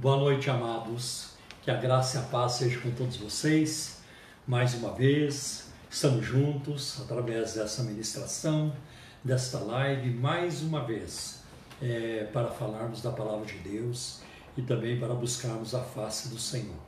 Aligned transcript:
Boa 0.00 0.16
noite, 0.16 0.48
amados. 0.48 1.34
Que 1.60 1.70
a 1.70 1.76
graça 1.76 2.16
e 2.16 2.20
a 2.20 2.22
paz 2.22 2.52
sejam 2.52 2.80
com 2.80 2.90
todos 2.92 3.18
vocês. 3.18 3.98
Mais 4.46 4.72
uma 4.72 4.94
vez, 4.94 5.70
estamos 5.90 6.24
juntos 6.24 7.02
através 7.02 7.52
dessa 7.52 7.82
ministração, 7.82 8.74
desta 9.22 9.58
live, 9.58 10.08
mais 10.08 10.62
uma 10.62 10.82
vez, 10.82 11.42
é, 11.82 12.26
para 12.32 12.48
falarmos 12.48 13.02
da 13.02 13.10
palavra 13.10 13.44
de 13.44 13.58
Deus 13.58 14.22
e 14.56 14.62
também 14.62 14.98
para 14.98 15.12
buscarmos 15.12 15.74
a 15.74 15.82
face 15.82 16.30
do 16.30 16.38
Senhor. 16.38 16.80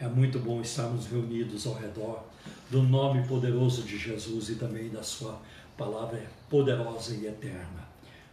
É 0.00 0.06
muito 0.06 0.38
bom 0.38 0.60
estarmos 0.60 1.06
reunidos 1.06 1.66
ao 1.66 1.74
redor 1.74 2.22
do 2.70 2.84
nome 2.84 3.26
poderoso 3.26 3.82
de 3.82 3.98
Jesus 3.98 4.48
e 4.50 4.54
também 4.54 4.90
da 4.90 5.02
Sua 5.02 5.42
palavra 5.76 6.22
poderosa 6.48 7.16
e 7.16 7.26
eterna. 7.26 7.88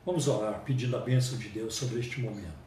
Vamos 0.05 0.27
orar 0.27 0.61
pedindo 0.63 0.95
a 0.95 0.99
bênção 0.99 1.39
de 1.39 1.49
Deus 1.49 1.73
sobre 1.73 1.99
este 1.99 2.21
momento. 2.21 2.60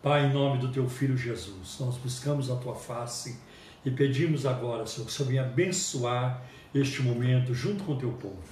Pai, 0.00 0.26
em 0.26 0.32
nome 0.32 0.60
do 0.60 0.70
teu 0.70 0.88
filho 0.88 1.16
Jesus, 1.16 1.76
nós 1.80 1.96
buscamos 1.96 2.48
a 2.52 2.54
tua 2.54 2.76
face 2.76 3.36
e 3.84 3.90
pedimos 3.90 4.46
agora, 4.46 4.86
Senhor, 4.86 5.06
que 5.06 5.10
o 5.10 5.14
Senhor 5.14 5.28
venha 5.28 5.42
abençoar 5.42 6.44
este 6.72 7.02
momento 7.02 7.52
junto 7.52 7.82
com 7.82 7.94
o 7.94 7.98
teu 7.98 8.12
povo. 8.12 8.46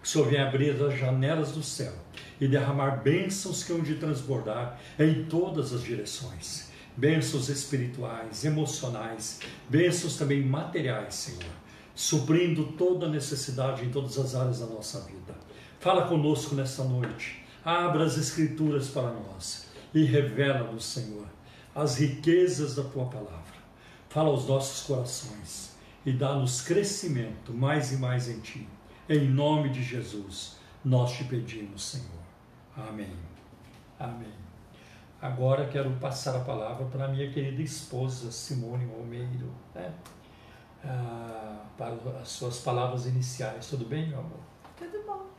Que 0.00 0.08
o 0.08 0.10
Senhor 0.10 0.26
venha 0.26 0.48
abrir 0.48 0.82
as 0.82 0.98
janelas 0.98 1.52
do 1.52 1.62
céu 1.62 1.92
e 2.40 2.48
derramar 2.48 3.02
bênçãos 3.02 3.62
que 3.62 3.72
hão 3.72 3.80
de 3.80 3.96
transbordar 3.96 4.80
em 4.98 5.24
todas 5.24 5.74
as 5.74 5.82
direções. 5.82 6.70
Bênçãos 6.96 7.50
espirituais, 7.50 8.46
emocionais, 8.46 9.40
bênçãos 9.68 10.16
também 10.16 10.42
materiais, 10.42 11.14
Senhor, 11.14 11.52
suprindo 11.94 12.72
toda 12.72 13.06
necessidade 13.06 13.84
em 13.84 13.90
todas 13.90 14.16
as 14.16 14.34
áreas 14.34 14.60
da 14.60 14.66
nossa 14.66 15.00
vida. 15.00 15.34
Fala 15.78 16.08
conosco 16.08 16.54
nesta 16.54 16.82
noite. 16.84 17.44
Abra 17.62 18.02
as 18.02 18.16
Escrituras 18.16 18.88
para 18.88 19.12
nós 19.12 19.65
e 19.94 20.04
revela-nos, 20.04 20.84
Senhor, 20.84 21.26
as 21.74 21.98
riquezas 21.98 22.74
da 22.74 22.84
tua 22.84 23.06
palavra. 23.06 23.56
Fala 24.08 24.28
aos 24.28 24.46
nossos 24.46 24.86
corações 24.86 25.76
e 26.04 26.12
dá-nos 26.12 26.62
crescimento 26.62 27.52
mais 27.52 27.92
e 27.92 27.96
mais 27.96 28.28
em 28.28 28.40
ti. 28.40 28.68
Em 29.08 29.28
nome 29.28 29.70
de 29.70 29.82
Jesus, 29.82 30.56
nós 30.84 31.12
te 31.12 31.24
pedimos, 31.24 31.84
Senhor. 31.84 32.24
Amém. 32.76 33.14
Amém. 33.98 34.34
Agora 35.20 35.66
quero 35.66 35.90
passar 35.92 36.36
a 36.36 36.40
palavra 36.40 36.86
para 36.86 37.08
minha 37.08 37.30
querida 37.30 37.62
esposa 37.62 38.30
Simone 38.30 38.90
Almeiro, 38.92 39.50
né? 39.74 39.92
ah, 40.84 41.64
para 41.76 41.94
as 42.20 42.28
suas 42.28 42.58
palavras 42.60 43.06
iniciais. 43.06 43.66
Tudo 43.68 43.84
bem, 43.84 44.08
meu 44.08 44.20
amor? 44.20 44.45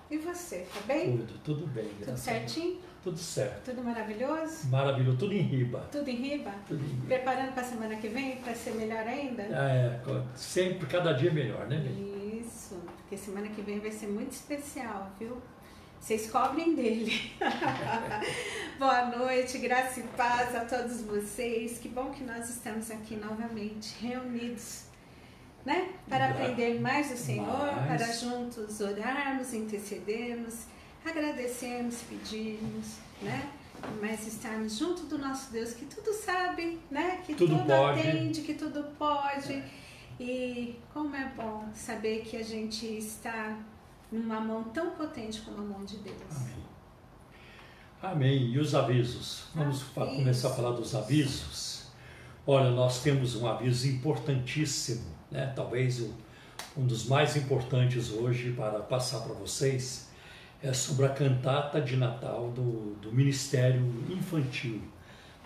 E 0.09 0.17
você, 0.17 0.65
tá 0.73 0.79
bem? 0.85 1.17
Tudo, 1.17 1.39
tudo 1.43 1.67
bem. 1.67 1.89
Tudo 2.03 2.17
certinho? 2.17 2.79
Tudo 3.03 3.17
certo. 3.17 3.71
Tudo 3.71 3.83
maravilhoso? 3.83 4.67
Maravilhoso, 4.67 5.17
tudo 5.17 5.33
em 5.33 5.41
riba. 5.41 5.87
Tudo 5.91 6.09
em 6.09 6.15
riba? 6.15 6.53
Tudo 6.67 6.83
em 6.83 6.87
riba. 6.87 7.05
Preparando 7.07 7.53
para 7.53 7.61
a 7.61 7.65
semana 7.65 7.95
que 7.97 8.07
vem, 8.07 8.37
para 8.37 8.55
ser 8.55 8.71
melhor 8.71 9.05
ainda? 9.05 9.43
É, 9.43 9.99
sempre, 10.35 10.87
cada 10.87 11.13
dia 11.13 11.31
melhor, 11.31 11.67
né, 11.67 11.77
Bem? 11.77 12.41
Isso, 12.41 12.75
porque 12.97 13.17
semana 13.17 13.49
que 13.49 13.61
vem 13.61 13.79
vai 13.79 13.91
ser 13.91 14.07
muito 14.07 14.31
especial, 14.31 15.11
viu? 15.19 15.41
Vocês 15.99 16.29
cobrem 16.31 16.75
dele. 16.75 17.33
Boa 18.79 19.05
noite, 19.07 19.57
graça 19.57 19.99
e 19.99 20.03
paz 20.03 20.55
a 20.55 20.63
todos 20.63 21.01
vocês. 21.01 21.79
Que 21.79 21.89
bom 21.89 22.11
que 22.11 22.23
nós 22.23 22.49
estamos 22.49 22.89
aqui 22.91 23.15
novamente 23.15 23.95
reunidos, 23.99 24.83
né? 25.67 25.89
Para 26.07 26.29
aprender 26.29 26.79
mais 26.79 27.09
do 27.11 27.17
Senhor, 27.17 27.45
Mais. 27.75 28.01
para 28.01 28.13
juntos 28.13 28.79
orarmos, 28.79 29.53
intercedermos, 29.53 30.61
agradecermos, 31.05 32.03
pedirmos, 32.03 32.95
né? 33.21 33.49
Mas 34.01 34.25
estarmos 34.25 34.77
junto 34.77 35.03
do 35.07 35.17
nosso 35.17 35.51
Deus 35.51 35.73
que 35.73 35.85
tudo 35.85 36.13
sabe, 36.13 36.79
né? 36.89 37.21
Que 37.25 37.35
Tudo 37.35 37.57
tudo, 37.57 37.73
atende, 37.73 38.41
que 38.43 38.53
tudo 38.53 38.81
pode. 38.97 39.61
E 40.17 40.79
como 40.93 41.13
é 41.13 41.25
bom 41.35 41.67
saber 41.73 42.21
que 42.21 42.37
a 42.37 42.43
gente 42.43 42.85
está 42.85 43.59
numa 44.09 44.39
mão 44.39 44.63
tão 44.69 44.91
potente 44.91 45.41
como 45.41 45.57
a 45.57 45.61
mão 45.61 45.83
de 45.83 45.97
Deus. 45.97 46.15
Amém. 46.31 46.65
Amém. 48.01 48.51
E 48.53 48.57
os 48.57 48.73
avisos? 48.73 49.49
Vamos 49.53 49.83
Avisos. 49.97 50.17
começar 50.17 50.47
a 50.47 50.53
falar 50.53 50.71
dos 50.71 50.95
avisos. 50.95 51.87
Olha, 52.47 52.71
nós 52.71 53.03
temos 53.03 53.35
um 53.35 53.45
aviso 53.45 53.85
importantíssimo, 53.89 55.16
né? 55.31 55.51
talvez 55.55 55.99
o, 55.99 56.13
um 56.77 56.85
dos 56.85 57.05
mais 57.05 57.35
importantes 57.35 58.11
hoje 58.11 58.51
para 58.51 58.79
passar 58.79 59.21
para 59.21 59.33
vocês, 59.33 60.07
é 60.61 60.73
sobre 60.73 61.05
a 61.05 61.09
cantata 61.09 61.79
de 61.79 61.95
Natal 61.95 62.49
do, 62.51 62.95
do 62.95 63.11
Ministério 63.11 63.81
Infantil 64.09 64.81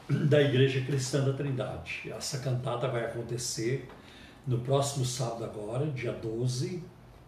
da 0.10 0.42
Igreja 0.42 0.82
Cristã 0.82 1.24
da 1.24 1.34
Trindade. 1.34 2.12
Essa 2.12 2.40
cantata 2.40 2.88
vai 2.88 3.06
acontecer 3.06 3.88
no 4.46 4.60
próximo 4.60 5.06
sábado 5.06 5.44
agora, 5.44 5.86
dia 5.88 6.12
12, 6.12 6.84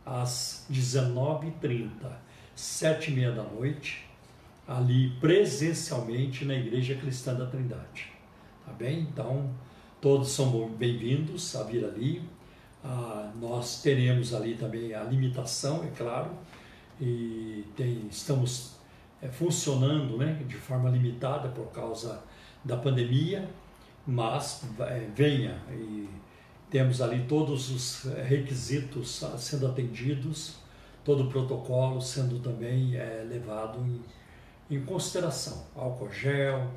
às 0.06 0.66
19h30, 0.72 1.90
sete 2.56 3.12
e 3.12 3.16
meia 3.16 3.32
da 3.32 3.44
noite, 3.44 4.08
ali 4.68 5.12
presencialmente 5.20 6.46
na 6.46 6.56
Igreja 6.56 6.96
Cristã 6.96 7.34
da 7.34 7.46
Trindade. 7.46 8.12
Tá 8.66 8.72
bem? 8.74 9.02
Então, 9.02 9.50
todos 10.02 10.30
são 10.30 10.68
bem-vindos 10.70 11.56
a 11.56 11.64
vir 11.64 11.86
ali. 11.86 12.22
Ah, 12.84 13.32
nós 13.40 13.82
teremos 13.82 14.34
ali 14.34 14.56
também 14.56 14.94
a 14.94 15.04
limitação, 15.04 15.84
é 15.84 15.88
claro, 15.98 16.32
e 17.00 17.66
tem- 17.78 18.08
estamos 18.10 18.74
eh, 19.22 19.30
funcionando 19.30 20.18
né, 20.18 20.42
de 20.48 20.56
forma 20.56 20.90
limitada 20.90 21.48
por 21.50 21.68
causa 21.72 22.22
da 22.64 22.76
pandemia, 22.78 23.50
mas 24.06 24.64
eh, 24.80 25.08
venha 25.16 25.58
e 25.72 26.10
temos 26.70 27.02
ali 27.02 27.24
todos 27.28 27.70
os 27.72 28.04
requisitos 28.28 29.24
sendo 29.38 29.68
atendidos, 29.68 30.56
todo 31.06 31.24
o 31.24 31.30
protocolo 31.30 32.02
sendo 32.02 32.40
também 32.40 32.96
eh, 32.98 33.26
levado 33.30 33.80
em, 34.70 34.76
em 34.76 34.84
consideração. 34.84 35.66
Álcool 35.76 36.12
gel, 36.12 36.70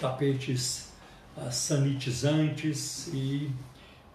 tapetes 0.00 0.92
ah, 1.36 1.50
sanitizantes 1.50 3.08
e, 3.12 3.50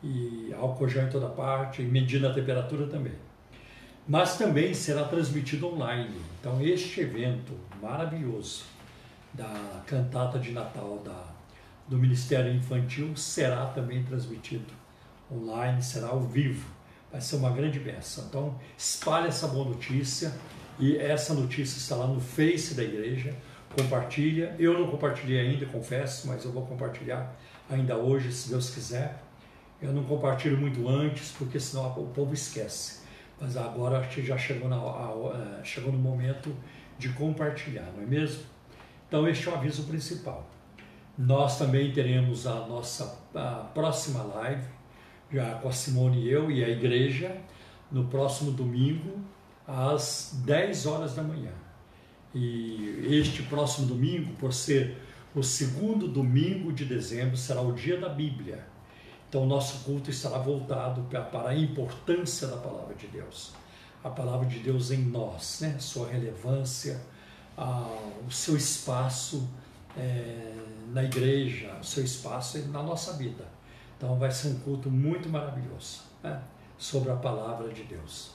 e 0.08 0.54
álcool 0.54 0.88
gel 0.88 1.08
em 1.08 1.10
toda 1.10 1.28
parte, 1.28 1.82
e 1.82 1.86
medindo 1.86 2.28
a 2.28 2.34
temperatura 2.34 2.88
também. 2.88 3.14
Mas 4.08 4.38
também 4.38 4.74
será 4.74 5.04
transmitido 5.04 5.68
online. 5.68 6.16
Então, 6.40 6.62
este 6.62 7.02
evento 7.02 7.54
maravilhoso 7.82 8.64
da 9.34 9.84
cantata 9.86 10.40
de 10.40 10.52
Natal 10.52 11.02
da, 11.04 11.26
do 11.88 11.98
Ministério 11.98 12.54
Infantil 12.54 13.16
será 13.18 13.66
também 13.66 14.04
transmitido 14.04 14.74
online, 15.30 15.82
será 15.84 16.08
ao 16.08 16.22
vivo. 16.22 16.66
Vai 17.12 17.20
ser 17.20 17.36
uma 17.36 17.50
grande 17.50 17.80
bênção. 17.80 18.26
Então, 18.30 18.58
espalhe 18.78 19.28
essa 19.28 19.48
boa 19.48 19.66
notícia 19.66 20.34
e 20.80 20.96
essa 20.98 21.34
notícia 21.34 21.78
está 21.78 21.96
lá 21.96 22.08
no 22.08 22.22
Face 22.22 22.76
da 22.76 22.84
igreja. 22.84 23.36
Compartilha. 23.76 24.56
Eu 24.58 24.80
não 24.80 24.90
compartilhei 24.90 25.40
ainda, 25.40 25.66
confesso, 25.66 26.28
mas 26.28 26.46
eu 26.46 26.52
vou 26.52 26.66
compartilhar 26.66 27.36
ainda 27.70 27.98
hoje, 27.98 28.32
se 28.32 28.50
Deus 28.50 28.70
quiser. 28.70 29.27
Eu 29.82 29.94
não 29.94 30.04
compartilho 30.04 30.58
muito 30.58 30.88
antes, 30.88 31.32
porque 31.32 31.60
senão 31.60 31.88
o 32.00 32.08
povo 32.08 32.34
esquece. 32.34 33.02
Mas 33.40 33.56
agora 33.56 34.00
acho 34.00 34.10
que 34.10 34.26
já 34.26 34.38
chegou, 34.38 34.68
na, 34.68 34.76
a- 34.78 35.60
a- 35.60 35.64
chegou 35.64 35.92
no 35.92 36.00
momento 36.00 36.56
de 36.98 37.10
compartilhar, 37.10 37.92
não 37.96 38.04
é 38.04 38.06
mesmo? 38.06 38.42
Então, 39.08 39.28
este 39.28 39.48
é 39.48 39.52
o 39.52 39.56
aviso 39.56 39.84
principal. 39.84 40.50
Nós 41.18 41.58
também 41.58 41.92
teremos 41.92 42.46
a 42.48 42.56
nossa 42.68 43.20
a 43.36 43.70
próxima 43.74 44.24
live, 44.24 44.66
já 45.32 45.56
com 45.56 45.70
a 45.70 45.72
Simone 45.72 46.22
e 46.24 46.30
eu 46.32 46.50
e 46.50 46.64
a 46.64 46.70
igreja, 46.70 47.36
no 47.92 48.06
próximo 48.06 48.52
domingo, 48.52 49.20
às 49.68 50.42
10 50.46 50.86
horas 50.88 51.14
da 51.16 51.22
manhã. 51.22 51.52
E 52.34 53.08
este 53.12 53.44
próximo 53.44 53.88
domingo, 53.88 54.34
por 54.34 54.52
ser 54.54 54.98
o 55.36 55.44
segundo 55.44 56.08
domingo 56.08 56.74
de 56.74 56.86
dezembro, 56.86 57.38
será 57.38 57.62
o 57.62 57.74
dia 57.74 58.00
da 58.00 58.10
Bíblia. 58.10 58.66
Então, 59.38 59.46
nosso 59.46 59.84
culto 59.84 60.10
estará 60.10 60.40
voltado 60.40 61.04
pa- 61.12 61.22
para 61.22 61.50
a 61.50 61.56
importância 61.56 62.48
da 62.48 62.58
palavra 62.58 62.96
de 62.96 63.06
Deus. 63.06 63.52
A 64.04 64.10
palavra 64.10 64.48
de 64.48 64.58
Deus 64.58 64.90
em 64.90 64.98
nós, 64.98 65.60
né? 65.62 65.76
sua 65.78 66.08
relevância, 66.08 67.00
ah, 67.56 67.88
o 68.28 68.32
seu 68.32 68.58
espaço 68.58 69.48
eh, 69.96 70.56
na 70.92 71.04
igreja, 71.04 71.72
o 71.80 71.84
seu 71.86 72.04
espaço 72.04 72.58
na 72.70 72.82
nossa 72.82 73.14
vida. 73.14 73.46
Então, 73.96 74.18
vai 74.18 74.32
ser 74.32 74.48
um 74.48 74.60
culto 74.62 74.90
muito 74.90 75.30
maravilhoso 75.30 76.02
né? 76.24 76.42
sobre 76.76 77.12
a 77.12 77.16
palavra 77.16 77.72
de 77.72 77.84
Deus. 77.84 78.32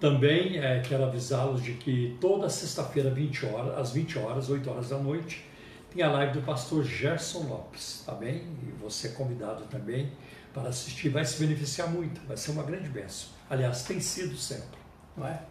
Também 0.00 0.58
eh, 0.58 0.82
quero 0.88 1.04
avisá-los 1.04 1.62
de 1.62 1.74
que 1.74 2.18
toda 2.20 2.50
sexta-feira, 2.50 3.10
20 3.10 3.46
horas, 3.46 3.78
às 3.78 3.92
20 3.92 4.18
horas, 4.18 4.50
8 4.50 4.68
horas 4.68 4.88
da 4.88 4.98
noite, 4.98 5.44
tem 5.90 6.02
a 6.02 6.10
live 6.10 6.32
do 6.34 6.42
pastor 6.42 6.84
Gerson 6.84 7.48
Lopes, 7.48 8.02
tá 8.04 8.12
bem? 8.12 8.46
E 8.62 8.72
você 8.80 9.08
é 9.08 9.10
convidado 9.12 9.64
também 9.64 10.12
para 10.52 10.68
assistir, 10.70 11.10
vai 11.10 11.24
se 11.24 11.38
beneficiar 11.38 11.88
muito, 11.88 12.20
vai 12.26 12.36
ser 12.36 12.52
uma 12.52 12.62
grande 12.62 12.88
bênção. 12.88 13.30
Aliás, 13.48 13.82
tem 13.84 14.00
sido 14.00 14.36
sempre, 14.36 14.78
não 15.16 15.26
é? 15.26 15.42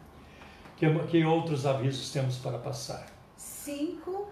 Que, 0.77 0.87
que 1.07 1.23
outros 1.23 1.65
avisos 1.65 2.11
temos 2.11 2.37
para 2.37 2.57
passar? 2.57 3.05
5 3.37 4.29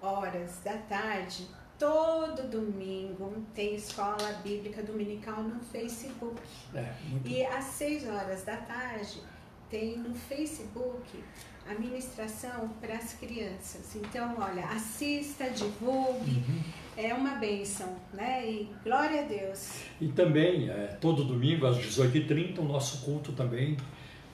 horas 0.00 0.60
da 0.64 0.76
tarde 0.78 1.46
todo 1.78 2.48
domingo 2.48 3.32
tem 3.54 3.76
escola 3.76 4.32
bíblica 4.42 4.82
dominical 4.82 5.42
no 5.42 5.60
Facebook. 5.60 6.40
É, 6.74 6.92
muito 7.08 7.28
E 7.28 7.44
às 7.44 7.64
6 7.64 8.08
horas 8.08 8.42
da 8.42 8.56
tarde 8.56 9.22
tem 9.70 9.98
no 9.98 10.14
Facebook 10.14 11.22
a 11.68 11.74
ministração 11.78 12.68
para 12.80 12.94
as 12.96 13.12
crianças. 13.14 13.94
Então, 13.96 14.36
olha, 14.38 14.64
assista, 14.66 15.50
divulgue, 15.50 16.30
Uhum. 16.30 16.62
é 16.96 17.12
uma 17.12 17.34
bênção, 17.34 17.94
né? 18.14 18.48
E 18.50 18.70
glória 18.82 19.20
a 19.22 19.24
Deus. 19.24 19.82
E 20.00 20.08
também, 20.08 20.70
é, 20.70 20.96
todo 21.00 21.24
domingo 21.24 21.66
às 21.66 21.76
18h30, 21.76 22.58
o 22.60 22.64
nosso 22.64 23.04
culto 23.04 23.32
também 23.32 23.76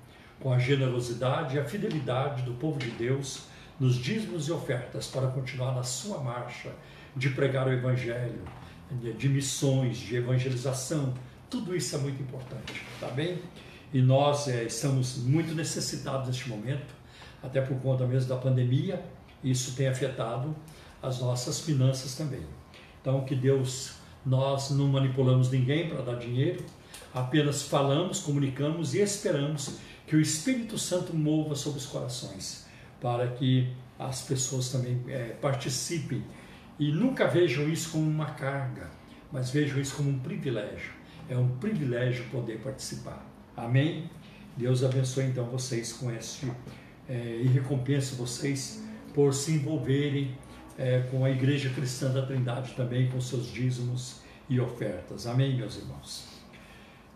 com 0.40 0.52
a 0.52 0.58
generosidade 0.58 1.56
e 1.56 1.58
a 1.58 1.64
fidelidade 1.64 2.42
do 2.42 2.52
povo 2.54 2.78
de 2.78 2.90
Deus 2.90 3.42
nos 3.78 3.96
dízimos 3.96 4.48
e 4.48 4.52
ofertas 4.52 5.06
para 5.06 5.26
continuar 5.28 5.74
na 5.74 5.82
sua 5.82 6.18
marcha 6.18 6.70
de 7.16 7.30
pregar 7.30 7.66
o 7.66 7.72
evangelho, 7.72 8.42
de 9.16 9.28
missões, 9.28 9.98
de 9.98 10.16
evangelização, 10.16 11.14
tudo 11.48 11.74
isso 11.74 11.96
é 11.96 11.98
muito 11.98 12.22
importante, 12.22 12.82
tá 13.00 13.08
bem? 13.08 13.38
E 13.92 14.00
nós 14.00 14.46
é, 14.48 14.64
estamos 14.64 15.18
muito 15.18 15.54
necessitados 15.54 16.28
neste 16.28 16.48
momento, 16.48 16.94
até 17.42 17.60
por 17.60 17.76
conta 17.80 18.06
mesmo 18.06 18.28
da 18.28 18.36
pandemia, 18.36 19.02
isso 19.42 19.74
tem 19.74 19.88
afetado 19.88 20.54
as 21.02 21.18
nossas 21.20 21.60
finanças 21.60 22.14
também. 22.14 22.42
Então, 23.00 23.24
que 23.24 23.34
Deus, 23.34 23.94
nós 24.24 24.70
não 24.70 24.88
manipulamos 24.88 25.50
ninguém 25.50 25.88
para 25.88 26.02
dar 26.02 26.16
dinheiro, 26.16 26.64
apenas 27.14 27.62
falamos, 27.62 28.20
comunicamos 28.20 28.94
e 28.94 29.00
esperamos 29.00 29.78
que 30.06 30.16
o 30.16 30.20
Espírito 30.20 30.78
Santo 30.78 31.14
mova 31.14 31.54
sobre 31.54 31.78
os 31.78 31.86
corações, 31.86 32.66
para 33.00 33.28
que 33.28 33.72
as 33.98 34.22
pessoas 34.22 34.70
também 34.70 35.00
é, 35.08 35.36
participem 35.40 36.24
e 36.78 36.90
nunca 36.90 37.28
vejam 37.28 37.68
isso 37.68 37.90
como 37.90 38.08
uma 38.08 38.30
carga, 38.30 38.90
mas 39.30 39.50
vejam 39.50 39.78
isso 39.80 39.96
como 39.96 40.10
um 40.10 40.18
privilégio. 40.18 40.92
É 41.28 41.36
um 41.36 41.48
privilégio 41.58 42.24
poder 42.30 42.58
participar. 42.58 43.24
Amém? 43.56 44.10
Deus 44.56 44.82
abençoe 44.82 45.24
então 45.26 45.44
vocês 45.44 45.92
com 45.92 46.10
este 46.10 46.50
é, 47.08 47.40
e 47.42 47.46
recompense 47.48 48.14
vocês 48.14 48.82
por 49.14 49.34
se 49.34 49.52
envolverem 49.52 50.36
é, 50.78 51.00
com 51.10 51.24
a 51.24 51.30
Igreja 51.30 51.68
Cristã 51.70 52.10
da 52.10 52.24
Trindade 52.24 52.72
também, 52.72 53.10
com 53.10 53.20
seus 53.20 53.52
dízimos 53.52 54.20
e 54.48 54.58
ofertas. 54.58 55.26
Amém, 55.26 55.56
meus 55.56 55.76
irmãos? 55.76 56.29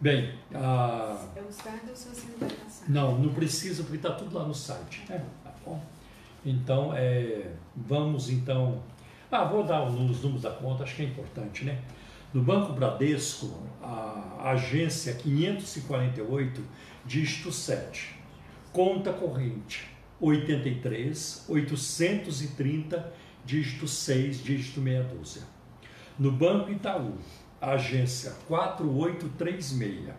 Bem, 0.00 0.34
a... 0.54 1.16
Os 1.48 1.56
dados 1.56 2.04
você 2.04 2.26
não 2.32 2.38
vai 2.38 2.50
passar. 2.50 2.88
não, 2.88 3.18
não 3.18 3.32
precisa 3.32 3.82
porque 3.82 3.96
está 3.96 4.12
tudo 4.12 4.36
lá 4.36 4.44
no 4.44 4.54
site. 4.54 5.02
né? 5.08 5.24
Tá 5.42 5.52
bom? 5.64 5.80
Então, 6.44 6.92
é, 6.94 7.52
vamos 7.74 8.28
então. 8.28 8.82
Ah, 9.30 9.44
vou 9.44 9.64
dar 9.64 9.82
os 9.84 9.94
números 9.94 10.42
da 10.42 10.50
conta, 10.50 10.84
acho 10.84 10.94
que 10.94 11.02
é 11.02 11.06
importante, 11.06 11.64
né? 11.64 11.80
No 12.32 12.42
Banco 12.42 12.72
Bradesco, 12.72 13.50
a 13.82 14.50
agência 14.50 15.14
548, 15.14 16.62
dígito 17.06 17.52
7, 17.52 18.14
conta 18.72 19.12
corrente 19.12 19.88
83 20.20 21.44
830, 21.48 23.12
dígito 23.44 23.86
6, 23.86 24.42
dígito 24.42 24.80
meia 24.80 25.02
dúzia. 25.04 25.42
No 26.18 26.30
Banco 26.32 26.70
Itaú, 26.70 27.14
agência 27.72 28.32
4836, 28.46 30.10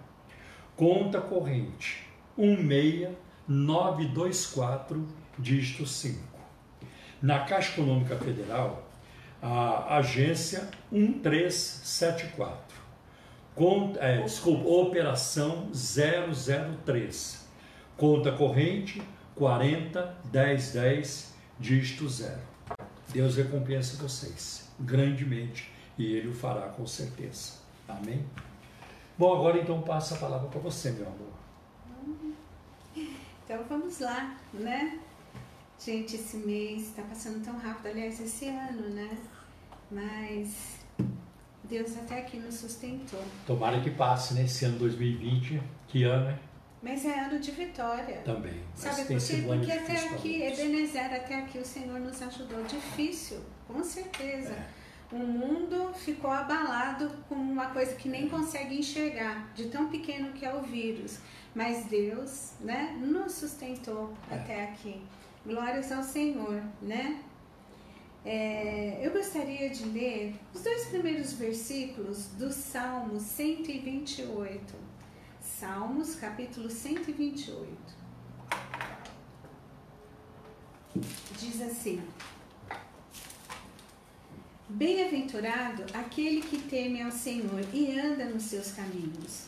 conta 0.75 1.21
corrente 1.21 2.03
16924, 2.37 5.07
dígito 5.37 5.85
5. 5.85 6.19
Na 7.21 7.41
Caixa 7.41 7.73
Econômica 7.73 8.15
Federal, 8.17 8.89
a 9.41 9.97
agência 9.97 10.69
1374. 10.91 12.83
Conta, 13.53 13.99
é, 13.99 14.21
desculpa, 14.21 14.67
operação 14.67 15.69
003. 15.71 17.45
Conta 17.95 18.31
corrente 18.31 19.03
40 19.35 20.17
10 20.25 20.71
10, 20.73 21.35
dígito 21.59 22.09
0. 22.09 22.39
Deus 23.13 23.37
recompensa 23.37 24.01
vocês 24.01 24.65
grandemente 24.79 25.74
e 25.97 26.13
Ele 26.15 26.29
o 26.29 26.33
fará 26.33 26.69
com 26.69 26.85
certeza. 26.85 27.53
Amém? 27.87 28.25
Bom, 29.17 29.33
agora 29.33 29.59
então 29.59 29.81
passa 29.81 30.15
a 30.15 30.17
palavra 30.17 30.47
para 30.49 30.59
você, 30.59 30.91
meu 30.91 31.07
amor. 31.07 31.33
Então 33.45 33.63
vamos 33.69 33.99
lá, 33.99 34.37
né? 34.53 34.99
Gente, 35.79 36.15
esse 36.15 36.37
mês 36.37 36.89
está 36.89 37.03
passando 37.03 37.43
tão 37.43 37.57
rápido, 37.57 37.87
aliás, 37.87 38.19
esse 38.19 38.47
ano, 38.47 38.89
né? 38.89 39.17
Mas 39.91 40.79
Deus 41.63 41.95
até 41.97 42.19
aqui 42.19 42.37
nos 42.37 42.55
sustentou. 42.55 43.23
Tomara 43.45 43.79
que 43.81 43.91
passe 43.91 44.33
nesse 44.33 44.65
ano 44.65 44.79
2020, 44.79 45.61
que 45.87 46.03
ano 46.03 46.29
é? 46.29 46.39
Mas 46.81 47.05
é 47.05 47.19
ano 47.19 47.39
de 47.39 47.51
vitória. 47.51 48.17
Também. 48.17 48.61
Sabe 48.75 49.05
por 49.05 49.17
quê? 49.19 49.43
Porque 49.47 49.71
até 49.71 50.09
aqui, 50.09 50.41
Ebenezer, 50.43 51.13
até 51.13 51.39
aqui 51.39 51.57
o 51.57 51.65
Senhor 51.65 51.99
nos 51.99 52.21
ajudou. 52.21 52.63
Difícil, 52.63 53.39
com 53.67 53.83
certeza. 53.83 54.53
É 54.53 54.74
o 55.15 55.25
mundo 55.25 55.93
ficou 55.93 56.29
abalado 56.29 57.09
com 57.29 57.35
uma 57.35 57.67
coisa 57.67 57.95
que 57.95 58.09
nem 58.09 58.27
consegue 58.27 58.77
enxergar, 58.77 59.49
de 59.55 59.69
tão 59.69 59.87
pequeno 59.89 60.33
que 60.33 60.45
é 60.45 60.53
o 60.53 60.61
vírus. 60.61 61.19
Mas 61.55 61.85
Deus, 61.85 62.51
né, 62.59 62.97
nos 62.99 63.31
sustentou 63.31 64.13
é. 64.29 64.35
até 64.35 64.63
aqui. 64.65 65.01
Glórias 65.45 65.89
ao 65.91 66.03
Senhor, 66.03 66.61
né? 66.81 67.21
É, 68.25 68.99
eu 69.01 69.11
gostaria 69.11 69.69
de 69.69 69.85
ler 69.85 70.35
os 70.53 70.63
dois 70.63 70.87
primeiros 70.87 71.33
versículos 71.33 72.27
do 72.37 72.51
Salmo 72.51 73.17
128. 73.17 74.75
Salmos, 75.39 76.15
capítulo 76.15 76.69
128. 76.69 77.69
Diz 81.37 81.61
assim: 81.61 82.01
Bem-aventurado 84.67 85.85
aquele 85.93 86.41
que 86.41 86.57
teme 86.57 86.99
ao 86.99 87.11
Senhor 87.11 87.61
e 87.71 87.99
anda 87.99 88.25
nos 88.25 88.41
seus 88.43 88.71
caminhos. 88.71 89.45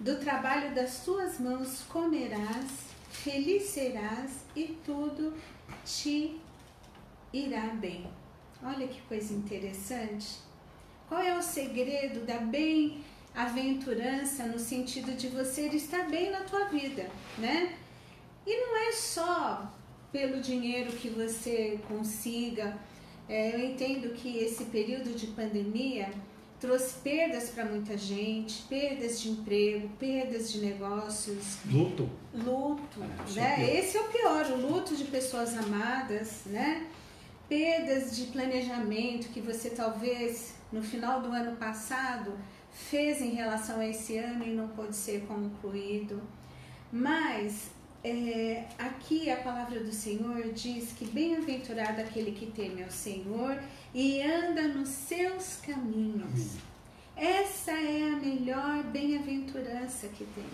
Do 0.00 0.18
trabalho 0.18 0.74
das 0.74 1.04
tuas 1.04 1.38
mãos 1.38 1.82
comerás, 1.82 2.64
feliz 3.10 3.64
serás 3.64 4.46
e 4.56 4.74
tudo 4.86 5.34
te 5.84 6.40
irá 7.30 7.66
bem. 7.74 8.06
Olha 8.62 8.88
que 8.88 9.02
coisa 9.02 9.34
interessante. 9.34 10.38
Qual 11.10 11.20
é 11.20 11.36
o 11.36 11.42
segredo 11.42 12.24
da 12.24 12.38
bem-aventurança 12.38 14.46
no 14.46 14.58
sentido 14.58 15.14
de 15.14 15.28
você 15.28 15.68
estar 15.68 16.08
bem 16.08 16.30
na 16.30 16.40
tua 16.40 16.68
vida, 16.68 17.10
né? 17.36 17.76
E 18.46 18.56
não 18.56 18.78
é 18.88 18.92
só 18.92 19.70
pelo 20.10 20.40
dinheiro 20.40 20.90
que 20.92 21.10
você 21.10 21.78
consiga 21.86 22.78
é, 23.28 23.54
eu 23.54 23.60
entendo 23.60 24.14
que 24.14 24.38
esse 24.38 24.64
período 24.64 25.14
de 25.14 25.28
pandemia 25.28 26.10
trouxe 26.58 26.94
perdas 27.00 27.50
para 27.50 27.64
muita 27.64 27.96
gente, 27.96 28.62
perdas 28.62 29.20
de 29.20 29.30
emprego, 29.30 29.88
perdas 29.98 30.50
de 30.50 30.58
negócios. 30.60 31.58
Luto. 31.66 32.08
Luto, 32.34 33.00
é, 33.36 33.40
né? 33.40 33.56
É 33.60 33.78
esse 33.78 33.96
é 33.96 34.00
o 34.00 34.08
pior, 34.08 34.46
o 34.46 34.56
luto 34.56 34.96
de 34.96 35.04
pessoas 35.04 35.56
amadas, 35.56 36.42
né? 36.46 36.86
Perdas 37.48 38.16
de 38.16 38.24
planejamento 38.26 39.28
que 39.28 39.40
você 39.40 39.70
talvez 39.70 40.54
no 40.72 40.82
final 40.82 41.22
do 41.22 41.28
ano 41.28 41.56
passado 41.56 42.32
fez 42.72 43.20
em 43.20 43.30
relação 43.30 43.78
a 43.80 43.86
esse 43.86 44.18
ano 44.18 44.44
e 44.44 44.50
não 44.50 44.68
pôde 44.68 44.94
ser 44.94 45.22
concluído. 45.22 46.20
Mas 46.90 47.70
é, 48.04 48.64
aqui 48.78 49.30
a 49.30 49.36
palavra 49.38 49.80
do 49.80 49.92
Senhor 49.92 50.52
diz 50.52 50.92
que 50.92 51.04
bem-aventurado 51.06 52.00
aquele 52.00 52.32
que 52.32 52.46
teme 52.46 52.82
ao 52.82 52.90
Senhor 52.90 53.60
e 53.92 54.22
anda 54.22 54.68
nos 54.68 54.88
seus 54.88 55.56
caminhos. 55.56 56.56
Essa 57.16 57.72
é 57.72 58.12
a 58.12 58.16
melhor 58.16 58.84
bem-aventurança 58.84 60.06
que 60.08 60.24
tem. 60.24 60.44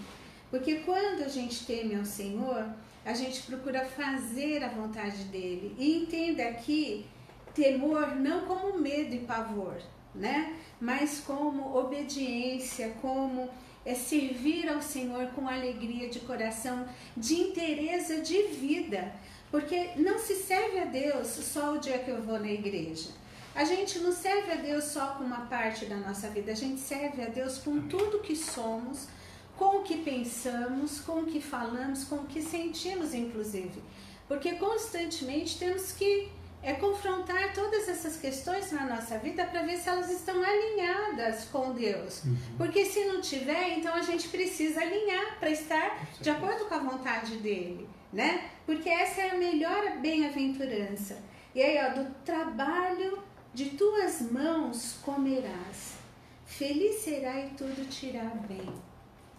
Porque 0.50 0.76
quando 0.76 1.22
a 1.22 1.28
gente 1.28 1.66
teme 1.66 1.94
ao 1.94 2.04
Senhor, 2.04 2.66
a 3.04 3.12
gente 3.12 3.42
procura 3.42 3.84
fazer 3.84 4.64
a 4.64 4.68
vontade 4.68 5.24
dele. 5.24 5.74
E 5.78 5.98
entenda 5.98 6.44
aqui 6.44 7.04
temor 7.52 8.16
não 8.16 8.46
como 8.46 8.78
medo 8.78 9.14
e 9.14 9.20
pavor, 9.20 9.76
né? 10.14 10.56
Mas 10.80 11.20
como 11.20 11.76
obediência, 11.76 12.94
como 13.02 13.50
é 13.84 13.94
servir 13.94 14.68
ao 14.68 14.80
Senhor 14.80 15.26
com 15.28 15.48
alegria 15.48 16.08
de 16.08 16.20
coração, 16.20 16.86
de 17.16 17.34
interesse 17.34 18.20
de 18.20 18.42
vida, 18.44 19.12
porque 19.50 19.90
não 19.96 20.18
se 20.18 20.34
serve 20.36 20.78
a 20.78 20.84
Deus 20.86 21.28
só 21.28 21.74
o 21.74 21.78
dia 21.78 21.98
que 21.98 22.10
eu 22.10 22.22
vou 22.22 22.38
na 22.38 22.50
igreja. 22.50 23.10
A 23.54 23.64
gente 23.64 24.00
não 24.00 24.10
serve 24.10 24.50
a 24.50 24.56
Deus 24.56 24.84
só 24.84 25.14
com 25.14 25.24
uma 25.24 25.46
parte 25.46 25.86
da 25.86 25.96
nossa 25.96 26.28
vida, 26.28 26.52
a 26.52 26.56
gente 26.56 26.80
serve 26.80 27.22
a 27.22 27.26
Deus 27.26 27.58
com 27.58 27.82
tudo 27.82 28.18
que 28.18 28.34
somos, 28.34 29.06
com 29.56 29.76
o 29.76 29.82
que 29.82 29.98
pensamos, 29.98 31.00
com 31.00 31.20
o 31.20 31.26
que 31.26 31.40
falamos, 31.40 32.04
com 32.04 32.16
o 32.16 32.26
que 32.26 32.42
sentimos, 32.42 33.14
inclusive. 33.14 33.80
Porque 34.26 34.54
constantemente 34.54 35.58
temos 35.58 35.92
que 35.92 36.28
é 36.64 36.72
confrontar 36.72 37.52
todas 37.52 37.88
essas 37.88 38.16
questões 38.16 38.72
na 38.72 38.86
nossa 38.86 39.18
vida 39.18 39.44
para 39.44 39.62
ver 39.62 39.76
se 39.76 39.88
elas 39.88 40.10
estão 40.10 40.42
alinhadas 40.42 41.44
com 41.44 41.72
Deus. 41.72 42.24
Uhum. 42.24 42.36
Porque 42.56 42.86
se 42.86 43.04
não 43.04 43.20
tiver, 43.20 43.76
então 43.76 43.94
a 43.94 44.00
gente 44.00 44.28
precisa 44.28 44.80
alinhar 44.80 45.38
para 45.38 45.50
estar 45.50 46.08
de 46.18 46.30
acordo 46.30 46.64
com 46.64 46.74
a 46.74 46.78
vontade 46.78 47.36
dele, 47.36 47.86
né? 48.10 48.50
Porque 48.64 48.88
essa 48.88 49.20
é 49.20 49.30
a 49.32 49.34
melhor 49.34 49.98
bem-aventurança. 49.98 51.22
E 51.54 51.62
aí, 51.62 51.78
ó, 51.86 52.02
do 52.02 52.14
trabalho 52.24 53.22
de 53.52 53.70
tuas 53.70 54.22
mãos 54.22 54.98
comerás. 55.02 55.94
Feliz 56.46 56.96
será 56.96 57.40
e 57.40 57.50
tudo 57.50 57.88
te 57.88 58.06
irá 58.06 58.24
bem, 58.48 58.68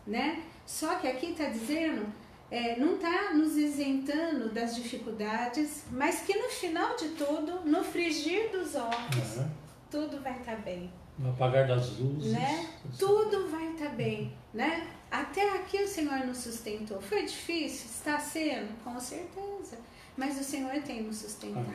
né? 0.05 0.44
Só 0.65 0.96
que 0.96 1.08
aqui 1.08 1.32
está 1.32 1.46
dizendo 1.46 2.05
é, 2.51 2.77
não 2.77 2.95
está 2.95 3.33
nos 3.33 3.57
isentando 3.57 4.49
das 4.49 4.75
dificuldades, 4.75 5.83
mas 5.91 6.21
que 6.21 6.37
no 6.37 6.49
final 6.49 6.95
de 6.95 7.09
tudo, 7.09 7.61
no 7.65 7.83
frigir 7.83 8.51
dos 8.51 8.75
ovos, 8.75 9.37
uhum. 9.37 9.49
tudo 9.89 10.21
vai 10.21 10.37
estar 10.37 10.55
tá 10.55 10.61
bem. 10.61 10.91
No 11.17 11.29
apagar 11.29 11.67
das 11.67 11.97
luzes. 11.97 12.33
Né? 12.33 12.69
Tudo 12.99 13.47
vai 13.49 13.71
estar 13.71 13.89
tá 13.89 13.95
bem. 13.95 14.33
Né? 14.53 14.87
Até 15.09 15.55
aqui 15.55 15.77
o 15.77 15.87
Senhor 15.87 16.25
nos 16.25 16.37
sustentou. 16.37 17.01
Foi 17.01 17.23
difícil? 17.23 17.85
Está 17.85 18.19
sendo? 18.19 18.75
Com 18.83 18.99
certeza. 18.99 19.77
Mas 20.17 20.39
o 20.39 20.43
Senhor 20.43 20.73
tem 20.83 21.03
nos 21.03 21.17
sustentado. 21.17 21.65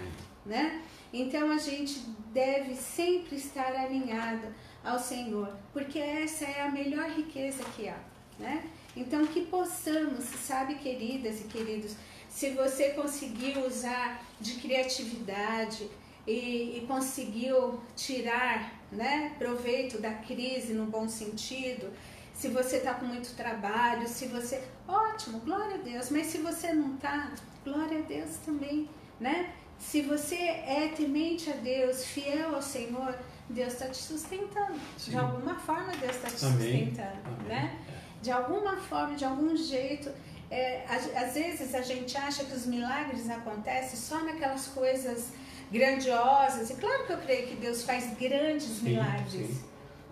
Né? 0.44 0.82
Então 1.12 1.50
a 1.50 1.58
gente 1.58 2.00
deve 2.32 2.74
sempre 2.74 3.36
estar 3.36 3.72
alinhado 3.74 4.46
ao 4.84 4.98
Senhor, 4.98 5.54
porque 5.72 5.98
essa 5.98 6.44
é 6.44 6.62
a 6.62 6.70
melhor 6.70 7.10
riqueza 7.10 7.62
que 7.76 7.88
há. 7.88 7.98
Né? 8.38 8.64
Então, 9.00 9.26
que 9.26 9.40
possamos, 9.46 10.24
sabe, 10.24 10.74
queridas 10.74 11.40
e 11.40 11.44
queridos, 11.44 11.96
se 12.28 12.50
você 12.50 12.90
conseguiu 12.90 13.66
usar 13.66 14.22
de 14.38 14.54
criatividade 14.56 15.88
e, 16.26 16.78
e 16.78 16.84
conseguiu 16.86 17.80
tirar 17.96 18.78
né, 18.92 19.34
proveito 19.38 19.98
da 19.98 20.12
crise 20.12 20.74
no 20.74 20.84
bom 20.84 21.08
sentido, 21.08 21.90
se 22.34 22.48
você 22.48 22.76
está 22.76 22.94
com 22.94 23.06
muito 23.06 23.34
trabalho, 23.34 24.06
se 24.06 24.26
você. 24.26 24.62
Ótimo, 24.86 25.40
glória 25.40 25.76
a 25.76 25.78
Deus, 25.78 26.10
mas 26.10 26.26
se 26.26 26.38
você 26.38 26.72
não 26.72 26.94
está, 26.94 27.32
glória 27.64 27.98
a 27.98 28.02
Deus 28.02 28.36
também, 28.44 28.88
né? 29.18 29.52
Se 29.78 30.02
você 30.02 30.36
é 30.36 30.92
temente 30.94 31.50
a 31.50 31.54
Deus, 31.54 32.04
fiel 32.04 32.54
ao 32.54 32.62
Senhor, 32.62 33.14
Deus 33.48 33.72
está 33.72 33.88
te 33.88 33.96
sustentando. 33.96 34.78
Sim. 34.98 35.12
De 35.12 35.16
alguma 35.16 35.54
forma, 35.54 35.92
Deus 35.96 36.16
está 36.16 36.28
te 36.28 36.44
Amém. 36.44 36.86
sustentando, 36.86 37.18
Amém. 37.26 37.48
né? 37.48 37.78
De 38.20 38.30
alguma 38.30 38.76
forma, 38.76 39.16
de 39.16 39.24
algum 39.24 39.56
jeito. 39.56 40.10
É, 40.50 40.84
às 40.88 41.34
vezes 41.34 41.74
a 41.74 41.82
gente 41.82 42.16
acha 42.16 42.44
que 42.44 42.54
os 42.54 42.66
milagres 42.66 43.30
acontecem 43.30 43.96
só 43.96 44.18
naquelas 44.24 44.66
coisas 44.68 45.32
grandiosas. 45.70 46.70
E 46.70 46.74
claro 46.74 47.06
que 47.06 47.12
eu 47.12 47.18
creio 47.18 47.46
que 47.46 47.54
Deus 47.54 47.84
faz 47.84 48.12
grandes 48.18 48.68
sim, 48.68 48.90
milagres. 48.90 49.30
Sim. 49.30 49.64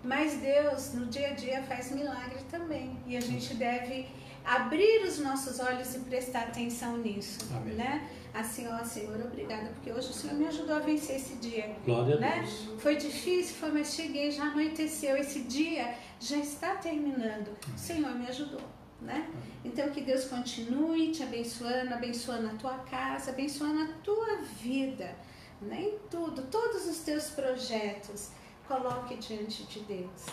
Mas 0.03 0.35
Deus, 0.37 0.93
no 0.93 1.07
dia 1.07 1.29
a 1.29 1.33
dia, 1.33 1.61
faz 1.63 1.91
milagre 1.91 2.39
também. 2.49 2.97
E 3.05 3.17
a 3.17 3.21
gente 3.21 3.53
deve 3.53 4.07
abrir 4.45 5.03
os 5.03 5.19
nossos 5.19 5.59
olhos 5.59 5.93
e 5.93 5.99
prestar 5.99 6.43
atenção 6.43 6.97
nisso. 6.97 7.45
Amém. 7.53 7.75
Né? 7.75 8.09
Assim, 8.33 8.67
ó 8.67 8.83
Senhor, 8.83 9.19
obrigada, 9.25 9.69
porque 9.69 9.91
hoje 9.91 10.09
o 10.09 10.13
Senhor 10.13 10.35
me 10.35 10.47
ajudou 10.47 10.75
a 10.75 10.79
vencer 10.79 11.17
esse 11.17 11.35
dia. 11.35 11.75
Glória 11.85 12.17
né? 12.17 12.35
a 12.37 12.41
Deus. 12.41 12.69
Foi 12.79 12.95
difícil, 12.95 13.55
foi, 13.55 13.71
mas 13.71 13.93
cheguei, 13.93 14.31
já 14.31 14.43
anoiteceu. 14.43 15.17
Esse 15.17 15.41
dia 15.41 15.93
já 16.19 16.37
está 16.37 16.75
terminando. 16.75 17.55
O 17.73 17.77
Senhor 17.77 18.13
me 18.15 18.27
ajudou. 18.27 18.61
Né? 19.01 19.29
Então 19.63 19.89
que 19.91 20.01
Deus 20.01 20.25
continue 20.25 21.11
te 21.11 21.23
abençoando, 21.23 21.93
abençoando 21.93 22.47
a 22.47 22.53
tua 22.55 22.77
casa, 22.79 23.31
abençoando 23.31 23.83
a 23.83 23.93
tua 24.03 24.41
vida, 24.61 25.15
né? 25.61 25.83
em 25.83 25.97
tudo, 26.09 26.41
todos 26.51 26.85
os 26.85 26.97
teus 26.99 27.29
projetos, 27.29 28.31
coloque 28.67 29.15
diante 29.15 29.63
de 29.63 29.79
Deus. 29.81 30.25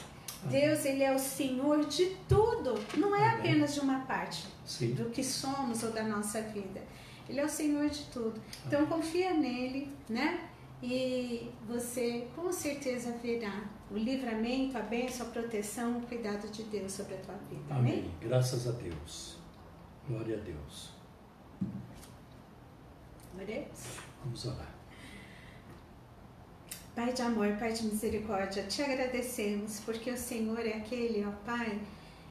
Deus, 0.45 0.85
Ele 0.85 1.03
é 1.03 1.15
o 1.15 1.19
Senhor 1.19 1.85
de 1.87 2.17
tudo, 2.29 2.75
não 2.97 3.15
é 3.15 3.29
apenas 3.29 3.75
de 3.75 3.81
uma 3.81 4.01
parte 4.01 4.47
Sim. 4.65 4.95
do 4.95 5.11
que 5.11 5.23
somos 5.23 5.83
ou 5.83 5.93
da 5.93 6.03
nossa 6.03 6.43
vida. 6.43 6.83
Ele 7.29 7.41
é 7.41 7.45
o 7.45 7.49
Senhor 7.49 7.89
de 7.89 8.05
tudo. 8.07 8.41
Então 8.67 8.87
confia 8.87 9.33
nele, 9.33 9.93
né? 10.09 10.49
E 10.83 11.51
você 11.67 12.29
com 12.37 12.53
certeza 12.53 13.13
verá 13.23 13.65
o 13.91 13.97
livramento, 13.97 14.77
a 14.77 14.83
bênção, 14.83 15.27
a 15.27 15.31
proteção, 15.31 15.99
o 15.99 16.03
cuidado 16.03 16.49
de 16.49 16.65
Deus 16.65 16.93
sobre 16.93 17.15
a 17.15 17.19
tua 17.19 17.35
vida. 17.49 17.75
Amém. 17.75 18.01
Amém. 18.01 18.11
Graças 18.21 18.67
a 18.67 18.73
Deus. 18.73 19.37
Glória 20.09 20.37
a 20.37 20.41
Deus. 20.41 20.91
Oremos. 23.41 23.79
Vamos 24.25 24.47
orar. 24.47 24.75
Pai 26.95 27.13
de 27.13 27.21
amor, 27.21 27.57
Pai 27.59 27.75
de 27.75 27.85
misericórdia, 27.85 28.63
te 28.65 28.83
agradecemos 28.83 29.81
porque 29.81 30.11
o 30.11 30.17
Senhor 30.17 30.61
é 30.61 30.79
aquele, 30.79 31.25
ó 31.27 31.31
Pai, 31.45 31.79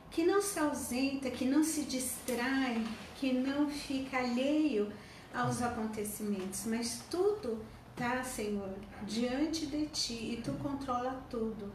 que 0.09 0.25
não 0.25 0.41
se 0.41 0.57
ausenta, 0.57 1.29
que 1.29 1.45
não 1.45 1.63
se 1.63 1.83
distrai, 1.83 2.83
que 3.15 3.31
não 3.31 3.69
fica 3.69 4.17
alheio 4.17 4.91
aos 5.33 5.62
acontecimentos, 5.62 6.65
mas 6.65 7.03
tudo 7.12 7.63
tá, 7.95 8.23
Senhor, 8.23 8.73
diante 9.05 9.67
de 9.67 9.85
ti 9.87 10.33
e 10.37 10.41
tu 10.43 10.51
controla 10.53 11.23
tudo. 11.29 11.71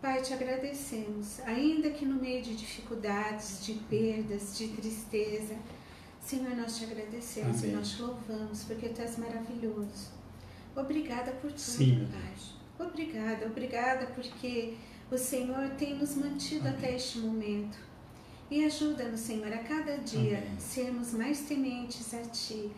Pai, 0.00 0.22
te 0.22 0.32
agradecemos, 0.32 1.40
ainda 1.40 1.90
que 1.90 2.06
no 2.06 2.14
meio 2.20 2.40
de 2.40 2.54
dificuldades, 2.54 3.64
de 3.66 3.74
perdas, 3.74 4.56
de 4.56 4.68
tristeza, 4.68 5.56
Senhor, 6.20 6.54
nós 6.54 6.76
te 6.78 6.84
agradecemos 6.84 7.58
Amém. 7.58 7.70
e 7.72 7.74
nós 7.74 7.90
te 7.90 8.02
louvamos, 8.02 8.62
porque 8.64 8.88
tu 8.90 9.00
és 9.02 9.16
maravilhoso. 9.18 10.10
Obrigada 10.76 11.32
por 11.32 11.50
tudo, 11.50 11.58
Sim, 11.60 12.08
Pai. 12.12 12.86
Obrigada, 12.86 13.46
obrigada 13.46 14.06
porque 14.14 14.74
o 15.10 15.18
Senhor 15.18 15.70
tem 15.70 15.96
nos 15.96 16.14
mantido 16.14 16.68
Amém. 16.68 16.78
até 16.78 16.94
este 16.94 17.18
momento. 17.18 17.76
E 18.48 18.64
ajuda-nos, 18.64 19.18
Senhor, 19.20 19.52
a 19.52 19.58
cada 19.58 19.98
dia 19.98 20.38
Amém. 20.38 20.60
sermos 20.60 21.12
mais 21.12 21.40
tementes 21.40 22.14
a 22.14 22.22
Ti, 22.22 22.70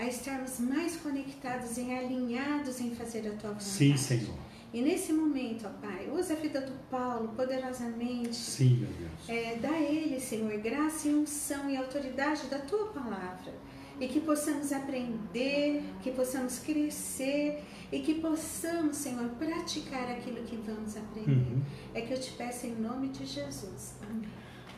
a 0.00 0.06
estarmos 0.06 0.58
mais 0.58 0.96
conectados 0.96 1.76
e 1.76 1.92
alinhados 1.92 2.80
em 2.80 2.94
fazer 2.94 3.18
a 3.28 3.32
tua 3.32 3.50
vontade. 3.50 3.64
Sim, 3.64 3.96
Senhor. 3.96 4.34
E 4.72 4.80
nesse 4.80 5.12
momento, 5.12 5.66
ó 5.66 5.86
Pai, 5.86 6.08
usa 6.10 6.32
a 6.32 6.36
vida 6.36 6.60
do 6.62 6.72
Paulo 6.88 7.28
poderosamente. 7.36 8.34
Sim, 8.34 8.78
meu 8.78 8.88
Deus. 8.88 9.28
É, 9.28 9.56
dá 9.56 9.68
a 9.68 9.80
ele, 9.80 10.18
Senhor, 10.18 10.56
graça 10.58 11.08
e 11.08 11.14
unção 11.14 11.68
e 11.68 11.76
autoridade 11.76 12.46
da 12.46 12.58
tua 12.60 12.86
palavra. 12.86 13.52
E 14.00 14.08
que 14.08 14.20
possamos 14.20 14.72
aprender, 14.72 15.82
que 16.00 16.10
possamos 16.12 16.60
crescer 16.60 17.62
e 17.92 17.98
que 17.98 18.14
possamos, 18.14 18.96
Senhor, 18.96 19.28
praticar 19.30 20.10
aquilo 20.10 20.42
que 20.44 20.56
vamos 20.56 20.96
aprender. 20.96 21.30
Uhum. 21.30 21.62
É 21.92 22.00
que 22.00 22.14
eu 22.14 22.18
te 22.18 22.30
peço 22.32 22.66
em 22.66 22.76
nome 22.76 23.08
de 23.08 23.26
Jesus. 23.26 23.96
Amém. 24.08 24.28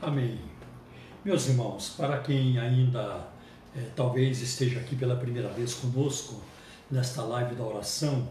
Amém. 0.01 0.41
Meus 1.25 1.49
irmãos, 1.49 1.91
para 1.91 2.19
quem 2.19 2.59
ainda 2.59 3.32
é, 3.75 3.81
talvez 3.97 4.41
esteja 4.43 4.81
aqui 4.81 4.95
pela 4.95 5.17
primeira 5.17 5.49
vez 5.49 5.75
conosco 5.75 6.43
nesta 6.91 7.23
live 7.23 7.55
da 7.55 7.65
oração, 7.65 8.29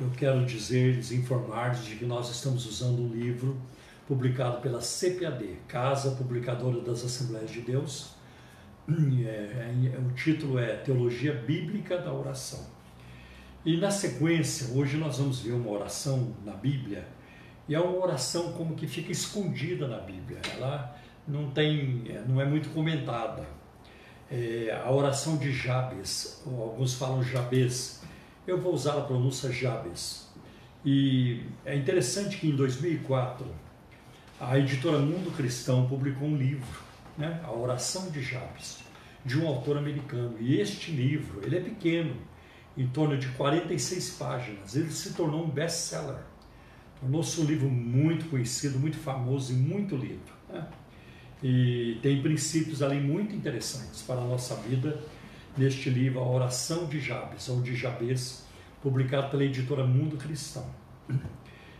eu 0.00 0.10
quero 0.10 0.44
dizer-lhes, 0.44 1.12
informar-lhes 1.12 1.84
de 1.84 1.94
que 1.94 2.04
nós 2.04 2.28
estamos 2.28 2.66
usando 2.66 3.00
um 3.00 3.08
livro 3.08 3.56
publicado 4.08 4.60
pela 4.60 4.80
CPAD, 4.80 5.58
Casa 5.68 6.10
Publicadora 6.16 6.80
das 6.80 7.04
Assembleias 7.04 7.50
de 7.50 7.60
Deus. 7.60 8.14
É, 8.88 9.92
é, 9.94 9.98
o 9.98 10.12
título 10.12 10.58
é 10.58 10.76
Teologia 10.76 11.32
Bíblica 11.32 11.96
da 11.96 12.12
Oração. 12.12 12.66
E 13.64 13.76
na 13.76 13.90
sequência, 13.90 14.76
hoje 14.76 14.96
nós 14.96 15.18
vamos 15.18 15.40
ver 15.40 15.52
uma 15.52 15.70
oração 15.70 16.34
na 16.44 16.52
Bíblia, 16.52 17.06
e 17.66 17.74
é 17.74 17.80
uma 17.80 17.96
oração 17.96 18.52
como 18.52 18.74
que 18.74 18.86
fica 18.86 19.10
escondida 19.10 19.88
na 19.88 19.98
Bíblia. 19.98 20.40
Ela 20.52 20.98
não 21.26 21.50
tem, 21.50 22.02
é, 22.08 22.22
não 22.28 22.40
é 22.40 22.44
muito 22.44 22.68
comentada 22.70 23.46
é, 24.34 24.82
a 24.84 24.90
oração 24.90 25.36
de 25.36 25.52
Jabes, 25.52 26.42
alguns 26.44 26.94
falam 26.94 27.22
Jabes, 27.22 28.02
eu 28.44 28.60
vou 28.60 28.74
usar 28.74 28.98
a 28.98 29.02
pronúncia 29.02 29.52
Jabes. 29.52 30.26
E 30.84 31.44
é 31.64 31.76
interessante 31.76 32.38
que 32.38 32.48
em 32.48 32.56
2004 32.56 33.46
a 34.40 34.58
editora 34.58 34.98
Mundo 34.98 35.34
Cristão 35.36 35.86
publicou 35.86 36.26
um 36.26 36.36
livro, 36.36 36.82
né, 37.16 37.40
A 37.44 37.52
Oração 37.52 38.10
de 38.10 38.20
Jabes, 38.20 38.80
de 39.24 39.38
um 39.38 39.46
autor 39.46 39.78
americano. 39.78 40.36
E 40.40 40.60
este 40.60 40.90
livro, 40.90 41.40
ele 41.44 41.56
é 41.56 41.60
pequeno, 41.60 42.16
em 42.76 42.88
torno 42.88 43.16
de 43.16 43.28
46 43.28 44.16
páginas. 44.18 44.74
Ele 44.74 44.90
se 44.90 45.14
tornou 45.14 45.44
um 45.44 45.48
best-seller. 45.48 46.18
Tornou-se 47.00 47.40
um 47.40 47.44
livro 47.44 47.70
muito 47.70 48.28
conhecido, 48.28 48.80
muito 48.80 48.96
famoso 48.98 49.52
e 49.52 49.56
muito 49.56 49.94
lido. 49.94 50.32
Né? 50.48 50.66
E 51.46 51.98
tem 52.00 52.22
princípios 52.22 52.82
ali 52.82 52.98
muito 52.98 53.36
interessantes 53.36 54.00
para 54.00 54.18
a 54.22 54.24
nossa 54.24 54.56
vida 54.56 54.98
neste 55.54 55.90
livro, 55.90 56.20
A 56.20 56.26
Oração 56.26 56.86
de 56.86 56.98
Jabes, 56.98 57.50
ou 57.50 57.60
de 57.60 57.76
Jabes, 57.76 58.46
publicado 58.82 59.28
pela 59.30 59.44
editora 59.44 59.84
Mundo 59.84 60.16
Cristão. 60.16 60.64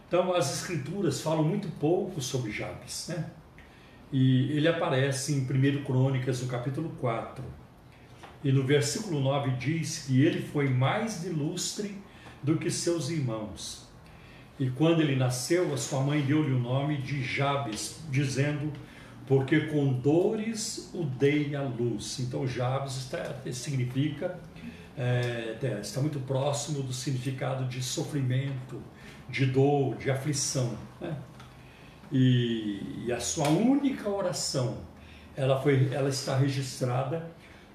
Então, 0.06 0.34
as 0.34 0.54
escrituras 0.54 1.22
falam 1.22 1.42
muito 1.42 1.66
pouco 1.80 2.20
sobre 2.20 2.52
Jabes, 2.52 3.06
né? 3.08 3.30
E 4.12 4.52
ele 4.52 4.68
aparece 4.68 5.32
em 5.32 5.40
1 5.40 5.82
Crônicas, 5.82 6.42
no 6.42 6.48
capítulo 6.48 6.90
4. 7.00 7.42
E 8.44 8.52
no 8.52 8.64
versículo 8.64 9.18
9 9.18 9.52
diz 9.52 10.04
que 10.06 10.22
ele 10.22 10.42
foi 10.42 10.68
mais 10.68 11.24
ilustre 11.24 11.96
do 12.42 12.58
que 12.58 12.70
seus 12.70 13.08
irmãos. 13.08 13.88
E 14.60 14.68
quando 14.70 15.00
ele 15.00 15.16
nasceu, 15.16 15.72
a 15.72 15.78
sua 15.78 16.00
mãe 16.02 16.20
deu-lhe 16.20 16.52
o 16.52 16.60
nome 16.60 16.98
de 16.98 17.24
Jabes, 17.24 18.00
dizendo: 18.10 18.70
porque 19.26 19.60
com 19.68 19.92
dores 19.92 20.90
o 20.92 21.04
dei 21.04 21.54
a 21.54 21.62
luz. 21.62 22.18
Então, 22.20 22.46
Jabes 22.46 22.96
está, 22.96 23.36
significa, 23.52 24.38
é, 24.96 25.56
está 25.80 26.00
muito 26.00 26.20
próximo 26.20 26.82
do 26.82 26.92
significado 26.92 27.64
de 27.66 27.82
sofrimento, 27.82 28.82
de 29.28 29.46
dor, 29.46 29.96
de 29.96 30.10
aflição. 30.10 30.76
Né? 31.00 31.16
E, 32.12 33.04
e, 33.06 33.12
a 33.12 33.20
sua 33.20 33.48
única 33.48 34.08
oração, 34.08 34.78
ela, 35.34 35.60
foi, 35.60 35.88
ela 35.92 36.10
está 36.10 36.36
registrada 36.36 37.26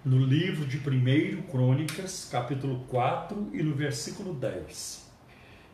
no 0.06 0.24
livro 0.24 0.66
de 0.66 0.78
1 0.78 1.42
Crônicas, 1.52 2.28
capítulo 2.32 2.86
4 2.88 3.50
e 3.54 3.64
no 3.64 3.74
versículo 3.74 4.34
10. 4.34 5.10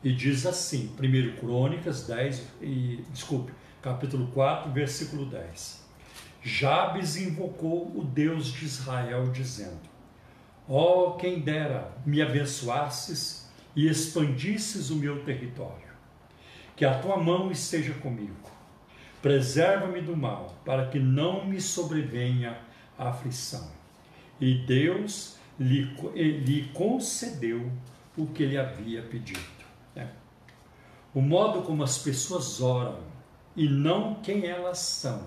E 0.03 0.13
diz 0.13 0.45
assim, 0.45 0.91
1 0.97 1.35
Crônicas 1.39 2.07
10, 2.07 2.43
e, 2.61 3.03
desculpe, 3.11 3.51
capítulo 3.85 4.25
4, 4.33 4.71
versículo 4.71 5.27
10. 5.27 5.85
Jabes 6.41 7.17
invocou 7.17 7.95
o 7.95 8.03
Deus 8.03 8.47
de 8.47 8.65
Israel, 8.65 9.31
dizendo: 9.31 9.87
Ó 10.67 11.09
oh, 11.09 11.11
quem 11.13 11.39
dera 11.39 11.91
me 12.03 12.19
abençoasses 12.19 13.47
e 13.75 13.87
expandisses 13.87 14.89
o 14.89 14.95
meu 14.95 15.23
território. 15.23 15.85
Que 16.75 16.83
a 16.83 16.97
tua 16.97 17.17
mão 17.17 17.51
esteja 17.51 17.93
comigo. 17.93 18.49
Preserva-me 19.21 20.01
do 20.01 20.17
mal, 20.17 20.55
para 20.65 20.87
que 20.87 20.97
não 20.97 21.45
me 21.45 21.61
sobrevenha 21.61 22.57
a 22.97 23.09
aflição. 23.09 23.69
E 24.41 24.65
Deus 24.65 25.37
lhe, 25.59 25.83
lhe 26.15 26.69
concedeu 26.73 27.71
o 28.17 28.25
que 28.25 28.41
ele 28.41 28.57
havia 28.57 29.03
pedido. 29.03 29.39
É. 29.95 30.07
O 31.13 31.21
modo 31.21 31.61
como 31.61 31.83
as 31.83 31.99
pessoas 31.99 32.59
oram 32.59 33.14
e 33.55 33.69
não 33.69 34.15
quem 34.15 34.45
elas 34.45 34.79
são. 34.79 35.23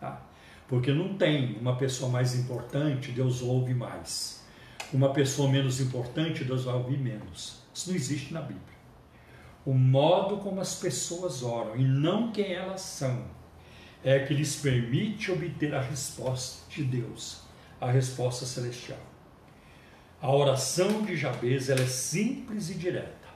Tá? 0.00 0.20
Porque 0.68 0.92
não 0.92 1.16
tem 1.16 1.56
uma 1.58 1.76
pessoa 1.76 2.10
mais 2.10 2.34
importante, 2.34 3.12
Deus 3.12 3.42
ouve 3.42 3.74
mais. 3.74 4.42
Uma 4.92 5.12
pessoa 5.12 5.50
menos 5.50 5.80
importante, 5.80 6.44
Deus 6.44 6.64
vai 6.64 6.74
ouvir 6.74 6.98
menos. 6.98 7.62
Isso 7.72 7.90
não 7.90 7.96
existe 7.96 8.34
na 8.34 8.40
Bíblia. 8.40 8.72
O 9.64 9.72
modo 9.72 10.38
como 10.38 10.60
as 10.60 10.74
pessoas 10.74 11.42
oram 11.42 11.76
e 11.76 11.84
não 11.84 12.32
quem 12.32 12.52
elas 12.52 12.80
são 12.80 13.24
é 14.04 14.18
que 14.18 14.34
lhes 14.34 14.56
permite 14.56 15.30
obter 15.30 15.72
a 15.72 15.80
resposta 15.80 16.68
de 16.68 16.82
Deus, 16.82 17.42
a 17.80 17.88
resposta 17.90 18.44
celestial. 18.44 18.98
A 20.20 20.34
oração 20.34 21.02
de 21.02 21.16
Jabez 21.16 21.68
ela 21.68 21.82
é 21.82 21.86
simples 21.86 22.70
e 22.70 22.74
direta. 22.74 23.28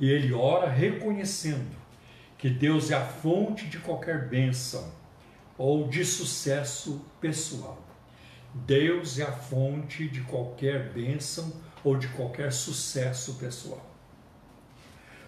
E 0.00 0.10
ele 0.10 0.32
ora 0.32 0.68
reconhecendo 0.68 1.77
que 2.38 2.48
Deus 2.48 2.90
é 2.90 2.94
a 2.94 3.04
fonte 3.04 3.66
de 3.66 3.78
qualquer 3.78 4.28
bênção 4.28 4.92
ou 5.58 5.88
de 5.88 6.04
sucesso 6.04 7.04
pessoal. 7.20 7.84
Deus 8.54 9.18
é 9.18 9.24
a 9.24 9.32
fonte 9.32 10.08
de 10.08 10.20
qualquer 10.22 10.92
bênção 10.92 11.52
ou 11.82 11.96
de 11.96 12.06
qualquer 12.08 12.52
sucesso 12.52 13.34
pessoal. 13.34 13.84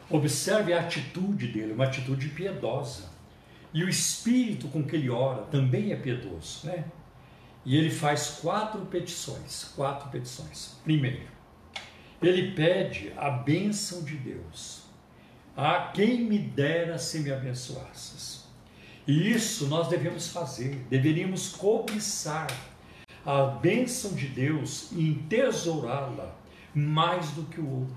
Observe 0.08 0.72
a 0.72 0.80
atitude 0.80 1.48
dele, 1.48 1.72
uma 1.72 1.84
atitude 1.84 2.28
piedosa. 2.28 3.10
E 3.72 3.84
o 3.84 3.88
espírito 3.88 4.66
com 4.68 4.82
que 4.82 4.96
ele 4.96 5.10
ora 5.10 5.42
também 5.42 5.92
é 5.92 5.96
piedoso, 5.96 6.66
né? 6.66 6.84
E 7.64 7.76
ele 7.76 7.90
faz 7.90 8.38
quatro 8.42 8.84
petições, 8.86 9.64
quatro 9.76 10.08
petições. 10.08 10.76
Primeiro, 10.82 11.28
ele 12.20 12.52
pede 12.52 13.12
a 13.16 13.30
bênção 13.30 14.02
de 14.02 14.16
Deus. 14.16 14.79
Ah, 15.62 15.90
quem 15.92 16.24
me 16.24 16.38
dera 16.38 16.96
se 16.96 17.18
me 17.18 17.30
abençoasses. 17.30 18.46
E 19.06 19.30
isso 19.30 19.66
nós 19.66 19.88
devemos 19.88 20.28
fazer, 20.28 20.86
deveríamos 20.88 21.50
cobiçar 21.50 22.46
a 23.26 23.42
bênção 23.42 24.14
de 24.14 24.26
Deus 24.28 24.90
e 24.92 25.10
entesourá-la 25.10 26.34
mais 26.74 27.28
do 27.32 27.42
que 27.42 27.60
o 27.60 27.68
ouro, 27.68 27.96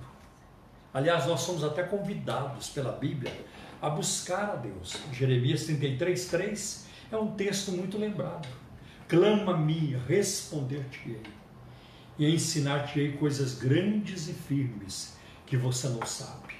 Aliás, 0.93 1.25
nós 1.25 1.39
somos 1.39 1.63
até 1.63 1.83
convidados 1.83 2.67
pela 2.67 2.91
Bíblia 2.91 3.33
a 3.81 3.89
buscar 3.89 4.49
a 4.49 4.55
Deus. 4.57 4.97
Jeremias 5.13 5.63
33, 5.63 6.25
3 6.25 6.87
é 7.13 7.17
um 7.17 7.31
texto 7.31 7.71
muito 7.71 7.97
lembrado. 7.97 8.45
Clama-me, 9.07 9.95
responder-te-ei, 10.05 11.21
e 12.19 12.29
ensinar-te-ei 12.29 13.13
coisas 13.13 13.55
grandes 13.55 14.27
e 14.27 14.33
firmes 14.33 15.15
que 15.45 15.55
você 15.55 15.87
não 15.87 16.05
sabe. 16.05 16.52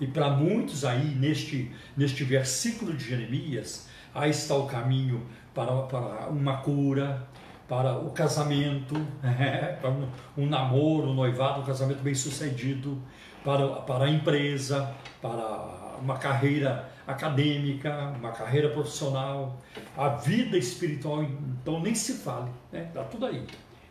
E 0.00 0.06
para 0.06 0.30
muitos 0.30 0.84
aí, 0.84 1.14
neste, 1.14 1.70
neste 1.96 2.24
versículo 2.24 2.92
de 2.92 3.08
Jeremias, 3.08 3.88
aí 4.14 4.30
está 4.30 4.54
o 4.54 4.66
caminho 4.66 5.26
para, 5.54 5.70
para 5.82 6.28
uma 6.28 6.58
cura, 6.58 7.26
para 7.68 7.96
o 7.96 8.10
casamento, 8.10 8.94
é, 9.22 9.76
para 9.80 9.90
um, 9.90 10.08
um, 10.36 10.46
namoro, 10.46 11.08
um 11.10 11.14
noivado, 11.14 11.60
um 11.60 11.64
casamento 11.64 12.02
bem 12.02 12.14
sucedido, 12.14 13.00
para, 13.44 13.66
para 13.82 14.04
a 14.04 14.10
empresa, 14.10 14.94
para 15.20 15.96
uma 16.00 16.18
carreira 16.18 16.90
acadêmica, 17.06 18.12
uma 18.18 18.30
carreira 18.30 18.68
profissional, 18.70 19.58
a 19.96 20.08
vida 20.10 20.56
espiritual, 20.56 21.22
então 21.22 21.80
nem 21.80 21.94
se 21.94 22.14
fale, 22.14 22.50
né? 22.70 22.84
Está 22.88 23.04
tudo 23.04 23.26
aí. 23.26 23.44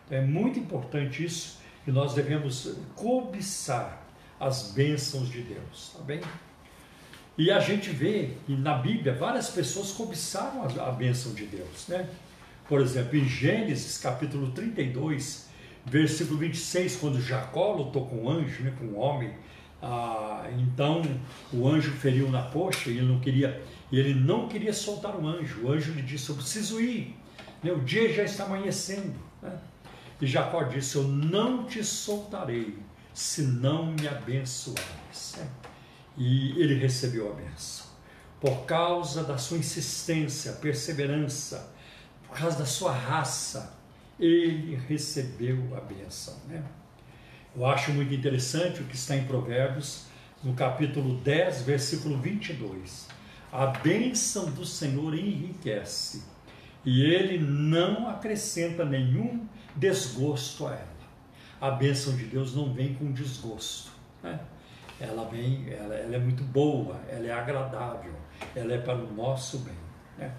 Então, 0.05 0.17
é 0.17 0.21
muito 0.21 0.59
importante 0.59 1.23
isso, 1.23 1.59
que 1.83 1.91
nós 1.91 2.13
devemos 2.13 2.77
cobiçar 2.95 4.00
as 4.41 4.71
bênçãos 4.71 5.29
de 5.29 5.41
Deus, 5.41 5.91
tá 5.95 6.03
bem? 6.03 6.19
E 7.37 7.51
a 7.51 7.59
gente 7.59 7.91
vê 7.91 8.31
que 8.45 8.55
na 8.55 8.75
Bíblia 8.75 9.13
várias 9.13 9.49
pessoas 9.49 9.91
cobiçaram 9.91 10.63
a, 10.63 10.91
bênção 10.91 11.33
de 11.33 11.45
Deus, 11.45 11.87
né? 11.87 12.09
Por 12.67 12.81
exemplo, 12.81 13.17
em 13.17 13.25
Gênesis 13.27 13.99
capítulo 13.99 14.51
32, 14.51 15.47
versículo 15.85 16.39
26, 16.39 16.95
quando 16.95 17.21
Jacó 17.21 17.73
lutou 17.73 18.07
com 18.07 18.23
o 18.23 18.29
anjo, 18.29 18.63
né, 18.63 18.73
com 18.79 18.85
o 18.85 18.97
homem, 18.97 19.31
ah, 19.81 20.49
então 20.57 21.03
o 21.53 21.67
anjo 21.67 21.91
feriu 21.91 22.29
na 22.29 22.43
coxa 22.43 22.89
e 22.89 22.97
ele 22.97 23.07
não 23.07 23.19
queria, 23.19 23.61
ele 23.91 24.13
não 24.13 24.47
queria 24.47 24.73
soltar 24.73 25.15
o 25.15 25.27
anjo. 25.27 25.65
O 25.65 25.71
anjo 25.71 25.91
lhe 25.93 26.01
disse: 26.01 26.29
Eu 26.29 26.35
preciso 26.35 26.81
ir, 26.81 27.15
né, 27.63 27.71
o 27.71 27.81
dia 27.81 28.11
já 28.11 28.23
está 28.23 28.45
amanhecendo. 28.45 29.13
Né? 29.41 29.55
E 30.19 30.25
Jacó 30.25 30.63
disse: 30.63 30.95
Eu 30.95 31.03
não 31.03 31.65
te 31.65 31.83
soltarei 31.83 32.77
se 33.13 33.43
não 33.43 33.87
me 33.87 34.07
abençoares. 34.07 35.35
E 36.17 36.51
ele 36.61 36.75
recebeu 36.75 37.31
a 37.31 37.35
benção. 37.35 37.87
Por 38.39 38.65
causa 38.65 39.23
da 39.23 39.37
sua 39.37 39.57
insistência, 39.57 40.53
perseverança, 40.53 41.71
por 42.27 42.37
causa 42.37 42.57
da 42.57 42.65
sua 42.65 42.91
raça, 42.91 43.77
ele 44.19 44.75
recebeu 44.87 45.75
a 45.75 45.81
benção. 45.81 46.37
Né? 46.47 46.63
Eu 47.55 47.65
acho 47.65 47.91
muito 47.91 48.13
interessante 48.13 48.81
o 48.81 48.85
que 48.85 48.95
está 48.95 49.15
em 49.15 49.25
Provérbios, 49.25 50.05
no 50.43 50.53
capítulo 50.53 51.17
10, 51.17 51.63
versículo 51.63 52.17
22. 52.19 53.07
A 53.51 53.67
bênção 53.67 54.49
do 54.51 54.65
Senhor 54.65 55.13
enriquece 55.13 56.23
e 56.85 57.01
ele 57.01 57.37
não 57.37 58.09
acrescenta 58.09 58.85
nenhum 58.85 59.45
desgosto 59.75 60.67
a 60.67 60.71
ela. 60.71 60.90
A 61.61 61.69
bênção 61.69 62.15
de 62.15 62.25
Deus 62.25 62.55
não 62.55 62.73
vem 62.73 62.95
com 62.95 63.11
desgosto. 63.11 63.91
Né? 64.23 64.39
Ela 64.99 65.25
vem, 65.29 65.71
ela, 65.71 65.95
ela, 65.95 66.15
é 66.15 66.19
muito 66.19 66.43
boa, 66.43 66.99
ela 67.07 67.27
é 67.27 67.31
agradável, 67.31 68.13
ela 68.55 68.73
é 68.73 68.77
para 68.79 68.97
o 68.97 69.13
nosso 69.13 69.59
bem. 69.59 69.75
Né? 70.17 70.33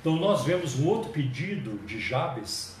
Então 0.00 0.16
nós 0.16 0.44
vemos 0.44 0.78
um 0.78 0.86
outro 0.86 1.10
pedido 1.10 1.84
de 1.84 1.98
Jabes 1.98 2.76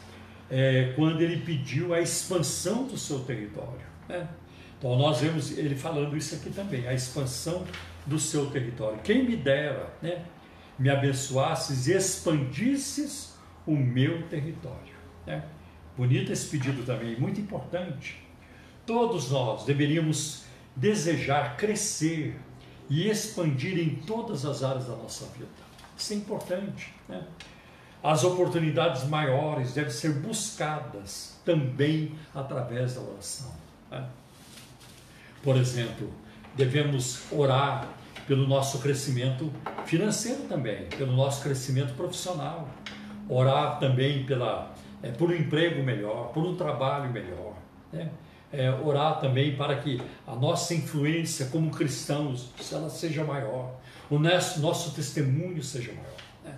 é, 0.50 0.92
quando 0.94 1.20
ele 1.20 1.38
pediu 1.38 1.92
a 1.92 2.00
expansão 2.00 2.86
do 2.86 2.96
seu 2.96 3.20
território. 3.20 3.86
Né? 4.08 4.28
Então 4.78 4.96
nós 4.96 5.20
vemos 5.20 5.56
ele 5.56 5.74
falando 5.74 6.16
isso 6.16 6.34
aqui 6.34 6.50
também, 6.50 6.86
a 6.86 6.94
expansão 6.94 7.64
do 8.06 8.18
seu 8.18 8.50
território. 8.50 8.98
Quem 9.02 9.24
me 9.24 9.36
dera, 9.36 9.92
né, 10.02 10.24
me 10.78 10.90
abençoasses 10.90 11.86
e 11.86 11.92
expandisses 11.92 13.34
o 13.66 13.72
meu 13.72 14.28
território. 14.28 14.94
Né? 15.26 15.42
Bonito 15.96 16.32
esse 16.32 16.48
pedido 16.48 16.84
também, 16.84 17.18
muito 17.18 17.40
importante. 17.40 18.22
Todos 18.84 19.30
nós 19.30 19.64
deveríamos 19.64 20.44
desejar 20.76 21.56
crescer 21.56 22.38
e 22.90 23.08
expandir 23.08 23.78
em 23.78 23.94
todas 23.96 24.44
as 24.44 24.62
áreas 24.62 24.86
da 24.86 24.96
nossa 24.96 25.26
vida. 25.26 25.48
Isso 25.96 26.12
é 26.12 26.16
importante. 26.16 26.92
Né? 27.08 27.22
As 28.02 28.24
oportunidades 28.24 29.04
maiores 29.04 29.72
devem 29.72 29.90
ser 29.90 30.12
buscadas 30.14 31.38
também 31.44 32.14
através 32.34 32.94
da 32.94 33.00
oração. 33.00 33.54
Né? 33.90 34.06
Por 35.42 35.56
exemplo, 35.56 36.12
devemos 36.56 37.20
orar 37.30 37.88
pelo 38.26 38.46
nosso 38.46 38.78
crescimento 38.78 39.50
financeiro 39.86 40.42
também, 40.48 40.86
pelo 40.86 41.12
nosso 41.12 41.42
crescimento 41.42 41.94
profissional, 41.94 42.68
orar 43.28 43.78
também 43.78 44.24
pela, 44.24 44.73
é, 45.04 45.10
por 45.10 45.30
um 45.30 45.34
emprego 45.34 45.82
melhor, 45.82 46.32
por 46.32 46.42
um 46.42 46.56
trabalho 46.56 47.12
melhor. 47.12 47.54
Né? 47.92 48.10
É, 48.50 48.70
orar 48.70 49.20
também 49.20 49.54
para 49.54 49.76
que 49.76 50.00
a 50.26 50.34
nossa 50.34 50.74
influência 50.74 51.46
como 51.46 51.70
cristãos 51.70 52.50
ela 52.72 52.88
seja 52.88 53.22
maior, 53.22 53.74
o 54.08 54.18
nosso, 54.18 54.60
nosso 54.60 54.94
testemunho 54.94 55.62
seja 55.62 55.92
maior. 55.92 56.16
Né? 56.44 56.54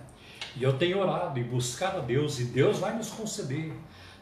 E 0.55 0.63
eu 0.63 0.77
tenho 0.77 0.99
orado 0.99 1.37
e 1.37 1.43
buscado 1.43 1.97
a 1.97 2.01
Deus, 2.01 2.39
e 2.39 2.45
Deus 2.45 2.79
vai 2.79 2.95
nos 2.95 3.09
conceder. 3.09 3.73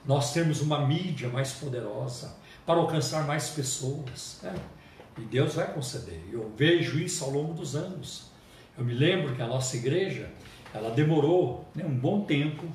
Nós 0.05 0.33
temos 0.33 0.59
uma 0.61 0.79
mídia 0.88 1.29
mais 1.29 1.53
poderosa 1.53 2.35
para 2.65 2.79
alcançar 2.79 3.27
mais 3.27 3.49
pessoas. 3.49 4.39
Né? 4.41 4.55
E 5.19 5.21
Deus 5.21 5.53
vai 5.53 5.71
conceder. 5.71 6.21
Eu 6.31 6.51
vejo 6.57 6.97
isso 6.97 7.23
ao 7.23 7.29
longo 7.29 7.53
dos 7.53 7.75
anos. 7.75 8.31
Eu 8.77 8.83
me 8.83 8.93
lembro 8.93 9.35
que 9.35 9.41
a 9.41 9.47
nossa 9.47 9.77
igreja, 9.77 10.29
ela 10.73 10.89
demorou 10.89 11.65
né, 11.75 11.85
um 11.85 11.95
bom 11.95 12.21
tempo 12.21 12.65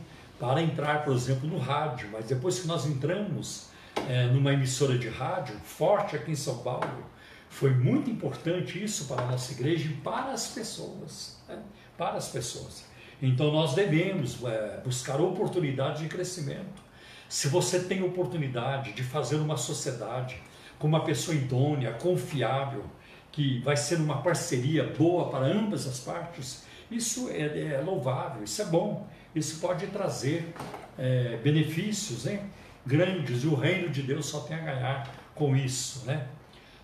para 0.40 0.62
entrar, 0.62 1.04
por 1.04 1.14
exemplo, 1.14 1.46
no 1.46 1.58
rádio, 1.58 2.08
mas 2.10 2.24
depois 2.24 2.58
que 2.58 2.66
nós 2.66 2.86
entramos 2.86 3.66
é, 4.08 4.24
numa 4.28 4.54
emissora 4.54 4.98
de 4.98 5.06
rádio 5.06 5.54
forte 5.62 6.16
aqui 6.16 6.32
em 6.32 6.36
São 6.36 6.58
Paulo, 6.58 7.04
foi 7.50 7.74
muito 7.74 8.08
importante 8.08 8.82
isso 8.82 9.04
para 9.04 9.22
a 9.22 9.26
nossa 9.26 9.52
igreja 9.52 9.90
e 9.90 9.92
para 9.96 10.32
as 10.32 10.48
pessoas. 10.48 11.38
Né? 11.46 11.58
Para 11.98 12.16
as 12.16 12.28
pessoas. 12.28 12.84
Então 13.20 13.52
nós 13.52 13.74
devemos 13.74 14.42
é, 14.42 14.80
buscar 14.82 15.20
oportunidades 15.20 16.00
de 16.00 16.08
crescimento. 16.08 16.82
Se 17.28 17.48
você 17.48 17.80
tem 17.80 18.02
oportunidade 18.02 18.92
de 18.92 19.02
fazer 19.02 19.36
uma 19.36 19.58
sociedade 19.58 20.40
com 20.78 20.88
uma 20.88 21.04
pessoa 21.04 21.36
idônea, 21.36 21.92
confiável, 21.92 22.84
que 23.30 23.60
vai 23.60 23.76
ser 23.76 23.96
uma 23.96 24.22
parceria 24.22 24.84
boa 24.84 25.28
para 25.28 25.44
ambas 25.44 25.86
as 25.86 26.00
partes, 26.00 26.64
isso 26.90 27.28
é, 27.28 27.74
é 27.74 27.82
louvável, 27.84 28.42
isso 28.42 28.62
é 28.62 28.64
bom, 28.64 29.06
isso 29.34 29.60
pode 29.60 29.86
trazer 29.88 30.54
é, 30.98 31.36
benefícios 31.42 32.24
né, 32.24 32.42
grandes 32.84 33.44
e 33.44 33.46
o 33.46 33.54
reino 33.54 33.88
de 33.88 34.02
Deus 34.02 34.26
só 34.26 34.40
tem 34.40 34.56
a 34.56 34.60
ganhar 34.60 35.14
com 35.34 35.56
isso. 35.56 36.04
Né? 36.06 36.26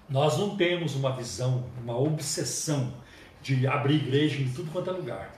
Nós 0.09 0.39
não 0.39 0.57
temos 0.57 0.95
uma 0.95 1.15
visão, 1.17 1.65
uma 1.83 1.99
obsessão 1.99 2.93
de 3.43 3.67
abrir 3.67 3.97
igreja 3.97 4.41
em 4.41 4.49
tudo 4.49 4.71
quanto 4.71 4.91
é 4.91 4.93
lugar. 4.93 5.35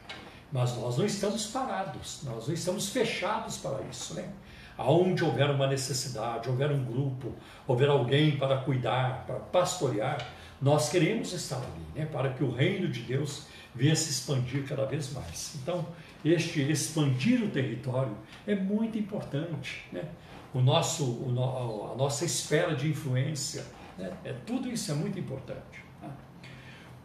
Mas 0.51 0.75
nós 0.77 0.97
não 0.97 1.05
estamos 1.05 1.47
parados, 1.47 2.21
nós 2.23 2.47
não 2.47 2.55
estamos 2.55 2.89
fechados 2.89 3.59
para 3.59 3.83
isso, 3.91 4.15
né? 4.15 4.31
Aonde 4.79 5.23
houver 5.23 5.51
uma 5.51 5.67
necessidade, 5.67 6.49
houver 6.49 6.71
um 6.71 6.85
grupo, 6.85 7.35
houver 7.67 7.91
alguém 7.91 8.39
para 8.39 8.57
cuidar, 8.59 9.25
para 9.27 9.37
pastorear, 9.37 10.27
nós 10.61 10.89
queremos 10.89 11.33
estar 11.35 11.57
ali, 11.57 11.87
né? 11.95 12.07
Para 12.07 12.33
que 12.33 12.43
o 12.43 12.51
reino 12.51 12.89
de 12.89 13.03
Deus 13.03 13.43
venha 13.75 13.95
se 13.95 14.11
expandir 14.11 14.67
cada 14.67 14.87
vez 14.87 15.13
mais. 15.13 15.55
Então, 15.57 15.87
este 16.25 16.61
expandir 16.71 17.43
o 17.43 17.49
território 17.49 18.17
é 18.47 18.55
muito 18.55 18.99
importante, 18.99 19.85
né? 19.93 20.05
O 20.53 20.61
nosso, 20.61 21.05
o, 21.05 21.93
a 21.93 21.97
nossa 21.97 22.25
esfera 22.25 22.75
de 22.75 22.89
influência, 22.89 23.65
né? 23.99 24.13
É, 24.25 24.33
tudo 24.47 24.71
isso 24.71 24.91
é 24.91 24.95
muito 24.95 25.19
importante. 25.19 25.83
Né? 26.01 26.09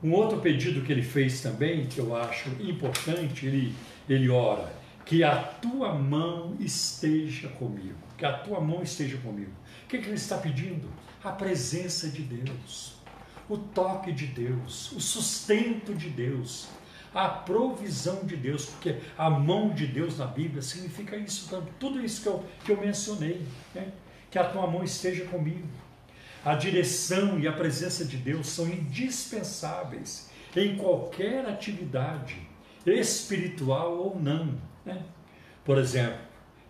Um 0.03 0.13
outro 0.13 0.39
pedido 0.39 0.81
que 0.81 0.91
ele 0.91 1.01
fez 1.01 1.41
também, 1.41 1.87
que 1.87 1.99
eu 1.99 2.15
acho 2.15 2.49
importante, 2.61 3.45
ele, 3.45 3.75
ele 4.07 4.29
ora, 4.29 4.71
que 5.05 5.23
a 5.23 5.35
tua 5.35 5.93
mão 5.93 6.55
esteja 6.59 7.49
comigo, 7.49 7.97
que 8.17 8.25
a 8.25 8.33
tua 8.33 8.61
mão 8.61 8.81
esteja 8.81 9.17
comigo. 9.17 9.51
O 9.83 9.87
que, 9.87 9.97
que 9.97 10.05
ele 10.05 10.15
está 10.15 10.37
pedindo? 10.37 10.87
A 11.23 11.31
presença 11.31 12.09
de 12.09 12.21
Deus, 12.21 12.95
o 13.49 13.57
toque 13.57 14.11
de 14.11 14.27
Deus, 14.27 14.91
o 14.91 14.99
sustento 14.99 15.93
de 15.93 16.09
Deus, 16.09 16.67
a 17.13 17.27
provisão 17.27 18.23
de 18.23 18.35
Deus, 18.35 18.65
porque 18.65 18.97
a 19.17 19.29
mão 19.29 19.69
de 19.69 19.85
Deus 19.85 20.17
na 20.17 20.25
Bíblia 20.25 20.61
significa 20.61 21.15
isso, 21.15 21.49
tudo 21.79 22.03
isso 22.03 22.21
que 22.21 22.27
eu, 22.27 22.43
que 22.65 22.71
eu 22.71 22.81
mencionei, 22.81 23.45
né? 23.73 23.91
que 24.31 24.39
a 24.39 24.43
tua 24.43 24.65
mão 24.65 24.83
esteja 24.83 25.25
comigo. 25.25 25.67
A 26.43 26.55
direção 26.55 27.39
e 27.39 27.47
a 27.47 27.53
presença 27.53 28.03
de 28.03 28.17
Deus 28.17 28.47
são 28.47 28.67
indispensáveis 28.67 30.29
em 30.55 30.75
qualquer 30.75 31.45
atividade, 31.45 32.37
espiritual 32.85 33.97
ou 33.97 34.19
não. 34.19 34.57
Né? 34.85 35.01
Por 35.63 35.77
exemplo, 35.77 36.19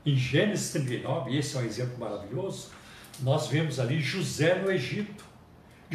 em 0.05 0.15
Gênesis 0.15 0.71
39, 0.71 1.37
esse 1.37 1.55
é 1.55 1.59
um 1.59 1.65
exemplo 1.65 1.97
maravilhoso, 1.97 2.71
nós 3.21 3.47
vemos 3.47 3.79
ali 3.79 4.01
José 4.01 4.55
no 4.55 4.71
Egito. 4.71 5.23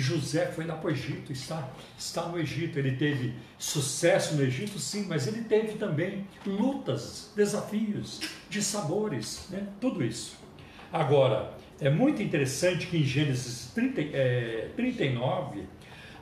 José 0.00 0.46
foi 0.46 0.64
lá 0.64 0.76
para 0.76 0.88
o 0.88 0.90
Egito, 0.90 1.32
está, 1.32 1.68
está 1.98 2.26
no 2.26 2.38
Egito. 2.38 2.78
Ele 2.78 2.96
teve 2.96 3.34
sucesso 3.58 4.34
no 4.34 4.42
Egito, 4.42 4.78
sim, 4.78 5.06
mas 5.08 5.26
ele 5.26 5.42
teve 5.42 5.78
também 5.78 6.26
lutas, 6.46 7.32
desafios, 7.34 8.20
de 8.48 8.62
sabores, 8.62 9.46
né? 9.50 9.66
tudo 9.80 10.04
isso. 10.04 10.36
Agora, 10.92 11.54
é 11.80 11.90
muito 11.90 12.22
interessante 12.22 12.86
que 12.86 12.96
em 12.96 13.04
Gênesis 13.04 13.70
30, 13.74 14.00
é, 14.00 14.70
39, 14.74 15.64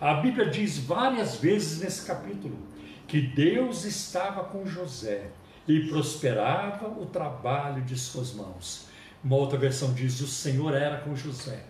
a 0.00 0.14
Bíblia 0.14 0.50
diz 0.50 0.78
várias 0.78 1.36
vezes 1.36 1.80
nesse 1.80 2.06
capítulo 2.06 2.58
que 3.06 3.20
Deus 3.20 3.84
estava 3.84 4.44
com 4.44 4.66
José 4.66 5.28
e 5.66 5.88
prosperava 5.88 6.88
o 6.88 7.06
trabalho 7.06 7.82
de 7.82 7.96
suas 7.96 8.32
mãos. 8.34 8.88
Uma 9.22 9.36
outra 9.36 9.58
versão 9.58 9.92
diz: 9.92 10.20
o 10.20 10.26
Senhor 10.26 10.74
era 10.74 10.98
com 10.98 11.16
José. 11.16 11.64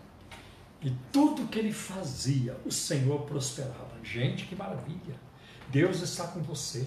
E 0.83 0.93
tudo 1.13 1.49
que 1.49 1.59
ele 1.59 1.73
fazia, 1.73 2.57
o 2.65 2.71
Senhor 2.71 3.23
prosperava. 3.23 3.97
Gente, 4.03 4.45
que 4.45 4.55
maravilha! 4.55 5.15
Deus 5.69 6.01
está 6.03 6.27
com 6.29 6.41
você. 6.41 6.87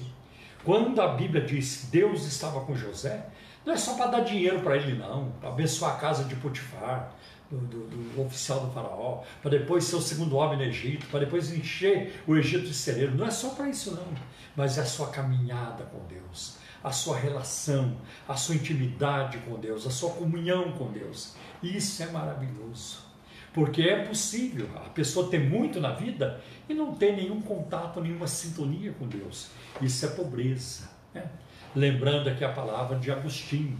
Quando 0.63 1.02
a 1.02 1.15
Bíblia 1.15 1.43
diz 1.43 1.78
que 1.78 1.88
Deus 1.88 2.25
estava 2.25 2.62
com 2.62 2.75
José, 2.75 3.28
não 3.65 3.73
é 3.73 3.78
só 3.78 3.95
para 3.95 4.08
dar 4.08 4.19
dinheiro 4.21 4.62
para 4.62 4.78
ele, 4.78 4.97
não, 4.97 5.32
para 5.39 5.49
abençoar 5.49 5.95
a 5.95 5.99
casa 5.99 6.23
de 6.25 6.36
Potifar, 6.36 7.13
do, 7.49 7.58
do, 7.58 7.88
do, 7.88 8.21
oficial 8.21 8.60
do 8.65 8.71
faraó, 8.71 9.23
para 9.41 9.52
depois 9.52 9.84
ser 9.84 9.95
o 9.95 10.02
segundo 10.02 10.36
homem 10.36 10.58
no 10.58 10.63
Egito, 10.63 11.08
para 11.08 11.21
depois 11.21 11.52
encher 11.52 12.23
o 12.28 12.36
Egito 12.36 12.67
de 12.67 12.73
celeiro. 12.73 13.15
Não 13.15 13.25
é 13.25 13.32
só 13.32 13.49
para 13.49 13.69
isso, 13.69 13.95
não, 13.95 14.08
mas 14.56 14.78
é 14.78 14.82
a 14.82 14.86
sua 14.86 15.08
caminhada 15.08 15.84
com 15.86 15.99
Deus, 16.08 16.58
a 16.84 16.91
sua 16.91 17.17
relação, 17.17 17.97
a 18.28 18.36
sua 18.36 18.56
intimidade 18.56 19.39
com 19.39 19.60
Deus, 19.60 19.88
a 19.88 19.91
sua 19.91 20.12
comunhão 20.12 20.73
com 20.73 20.91
Deus. 20.91 21.34
Isso 21.63 22.04
é 22.04 22.08
maravilhoso. 22.08 23.09
Porque 23.54 23.82
é 23.84 24.06
possível 24.06 24.70
a 24.76 24.90
pessoa 24.90 25.30
ter 25.30 25.40
muito 25.40 25.80
na 25.80 25.92
vida 25.92 26.40
e 26.68 26.74
não 26.74 26.94
ter 26.94 27.16
nenhum 27.16 27.42
contato, 27.42 28.00
nenhuma 28.00 28.28
sintonia 28.28 28.94
com 28.94 29.08
Deus. 29.08 29.50
Isso 29.82 30.06
é 30.06 30.10
pobreza. 30.10 30.90
Né? 31.14 31.28
Lembrando 31.76 32.30
aqui 32.30 32.44
a 32.44 32.52
palavra 32.52 32.98
de 33.00 33.12
Agostinho. 33.12 33.80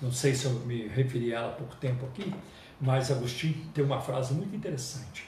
Não 0.00 0.10
sei 0.10 0.34
se 0.34 0.46
eu 0.46 0.52
me 0.60 0.88
referi 0.88 1.34
a 1.34 1.38
ela 1.38 1.48
há 1.48 1.52
pouco 1.52 1.76
tempo 1.76 2.06
aqui, 2.06 2.32
mas 2.80 3.10
Agostinho 3.10 3.54
tem 3.72 3.84
uma 3.84 4.00
frase 4.00 4.34
muito 4.34 4.56
interessante. 4.56 5.24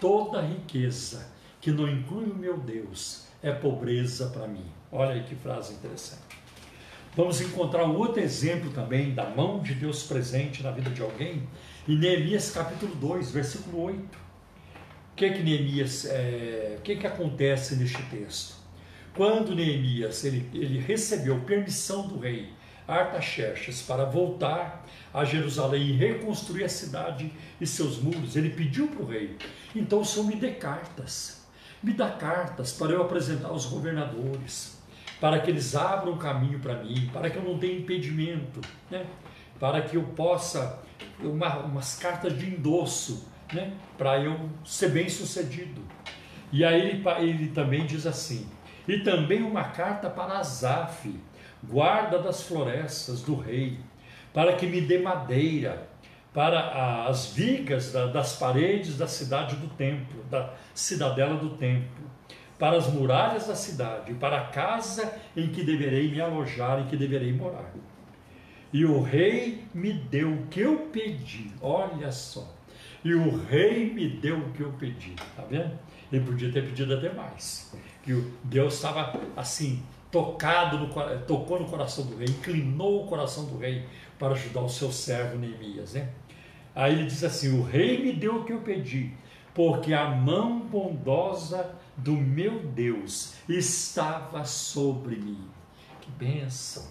Toda 0.00 0.40
riqueza 0.40 1.28
que 1.60 1.70
não 1.70 1.88
inclui 1.88 2.24
o 2.24 2.34
meu 2.34 2.58
Deus 2.58 3.26
é 3.42 3.52
pobreza 3.52 4.28
para 4.30 4.48
mim. 4.48 4.64
Olha 4.90 5.12
aí 5.12 5.22
que 5.22 5.34
frase 5.34 5.74
interessante. 5.74 6.25
Vamos 7.16 7.40
encontrar 7.40 7.86
um 7.86 7.96
outro 7.96 8.20
exemplo 8.20 8.70
também 8.72 9.14
da 9.14 9.24
mão 9.24 9.62
de 9.62 9.72
Deus 9.72 10.02
presente 10.02 10.62
na 10.62 10.70
vida 10.70 10.90
de 10.90 11.00
alguém 11.00 11.48
em 11.88 11.96
Neemias 11.96 12.50
capítulo 12.50 12.94
2, 12.94 13.30
versículo 13.30 13.84
8. 13.84 13.98
O 13.98 14.08
que 15.16 15.30
que 15.30 15.42
Neemias, 15.42 16.04
é, 16.04 16.76
o 16.78 16.82
que 16.82 16.94
que 16.96 17.06
acontece 17.06 17.74
neste 17.76 18.02
texto? 18.10 18.56
Quando 19.14 19.54
Neemias 19.54 20.24
ele, 20.24 20.46
ele 20.52 20.78
recebeu 20.78 21.40
permissão 21.40 22.06
do 22.06 22.18
rei 22.18 22.50
Artaxerxes 22.86 23.80
para 23.80 24.04
voltar 24.04 24.86
a 25.14 25.24
Jerusalém 25.24 25.88
e 25.88 25.96
reconstruir 25.96 26.64
a 26.64 26.68
cidade 26.68 27.32
e 27.58 27.66
seus 27.66 27.96
muros, 27.98 28.36
ele 28.36 28.50
pediu 28.50 28.88
para 28.88 29.02
o 29.02 29.06
rei: 29.06 29.38
então 29.74 30.00
o 30.00 30.04
senhor 30.04 30.26
me 30.26 30.36
dê 30.36 30.50
cartas, 30.50 31.46
me 31.82 31.94
dá 31.94 32.10
cartas 32.10 32.72
para 32.72 32.92
eu 32.92 33.00
apresentar 33.00 33.48
aos 33.48 33.64
governadores 33.64 34.75
para 35.20 35.40
que 35.40 35.50
eles 35.50 35.74
abram 35.74 36.16
caminho 36.18 36.58
para 36.58 36.74
mim, 36.82 37.08
para 37.12 37.30
que 37.30 37.36
eu 37.36 37.42
não 37.42 37.58
tenha 37.58 37.78
impedimento, 37.78 38.60
né? 38.90 39.06
para 39.58 39.80
que 39.82 39.96
eu 39.96 40.02
possa, 40.02 40.82
uma, 41.20 41.58
umas 41.58 41.98
cartas 41.98 42.38
de 42.38 42.46
endosso, 42.46 43.28
né? 43.52 43.72
para 43.96 44.18
eu 44.18 44.48
ser 44.64 44.90
bem 44.90 45.08
sucedido. 45.08 45.80
E 46.52 46.64
aí 46.64 46.80
ele, 46.80 47.04
ele 47.20 47.48
também 47.48 47.86
diz 47.86 48.06
assim, 48.06 48.46
e 48.86 48.98
também 48.98 49.42
uma 49.42 49.64
carta 49.64 50.08
para 50.08 50.38
Asaf, 50.38 51.12
guarda 51.64 52.18
das 52.18 52.42
florestas 52.42 53.22
do 53.22 53.34
rei, 53.34 53.78
para 54.32 54.54
que 54.54 54.66
me 54.66 54.80
dê 54.80 54.98
madeira 54.98 55.88
para 56.32 57.06
as 57.06 57.32
vigas 57.32 57.92
das 57.92 58.36
paredes 58.36 58.98
da 58.98 59.08
cidade 59.08 59.56
do 59.56 59.68
templo, 59.68 60.22
da 60.30 60.52
cidadela 60.74 61.36
do 61.36 61.56
templo, 61.56 62.10
para 62.58 62.76
as 62.76 62.88
muralhas 62.88 63.46
da 63.46 63.54
cidade, 63.54 64.14
para 64.14 64.38
a 64.38 64.44
casa 64.46 65.12
em 65.36 65.48
que 65.48 65.62
deverei 65.62 66.10
me 66.10 66.20
alojar, 66.20 66.80
em 66.80 66.86
que 66.86 66.96
deverei 66.96 67.32
morar. 67.32 67.70
E 68.72 68.84
o 68.84 69.02
rei 69.02 69.64
me 69.72 69.92
deu 69.92 70.32
o 70.32 70.46
que 70.46 70.60
eu 70.60 70.88
pedi, 70.92 71.50
olha 71.60 72.10
só. 72.10 72.54
E 73.04 73.14
o 73.14 73.36
rei 73.44 73.92
me 73.92 74.08
deu 74.08 74.38
o 74.38 74.52
que 74.52 74.62
eu 74.62 74.72
pedi, 74.72 75.14
tá 75.36 75.44
vendo? 75.48 75.78
Ele 76.10 76.24
podia 76.24 76.50
ter 76.50 76.64
pedido 76.64 76.94
até 76.94 77.12
mais. 77.12 77.72
Que 78.02 78.12
Deus 78.44 78.74
estava 78.74 79.20
assim, 79.36 79.82
tocado 80.10 80.78
no, 80.78 80.88
tocou 81.26 81.60
no 81.60 81.66
coração 81.66 82.04
do 82.06 82.16
rei, 82.16 82.26
inclinou 82.28 83.04
o 83.04 83.06
coração 83.06 83.44
do 83.44 83.58
rei 83.58 83.84
para 84.18 84.32
ajudar 84.32 84.62
o 84.62 84.68
seu 84.68 84.90
servo 84.90 85.38
Neemias, 85.38 85.94
né? 85.94 86.08
Aí 86.74 86.92
ele 86.94 87.04
diz 87.04 87.22
assim: 87.24 87.58
O 87.58 87.62
rei 87.62 88.02
me 88.02 88.12
deu 88.12 88.36
o 88.36 88.44
que 88.44 88.52
eu 88.52 88.60
pedi, 88.60 89.12
porque 89.54 89.94
a 89.94 90.08
mão 90.10 90.60
bondosa 90.60 91.74
do 91.96 92.12
meu 92.12 92.62
Deus 92.66 93.34
estava 93.48 94.44
sobre 94.44 95.16
mim. 95.16 95.48
Que 96.00 96.10
bênção! 96.10 96.86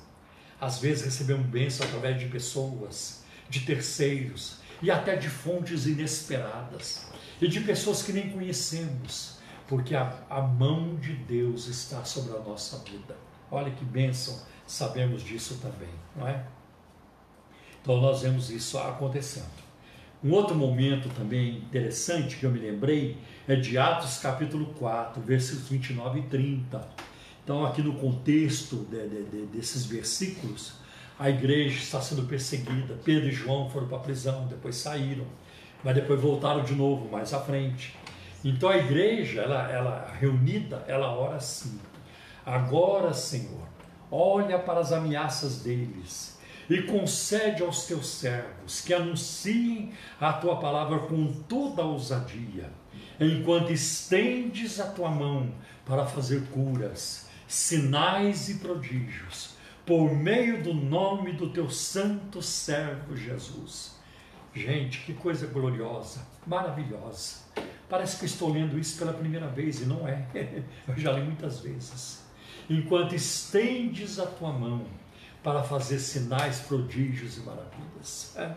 Às 0.59 0.79
vezes 0.79 1.05
recebemos 1.05 1.45
bênção 1.47 1.85
através 1.85 2.19
de 2.19 2.27
pessoas, 2.27 3.23
de 3.49 3.61
terceiros 3.61 4.57
e 4.81 4.89
até 4.89 5.15
de 5.15 5.29
fontes 5.29 5.85
inesperadas 5.85 7.07
e 7.41 7.47
de 7.47 7.59
pessoas 7.61 8.01
que 8.01 8.13
nem 8.13 8.29
conhecemos, 8.29 9.37
porque 9.67 9.95
a, 9.95 10.23
a 10.29 10.41
mão 10.41 10.95
de 10.95 11.13
Deus 11.13 11.67
está 11.67 12.03
sobre 12.05 12.35
a 12.35 12.39
nossa 12.39 12.79
vida. 12.79 13.15
Olha 13.51 13.71
que 13.71 13.85
bênção, 13.85 14.41
sabemos 14.65 15.21
disso 15.23 15.59
também, 15.61 15.93
não 16.15 16.27
é? 16.27 16.45
Então 17.81 18.01
nós 18.01 18.21
vemos 18.21 18.49
isso 18.49 18.77
acontecendo. 18.79 19.64
Um 20.25 20.33
outro 20.33 20.55
momento 20.55 21.07
também 21.09 21.57
interessante 21.57 22.37
que 22.37 22.47
eu 22.47 22.49
me 22.49 22.57
lembrei 22.57 23.15
é 23.47 23.55
de 23.55 23.77
Atos 23.77 24.17
capítulo 24.17 24.73
4, 24.79 25.21
versículos 25.21 25.69
29 25.69 26.19
e 26.19 26.23
30. 26.23 26.87
Então, 27.43 27.63
aqui 27.63 27.83
no 27.83 27.93
contexto 27.93 28.87
de, 28.89 29.07
de, 29.07 29.23
de, 29.25 29.45
desses 29.45 29.85
versículos, 29.85 30.77
a 31.19 31.29
igreja 31.29 31.77
está 31.77 32.01
sendo 32.01 32.23
perseguida. 32.23 32.97
Pedro 33.05 33.29
e 33.29 33.31
João 33.31 33.69
foram 33.69 33.87
para 33.87 33.97
a 33.97 33.99
prisão, 33.99 34.47
depois 34.47 34.77
saíram, 34.77 35.27
mas 35.83 35.93
depois 35.93 36.19
voltaram 36.19 36.63
de 36.63 36.73
novo 36.73 37.07
mais 37.07 37.31
à 37.31 37.39
frente. 37.39 37.95
Então 38.43 38.69
a 38.69 38.77
igreja, 38.77 39.43
ela, 39.43 39.71
ela 39.71 40.11
reunida, 40.19 40.83
ela 40.87 41.15
ora 41.15 41.35
assim: 41.35 41.79
Agora, 42.43 43.13
Senhor, 43.13 43.67
olha 44.09 44.57
para 44.57 44.79
as 44.79 44.91
ameaças 44.91 45.59
deles 45.61 46.34
e 46.69 46.81
concede 46.83 47.61
aos 47.61 47.85
teus 47.85 48.07
servos 48.07 48.81
que 48.81 48.93
anunciem 48.93 49.93
a 50.19 50.33
tua 50.33 50.57
palavra 50.57 50.99
com 50.99 51.31
toda 51.43 51.81
a 51.81 51.85
ousadia, 51.85 52.71
enquanto 53.19 53.71
estendes 53.71 54.79
a 54.79 54.87
tua 54.87 55.09
mão 55.09 55.53
para 55.85 56.05
fazer 56.05 56.43
curas, 56.47 57.29
sinais 57.47 58.49
e 58.49 58.55
prodígios, 58.55 59.55
por 59.85 60.15
meio 60.15 60.63
do 60.63 60.73
nome 60.73 61.33
do 61.33 61.49
teu 61.49 61.69
santo 61.69 62.41
servo 62.41 63.15
Jesus. 63.15 63.95
Gente, 64.53 64.99
que 65.01 65.13
coisa 65.13 65.45
gloriosa, 65.45 66.25
maravilhosa. 66.47 67.43
Parece 67.87 68.17
que 68.17 68.25
estou 68.25 68.51
lendo 68.51 68.79
isso 68.79 68.97
pela 68.97 69.13
primeira 69.13 69.47
vez 69.47 69.81
e 69.81 69.85
não 69.85 70.07
é. 70.07 70.25
Eu 70.87 70.97
já 70.97 71.11
li 71.11 71.21
muitas 71.21 71.59
vezes. 71.59 72.25
Enquanto 72.67 73.13
estendes 73.13 74.17
a 74.17 74.25
tua 74.25 74.51
mão 74.51 74.87
para 75.45 75.61
fazer 75.61 75.99
sinais, 75.99 76.59
prodígios 76.61 77.37
e 77.37 77.41
maravilhas. 77.41 78.35
É, 78.35 78.51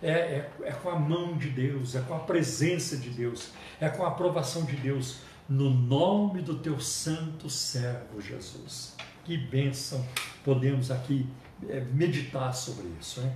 é, 0.00 0.10
é, 0.10 0.50
é, 0.62 0.70
com 0.70 0.88
a 0.88 0.96
mão 0.96 1.36
de 1.36 1.50
Deus, 1.50 1.96
é 1.96 2.00
com 2.02 2.14
a 2.14 2.20
presença 2.20 2.96
de 2.96 3.10
Deus, 3.10 3.50
é 3.80 3.88
com 3.88 4.04
a 4.04 4.08
aprovação 4.08 4.64
de 4.64 4.76
Deus, 4.76 5.16
no 5.48 5.68
nome 5.68 6.40
do 6.40 6.54
teu 6.60 6.78
santo 6.78 7.50
servo 7.50 8.20
Jesus. 8.20 8.94
Que 9.24 9.36
bênção 9.36 10.06
podemos 10.44 10.92
aqui 10.92 11.26
é, 11.68 11.80
meditar 11.92 12.54
sobre 12.54 12.86
isso. 13.00 13.20
Né? 13.20 13.32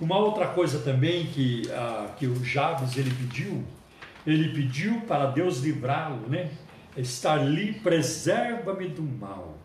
Uma 0.00 0.18
outra 0.18 0.48
coisa 0.48 0.80
também 0.80 1.26
que, 1.26 1.70
ah, 1.70 2.14
que 2.18 2.26
o 2.26 2.44
Jabes 2.44 2.96
ele 2.96 3.14
pediu, 3.14 3.64
ele 4.26 4.52
pediu 4.52 5.02
para 5.02 5.26
Deus 5.26 5.60
livrá-lo, 5.60 6.28
né? 6.28 6.50
estar 6.96 7.38
ali, 7.38 7.74
preserva-me 7.74 8.88
do 8.88 9.04
mal. 9.04 9.56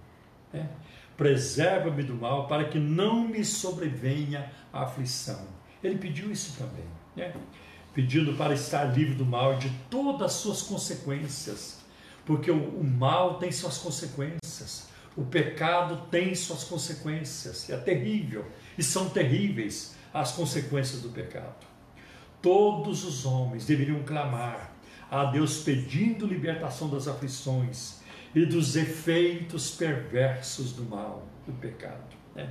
Né? 0.54 0.70
Preserva-me 1.17 2.04
do 2.04 2.15
mal, 2.15 2.47
para 2.47 2.65
que 2.65 2.80
não 2.80 3.28
me 3.28 3.43
sobrevenha 3.45 4.52
a 4.71 4.84
aflição. 4.84 5.47
Ele 5.84 5.97
pediu 5.97 6.32
isso 6.32 6.58
também, 6.58 6.86
né? 7.15 7.34
pedindo 7.93 8.34
para 8.34 8.54
estar 8.54 8.86
livre 8.86 9.13
do 9.13 9.26
mal 9.26 9.54
e 9.54 9.58
de 9.58 9.69
todas 9.89 10.21
as 10.23 10.34
suas 10.34 10.62
consequências, 10.63 11.80
porque 12.26 12.49
o, 12.49 12.80
o 12.80 12.84
mal 12.84 13.36
tem 13.36 13.52
suas 13.52 13.78
consequências, 13.78 14.88
o 15.15 15.23
pecado 15.23 16.08
tem 16.10 16.34
suas 16.34 16.63
consequências, 16.63 17.69
é 17.69 17.78
terrível, 17.78 18.45
e 18.78 18.82
são 18.82 19.10
terríveis 19.10 19.95
as 20.13 20.32
consequências 20.32 21.02
do 21.02 21.10
pecado. 21.10 21.67
Todos 22.41 23.04
os 23.04 23.26
homens 23.26 23.65
deveriam 23.65 24.04
clamar 24.04 24.73
a 25.10 25.26
Deus 25.26 25.60
pedindo 25.60 26.26
libertação 26.26 26.89
das 26.89 27.08
aflições 27.08 28.02
e 28.36 28.46
dos 28.46 28.76
efeitos 28.76 29.72
perversos 29.72 30.74
do 30.74 30.84
mal, 30.84 31.28
do 31.46 31.54
pecado. 31.54 32.15
Né? 32.36 32.50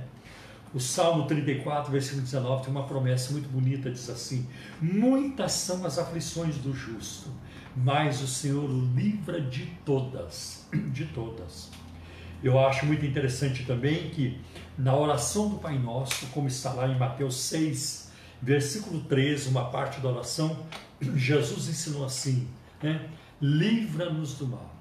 O 0.73 0.79
Salmo 0.79 1.27
34, 1.27 1.91
versículo 1.91 2.23
19, 2.23 2.63
tem 2.63 2.71
uma 2.71 2.87
promessa 2.87 3.31
muito 3.31 3.47
bonita, 3.49 3.91
diz 3.91 4.09
assim: 4.09 4.47
Muitas 4.81 5.51
são 5.51 5.85
as 5.85 5.99
aflições 5.99 6.57
do 6.57 6.73
justo, 6.73 7.29
mas 7.75 8.21
o 8.21 8.27
Senhor 8.27 8.67
o 8.67 8.85
livra 8.95 9.39
de 9.39 9.67
todas, 9.85 10.67
de 10.91 11.05
todas. 11.05 11.69
Eu 12.43 12.59
acho 12.59 12.85
muito 12.85 13.05
interessante 13.05 13.63
também 13.65 14.09
que 14.09 14.41
na 14.77 14.95
oração 14.95 15.47
do 15.47 15.57
Pai 15.57 15.77
Nosso, 15.77 16.25
como 16.27 16.47
está 16.47 16.73
lá 16.73 16.87
em 16.87 16.97
Mateus 16.97 17.35
6, 17.35 18.11
versículo 18.41 19.01
13, 19.01 19.49
uma 19.49 19.69
parte 19.69 20.01
da 20.01 20.09
oração, 20.09 20.57
Jesus 21.15 21.69
ensinou 21.69 22.03
assim, 22.03 22.47
né? 22.81 23.09
Livra-nos 23.39 24.33
do 24.35 24.47
mal. 24.47 24.72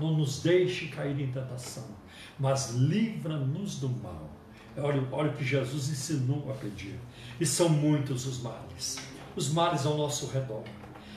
Não 0.00 0.16
nos 0.16 0.42
deixe 0.42 0.88
cair 0.88 1.18
em 1.18 1.32
tentação, 1.32 1.86
mas 2.38 2.74
livra-nos 2.74 3.78
do 3.80 3.88
mal. 3.88 4.28
Olha, 4.76 5.02
olha 5.10 5.30
o 5.30 5.34
que 5.34 5.44
Jesus 5.44 5.88
ensinou 5.88 6.50
a 6.50 6.54
pedir. 6.54 6.98
E 7.40 7.46
são 7.46 7.68
muitos 7.68 8.26
os 8.26 8.42
males. 8.42 8.98
Os 9.34 9.52
males 9.52 9.86
ao 9.86 9.96
nosso 9.96 10.26
redor. 10.26 10.64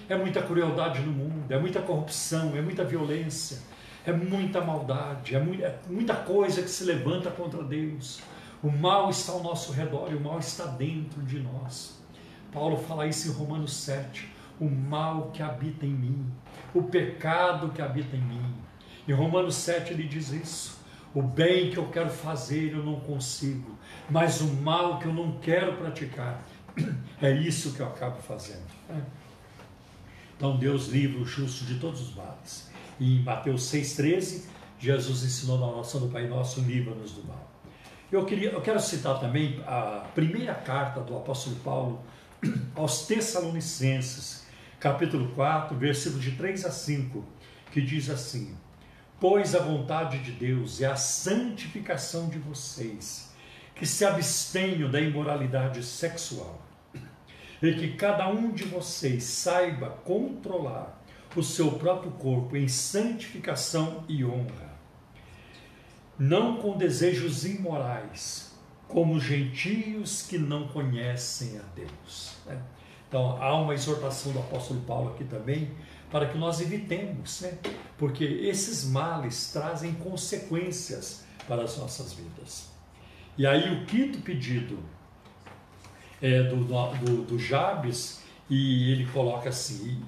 É 0.09 0.17
muita 0.17 0.41
crueldade 0.41 1.01
no 1.01 1.11
mundo, 1.11 1.51
é 1.51 1.57
muita 1.57 1.81
corrupção, 1.81 2.55
é 2.55 2.61
muita 2.61 2.83
violência, 2.83 3.59
é 4.05 4.11
muita 4.11 4.59
maldade, 4.59 5.35
é 5.35 5.39
muita, 5.39 5.65
é 5.65 5.79
muita 5.89 6.13
coisa 6.15 6.61
que 6.61 6.69
se 6.69 6.83
levanta 6.83 7.31
contra 7.31 7.63
Deus. 7.63 8.21
O 8.61 8.69
mal 8.69 9.09
está 9.09 9.31
ao 9.33 9.43
nosso 9.43 9.71
redor 9.71 10.11
e 10.11 10.15
o 10.15 10.21
mal 10.21 10.39
está 10.39 10.65
dentro 10.65 11.21
de 11.23 11.39
nós. 11.39 12.01
Paulo 12.51 12.77
fala 12.77 13.07
isso 13.07 13.29
em 13.29 13.31
Romanos 13.31 13.73
7. 13.73 14.29
O 14.59 14.69
mal 14.69 15.31
que 15.31 15.41
habita 15.41 15.85
em 15.85 15.93
mim, 15.93 16.31
o 16.73 16.83
pecado 16.83 17.69
que 17.69 17.81
habita 17.81 18.15
em 18.15 18.21
mim. 18.21 18.53
Em 19.07 19.13
Romanos 19.13 19.55
7 19.55 19.93
ele 19.93 20.03
diz 20.03 20.29
isso. 20.29 20.83
O 21.13 21.21
bem 21.21 21.69
que 21.69 21.77
eu 21.77 21.87
quero 21.89 22.09
fazer 22.09 22.73
eu 22.73 22.83
não 22.83 22.99
consigo, 22.99 23.77
mas 24.09 24.41
o 24.41 24.47
mal 24.47 24.97
que 24.97 25.05
eu 25.05 25.13
não 25.13 25.33
quero 25.39 25.77
praticar, 25.77 26.43
é 27.21 27.31
isso 27.31 27.73
que 27.73 27.81
eu 27.81 27.87
acabo 27.87 28.19
fazendo. 28.21 28.65
É. 28.89 28.99
Então 30.35 30.57
Deus 30.57 30.87
livra 30.87 31.21
o 31.21 31.25
justo 31.25 31.65
de 31.65 31.79
todos 31.79 32.01
os 32.01 32.15
males. 32.15 32.71
E 32.99 33.17
em 33.17 33.23
Mateus 33.23 33.63
6,13, 33.71 34.45
Jesus 34.79 35.23
ensinou 35.23 35.59
na 35.59 35.67
oração 35.67 36.01
do 36.01 36.07
Pai 36.07 36.27
Nosso, 36.27 36.61
livra-nos 36.61 37.11
do 37.11 37.23
mal. 37.25 37.51
Eu, 38.11 38.25
queria, 38.25 38.49
eu 38.49 38.61
quero 38.61 38.79
citar 38.79 39.19
também 39.19 39.63
a 39.65 40.05
primeira 40.13 40.53
carta 40.53 40.99
do 41.01 41.15
apóstolo 41.15 41.55
Paulo 41.57 42.01
aos 42.75 43.07
Tessalonicenses, 43.07 44.42
capítulo 44.83 45.29
4, 45.29 45.77
versículos 45.77 46.21
de 46.21 46.31
3 46.31 46.65
a 46.65 46.71
5, 46.71 47.23
que 47.71 47.79
diz 47.81 48.09
assim: 48.09 48.53
Pois 49.17 49.55
a 49.55 49.59
vontade 49.59 50.19
de 50.19 50.33
Deus 50.33 50.81
é 50.81 50.87
a 50.87 50.97
santificação 50.97 52.27
de 52.27 52.37
vocês, 52.37 53.33
que 53.73 53.85
se 53.85 54.03
abstenham 54.03 54.91
da 54.91 54.99
imoralidade 54.99 55.81
sexual, 55.81 56.61
e 57.61 57.73
que 57.75 57.93
cada 57.93 58.27
um 58.27 58.51
de 58.51 58.65
vocês 58.65 59.23
saiba 59.23 59.89
controlar 60.03 61.01
o 61.33 61.41
seu 61.41 61.71
próprio 61.71 62.11
corpo 62.11 62.57
em 62.57 62.67
santificação 62.67 64.03
e 64.09 64.25
honra, 64.25 64.73
não 66.19 66.57
com 66.57 66.77
desejos 66.77 67.45
imorais, 67.45 68.53
como 68.89 69.17
gentios 69.17 70.23
que 70.23 70.37
não 70.37 70.67
conhecem 70.67 71.57
a 71.57 71.63
Deus. 71.73 72.35
Né? 72.45 72.61
Então, 73.13 73.39
há 73.39 73.55
uma 73.55 73.75
exortação 73.75 74.31
do 74.31 74.39
apóstolo 74.39 74.81
Paulo 74.87 75.11
aqui 75.11 75.23
também 75.23 75.69
para 76.09 76.25
que 76.25 76.35
nós 76.35 76.59
evitemos, 76.59 77.41
né? 77.41 77.59
porque 77.95 78.23
esses 78.23 78.85
males 78.85 79.51
trazem 79.53 79.93
consequências 79.93 81.23
para 81.47 81.61
as 81.61 81.77
nossas 81.77 82.13
vidas. 82.13 82.71
E 83.37 83.45
aí 83.45 83.71
o 83.71 83.85
quinto 83.85 84.17
pedido 84.21 84.79
é 86.19 86.41
do, 86.41 86.63
do, 86.65 87.23
do 87.23 87.37
Jabes, 87.37 88.23
e 88.49 88.91
ele 88.91 89.05
coloca 89.05 89.49
assim, 89.49 90.03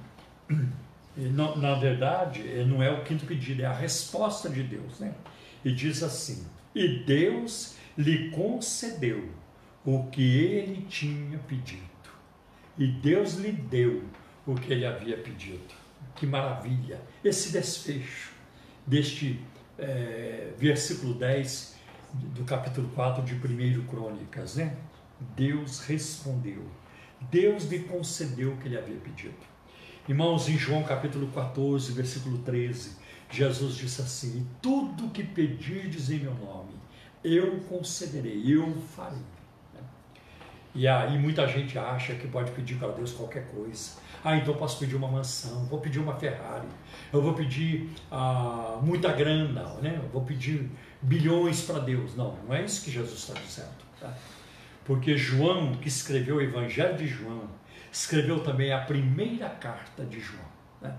na 1.16 1.76
verdade, 1.76 2.42
não 2.66 2.82
é 2.82 2.90
o 2.90 3.04
quinto 3.04 3.28
pedido, 3.28 3.62
é 3.62 3.68
a 3.68 3.74
resposta 3.74 4.50
de 4.50 4.64
Deus, 4.64 5.00
né? 5.00 5.14
E 5.64 5.72
diz 5.72 6.02
assim: 6.02 6.44
E 6.74 7.04
Deus 7.06 7.76
lhe 7.96 8.32
concedeu 8.32 9.30
o 9.86 10.06
que 10.06 10.38
ele 10.38 10.88
tinha 10.90 11.38
pedido, 11.38 11.95
e 12.78 12.88
Deus 12.88 13.36
lhe 13.36 13.52
deu 13.52 14.04
o 14.46 14.56
que 14.56 14.72
ele 14.74 14.86
havia 14.86 15.18
pedido. 15.18 15.74
Que 16.16 16.26
maravilha! 16.26 17.02
Esse 17.24 17.52
desfecho 17.52 18.32
deste 18.86 19.40
é, 19.78 20.54
versículo 20.58 21.14
10 21.14 21.76
do 22.14 22.44
capítulo 22.44 22.88
4 22.90 23.24
de 23.24 23.36
1 23.36 23.86
Crônicas, 23.88 24.56
né? 24.56 24.78
Deus 25.36 25.80
respondeu, 25.82 26.64
Deus 27.32 27.66
lhe 27.66 27.80
concedeu 27.80 28.54
o 28.54 28.58
que 28.58 28.68
ele 28.68 28.78
havia 28.78 28.98
pedido. 28.98 29.36
Irmãos, 30.08 30.48
em 30.48 30.58
João 30.58 30.84
capítulo 30.84 31.28
14, 31.32 31.92
versículo 31.94 32.38
13, 32.40 32.98
Jesus 33.32 33.76
disse 33.76 34.02
assim: 34.02 34.48
Tudo 34.62 35.10
que 35.10 35.24
pedirdes 35.24 36.10
em 36.10 36.20
meu 36.20 36.36
nome, 36.36 36.74
eu 37.24 37.60
concederei, 37.62 38.44
eu 38.46 38.72
farei. 38.96 39.18
E 40.76 40.86
aí 40.90 41.18
muita 41.18 41.48
gente 41.48 41.80
acha 41.80 42.14
que 42.16 42.28
pode 42.28 42.52
pedir 42.52 42.76
para 42.76 42.90
Deus 42.90 43.14
qualquer 43.14 43.48
coisa. 43.48 43.92
Ah, 44.22 44.36
então 44.36 44.54
eu 44.54 44.60
posso 44.60 44.78
pedir 44.78 44.96
uma 44.96 45.08
mansão, 45.08 45.66
vou 45.68 45.80
pedir 45.80 46.00
uma 46.00 46.16
Ferrari, 46.16 46.68
eu 47.14 47.22
vou 47.22 47.34
pedir 47.34 47.92
ah, 48.12 48.78
muita 48.82 49.14
grana, 49.14 49.64
né? 49.82 50.00
eu 50.04 50.10
vou 50.10 50.24
pedir 50.24 50.70
bilhões 51.02 51.62
para 51.62 51.80
Deus. 51.80 52.16
Não, 52.18 52.36
não 52.46 52.54
é 52.54 52.66
isso 52.66 52.84
que 52.84 52.92
Jesus 52.92 53.20
está 53.20 53.40
dizendo. 53.40 53.86
Tá? 54.02 54.14
Porque 54.84 55.18
João, 55.18 55.76
que 55.76 55.88
escreveu 55.88 56.36
o 56.36 56.42
Evangelho 56.42 56.98
de 56.98 57.08
João, 57.08 57.44
escreveu 57.92 58.42
também 58.42 58.74
a 58.74 58.80
primeira 58.80 59.48
carta 59.48 60.04
de 60.04 60.20
João. 60.20 60.46
Né? 60.82 60.94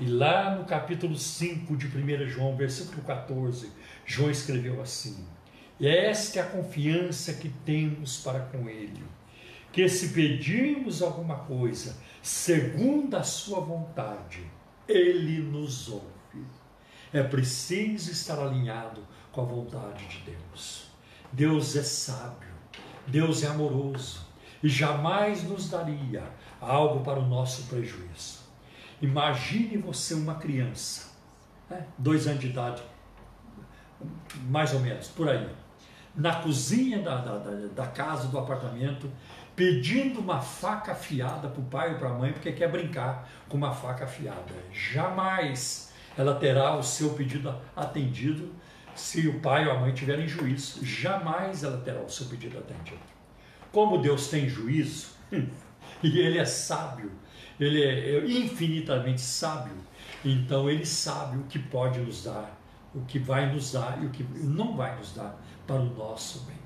E 0.00 0.06
lá 0.06 0.54
no 0.54 0.64
capítulo 0.64 1.16
5 1.16 1.76
de 1.76 1.86
1 1.86 2.28
João, 2.28 2.56
versículo 2.56 3.02
14, 3.02 3.72
João 4.06 4.30
escreveu 4.30 4.80
assim: 4.80 5.26
e 5.80 5.86
esta 5.86 6.40
é 6.40 6.42
a 6.42 6.46
confiança 6.46 7.34
que 7.34 7.48
temos 7.48 8.18
para 8.18 8.40
com 8.40 8.68
Ele, 8.68 9.04
que 9.72 9.88
se 9.88 10.08
pedirmos 10.08 11.02
alguma 11.02 11.36
coisa 11.36 11.96
segundo 12.20 13.16
a 13.16 13.22
Sua 13.22 13.60
vontade, 13.60 14.44
Ele 14.88 15.38
nos 15.38 15.88
ouve. 15.88 16.44
É 17.12 17.22
preciso 17.22 18.10
estar 18.10 18.40
alinhado 18.40 19.06
com 19.30 19.42
a 19.42 19.44
vontade 19.44 20.04
de 20.08 20.32
Deus. 20.32 20.88
Deus 21.30 21.76
é 21.76 21.82
sábio, 21.84 22.48
Deus 23.06 23.44
é 23.44 23.46
amoroso 23.46 24.26
e 24.60 24.68
jamais 24.68 25.44
nos 25.44 25.70
daria 25.70 26.24
algo 26.60 27.04
para 27.04 27.20
o 27.20 27.26
nosso 27.26 27.68
prejuízo. 27.68 28.40
Imagine 29.00 29.76
você 29.76 30.14
uma 30.14 30.34
criança, 30.34 31.12
né? 31.70 31.86
dois 31.96 32.26
anos 32.26 32.40
de 32.40 32.48
idade, 32.48 32.82
mais 34.48 34.74
ou 34.74 34.80
menos, 34.80 35.06
por 35.06 35.28
aí 35.28 35.48
na 36.14 36.34
cozinha 36.36 37.00
da, 37.00 37.16
da, 37.16 37.38
da, 37.74 37.86
casa, 37.86 38.28
do 38.28 38.38
apartamento, 38.38 39.10
pedindo 39.54 40.20
uma 40.20 40.40
faca 40.40 40.92
afiada 40.92 41.48
para 41.48 41.60
o 41.60 41.64
pai 41.64 41.92
ou 41.92 41.98
para 41.98 42.10
a 42.10 42.14
mãe, 42.14 42.32
porque 42.32 42.52
quer 42.52 42.70
brincar 42.70 43.28
com 43.48 43.56
uma 43.56 43.72
faca 43.72 44.04
afiada. 44.04 44.54
Jamais 44.72 45.92
ela 46.16 46.34
terá 46.34 46.76
o 46.76 46.82
seu 46.82 47.10
pedido 47.10 47.54
atendido 47.76 48.52
se 48.94 49.28
o 49.28 49.40
pai 49.40 49.66
ou 49.66 49.72
a 49.72 49.78
mãe 49.78 49.92
tiverem 49.92 50.26
juízo. 50.26 50.84
Jamais 50.84 51.62
ela 51.62 51.78
terá 51.78 52.00
o 52.00 52.08
seu 52.08 52.26
pedido 52.26 52.58
atendido. 52.58 53.00
Como 53.72 53.98
Deus 53.98 54.28
tem 54.28 54.48
juízo, 54.48 55.08
e 56.02 56.18
Ele 56.18 56.38
é 56.38 56.44
sábio, 56.44 57.12
Ele 57.58 57.82
é 57.82 58.24
infinitamente 58.24 59.20
sábio, 59.20 59.74
então 60.24 60.68
Ele 60.68 60.84
sabe 60.84 61.38
o 61.38 61.44
que 61.44 61.58
pode 61.58 62.00
nos 62.00 62.24
dar, 62.24 62.58
o 62.94 63.02
que 63.02 63.18
vai 63.18 63.52
nos 63.52 63.72
dar 63.72 64.02
e 64.02 64.06
o 64.06 64.10
que 64.10 64.22
não 64.22 64.76
vai 64.76 64.96
nos 64.96 65.14
dar 65.14 65.38
para 65.68 65.76
o 65.76 65.84
nosso 65.84 66.40
bem. 66.40 66.56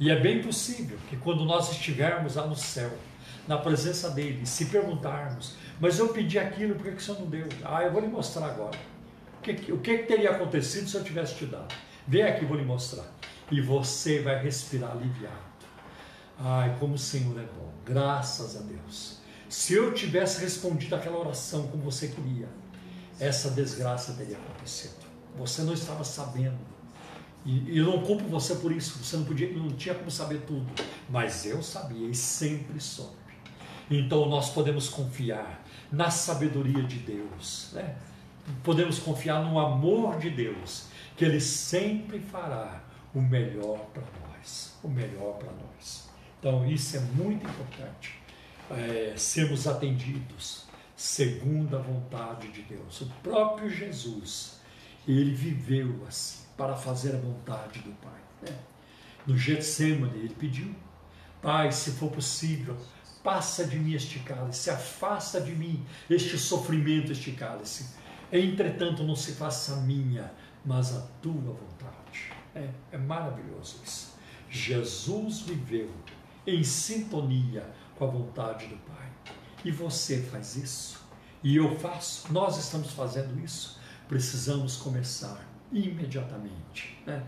E 0.00 0.10
é 0.10 0.18
bem 0.18 0.42
possível 0.42 0.98
que 1.10 1.16
quando 1.16 1.44
nós 1.44 1.70
estivermos 1.70 2.36
lá 2.36 2.46
no 2.46 2.56
céu, 2.56 2.90
na 3.46 3.58
presença 3.58 4.10
dele, 4.10 4.46
se 4.46 4.66
perguntarmos, 4.66 5.56
mas 5.78 5.98
eu 5.98 6.08
pedi 6.08 6.38
aquilo, 6.38 6.74
por 6.74 6.84
que, 6.84 6.92
que 6.92 6.96
o 6.96 7.00
Senhor 7.00 7.20
não 7.20 7.28
deu? 7.28 7.46
Ah, 7.64 7.82
eu 7.82 7.92
vou 7.92 8.00
lhe 8.00 8.08
mostrar 8.08 8.46
agora. 8.46 8.78
O 9.38 9.42
que, 9.42 9.72
o 9.72 9.78
que 9.78 9.98
teria 9.98 10.30
acontecido 10.30 10.88
se 10.88 10.96
eu 10.96 11.04
tivesse 11.04 11.34
te 11.34 11.46
dado? 11.46 11.72
Vem 12.06 12.22
aqui, 12.22 12.44
vou 12.44 12.56
lhe 12.56 12.64
mostrar. 12.64 13.04
E 13.50 13.60
você 13.60 14.20
vai 14.20 14.42
respirar 14.42 14.92
aliviado. 14.92 15.36
Ai, 16.38 16.76
como 16.78 16.94
o 16.94 16.98
Senhor 16.98 17.38
é 17.38 17.44
bom. 17.44 17.72
Graças 17.84 18.56
a 18.56 18.60
Deus. 18.60 19.18
Se 19.48 19.74
eu 19.74 19.92
tivesse 19.94 20.40
respondido 20.40 20.94
aquela 20.94 21.18
oração 21.18 21.66
como 21.68 21.82
você 21.82 22.08
queria, 22.08 22.48
essa 23.18 23.50
desgraça 23.50 24.12
teria 24.12 24.36
acontecido. 24.36 25.06
Você 25.36 25.62
não 25.62 25.72
estava 25.72 26.04
sabendo 26.04 26.58
e, 27.48 27.78
eu 27.78 27.86
não 27.86 28.02
culpo 28.02 28.24
você 28.24 28.56
por 28.56 28.70
isso, 28.70 29.02
você 29.02 29.16
não, 29.16 29.24
podia, 29.24 29.50
não 29.52 29.70
tinha 29.70 29.94
como 29.94 30.10
saber 30.10 30.42
tudo. 30.42 30.66
Mas 31.08 31.46
eu 31.46 31.62
sabia 31.62 32.06
e 32.06 32.14
sempre 32.14 32.78
soube. 32.78 33.16
Então 33.90 34.28
nós 34.28 34.50
podemos 34.50 34.90
confiar 34.90 35.64
na 35.90 36.10
sabedoria 36.10 36.82
de 36.82 36.98
Deus, 36.98 37.70
né? 37.72 37.96
podemos 38.62 38.98
confiar 38.98 39.42
no 39.42 39.58
amor 39.58 40.18
de 40.18 40.28
Deus, 40.28 40.88
que 41.16 41.24
Ele 41.24 41.40
sempre 41.40 42.20
fará 42.20 42.84
o 43.14 43.20
melhor 43.22 43.78
para 43.94 44.02
nós, 44.20 44.76
o 44.82 44.88
melhor 44.88 45.38
para 45.38 45.50
nós. 45.52 46.10
Então 46.38 46.66
isso 46.66 46.98
é 46.98 47.00
muito 47.00 47.46
importante, 47.46 48.20
é, 48.70 49.14
sermos 49.16 49.66
atendidos 49.66 50.68
segundo 50.94 51.76
a 51.76 51.80
vontade 51.80 52.48
de 52.48 52.60
Deus. 52.62 53.00
O 53.00 53.06
próprio 53.22 53.70
Jesus, 53.70 54.60
ele 55.06 55.32
viveu 55.32 56.04
assim, 56.06 56.37
para 56.58 56.74
fazer 56.74 57.14
a 57.14 57.18
vontade 57.18 57.78
do 57.78 57.92
Pai. 57.92 58.20
Né? 58.42 58.58
No 59.24 59.38
Getsemane, 59.38 60.18
ele 60.18 60.34
pediu, 60.34 60.74
Pai, 61.40 61.70
se 61.70 61.92
for 61.92 62.10
possível, 62.10 62.76
passa 63.22 63.64
de 63.64 63.78
mim 63.78 63.94
este 63.94 64.18
cálice, 64.18 64.68
afasta 64.68 65.40
de 65.40 65.54
mim 65.54 65.86
este 66.10 66.36
sofrimento, 66.36 67.12
este 67.12 67.30
cálice. 67.32 67.94
Entretanto, 68.32 69.04
não 69.04 69.14
se 69.14 69.32
faça 69.32 69.76
minha, 69.76 70.32
mas 70.64 70.94
a 70.96 71.00
tua 71.22 71.32
vontade. 71.32 72.32
É, 72.54 72.68
é 72.90 72.98
maravilhoso 72.98 73.80
isso. 73.84 74.18
Jesus 74.50 75.40
viveu 75.42 75.90
em 76.44 76.64
sintonia 76.64 77.64
com 77.96 78.04
a 78.04 78.08
vontade 78.08 78.66
do 78.66 78.76
Pai. 78.78 79.08
E 79.64 79.70
você 79.70 80.22
faz 80.22 80.56
isso? 80.56 81.00
E 81.42 81.56
eu 81.56 81.78
faço? 81.78 82.32
Nós 82.32 82.58
estamos 82.58 82.90
fazendo 82.90 83.38
isso? 83.44 83.78
Precisamos 84.08 84.76
começar 84.76 85.46
imediatamente. 85.72 86.98
Né? 87.06 87.22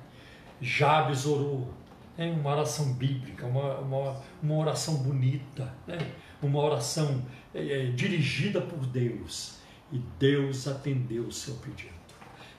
Jabes 0.61 1.27
orou, 1.27 1.73
é 2.17 2.27
uma 2.27 2.51
oração 2.51 2.93
bíblica, 2.95 3.47
uma, 3.47 3.79
uma, 3.79 4.23
uma 4.43 4.55
oração 4.57 4.97
bonita, 4.97 5.73
né? 5.87 5.99
uma 6.43 6.61
oração 6.61 7.25
é, 7.55 7.87
é, 7.87 7.91
dirigida 7.93 8.61
por 8.61 8.87
Deus. 8.87 9.59
E 9.93 9.99
Deus 10.19 10.69
atendeu 10.69 11.25
o 11.25 11.33
seu 11.33 11.55
pedido. 11.55 11.91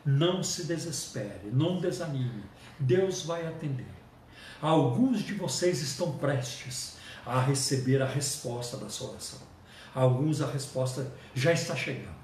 Não 0.05 0.43
se 0.43 0.65
desespere, 0.65 1.49
não 1.51 1.79
desanime. 1.79 2.43
Deus 2.79 3.23
vai 3.23 3.47
atender. 3.47 3.85
Alguns 4.61 5.21
de 5.21 5.33
vocês 5.33 5.81
estão 5.81 6.17
prestes 6.17 6.97
a 7.25 7.39
receber 7.39 8.01
a 8.01 8.05
resposta 8.05 8.77
da 8.77 8.89
sua 8.89 9.11
oração. 9.11 9.39
Alguns 9.93 10.41
a 10.41 10.47
resposta 10.47 11.11
já 11.33 11.51
está 11.51 11.75
chegando. 11.75 12.20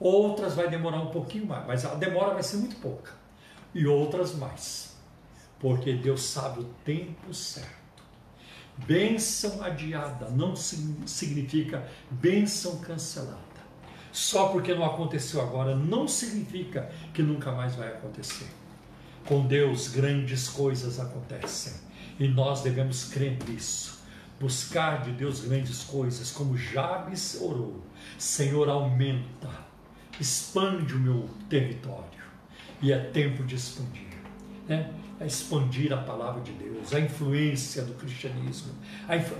Outras 0.00 0.54
vai 0.54 0.68
demorar 0.68 1.02
um 1.02 1.10
pouquinho 1.10 1.46
mais, 1.46 1.66
mas 1.66 1.84
a 1.84 1.94
demora 1.94 2.32
vai 2.32 2.42
ser 2.42 2.56
muito 2.56 2.76
pouca. 2.76 3.12
E 3.74 3.86
outras 3.86 4.34
mais. 4.34 4.96
Porque 5.58 5.92
Deus 5.92 6.22
sabe 6.22 6.60
o 6.60 6.64
tempo 6.84 7.34
certo. 7.34 7.80
Bênção 8.78 9.62
adiada 9.62 10.30
não 10.30 10.56
significa 10.56 11.86
bênção 12.10 12.78
cancelada. 12.78 13.38
Só 14.10 14.48
porque 14.48 14.74
não 14.74 14.84
aconteceu 14.84 15.40
agora 15.40 15.76
não 15.76 16.08
significa 16.08 16.90
que 17.12 17.22
nunca 17.22 17.52
mais 17.52 17.76
vai 17.76 17.88
acontecer. 17.88 18.48
Com 19.26 19.46
Deus, 19.46 19.88
grandes 19.88 20.48
coisas 20.48 20.98
acontecem 20.98 21.74
e 22.18 22.26
nós 22.26 22.62
devemos 22.62 23.04
crer 23.04 23.38
nisso. 23.46 24.00
Buscar 24.40 25.02
de 25.02 25.12
Deus 25.12 25.40
grandes 25.40 25.84
coisas, 25.84 26.30
como 26.30 26.56
Jabes 26.56 27.38
orou: 27.40 27.82
Senhor, 28.18 28.68
aumenta, 28.70 29.50
expande 30.20 30.94
o 30.94 30.98
meu 30.98 31.28
território. 31.48 32.20
E 32.82 32.92
é 32.92 32.98
tempo 32.98 33.42
de 33.44 33.56
expandir. 33.56 34.10
Né? 34.68 34.92
É 35.18 35.26
expandir 35.26 35.92
a 35.92 35.98
palavra 35.98 36.40
de 36.42 36.52
Deus, 36.52 36.94
a 36.94 37.00
influência 37.00 37.82
do 37.82 37.94
cristianismo, 37.94 38.72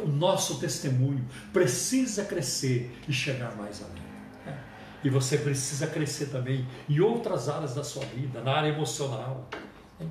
o 0.03 0.09
nosso 0.09 0.59
testemunho 0.59 1.25
precisa 1.53 2.25
crescer 2.25 2.95
e 3.09 3.13
chegar 3.13 3.57
mais 3.57 3.83
além. 3.83 4.11
E 5.03 5.09
você 5.09 5.39
precisa 5.39 5.87
crescer 5.87 6.27
também 6.27 6.67
em 6.89 7.01
outras 7.01 7.49
áreas 7.49 7.75
da 7.75 7.83
sua 7.83 8.05
vida, 8.05 8.43
na 8.43 8.53
área 8.53 8.69
emocional. 8.69 9.49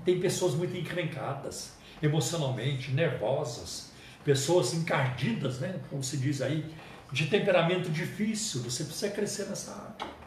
Tem 0.03 0.19
pessoas 0.19 0.55
muito 0.55 0.75
encrencadas, 0.75 1.73
emocionalmente, 2.01 2.91
nervosas, 2.91 3.91
pessoas 4.25 4.73
encardidas, 4.73 5.59
né? 5.59 5.79
como 5.89 6.03
se 6.03 6.17
diz 6.17 6.41
aí, 6.41 6.65
de 7.11 7.27
temperamento 7.27 7.89
difícil. 7.91 8.61
Você 8.63 8.83
precisa 8.83 9.09
crescer 9.11 9.45
nessa 9.45 9.71
área. 9.71 10.18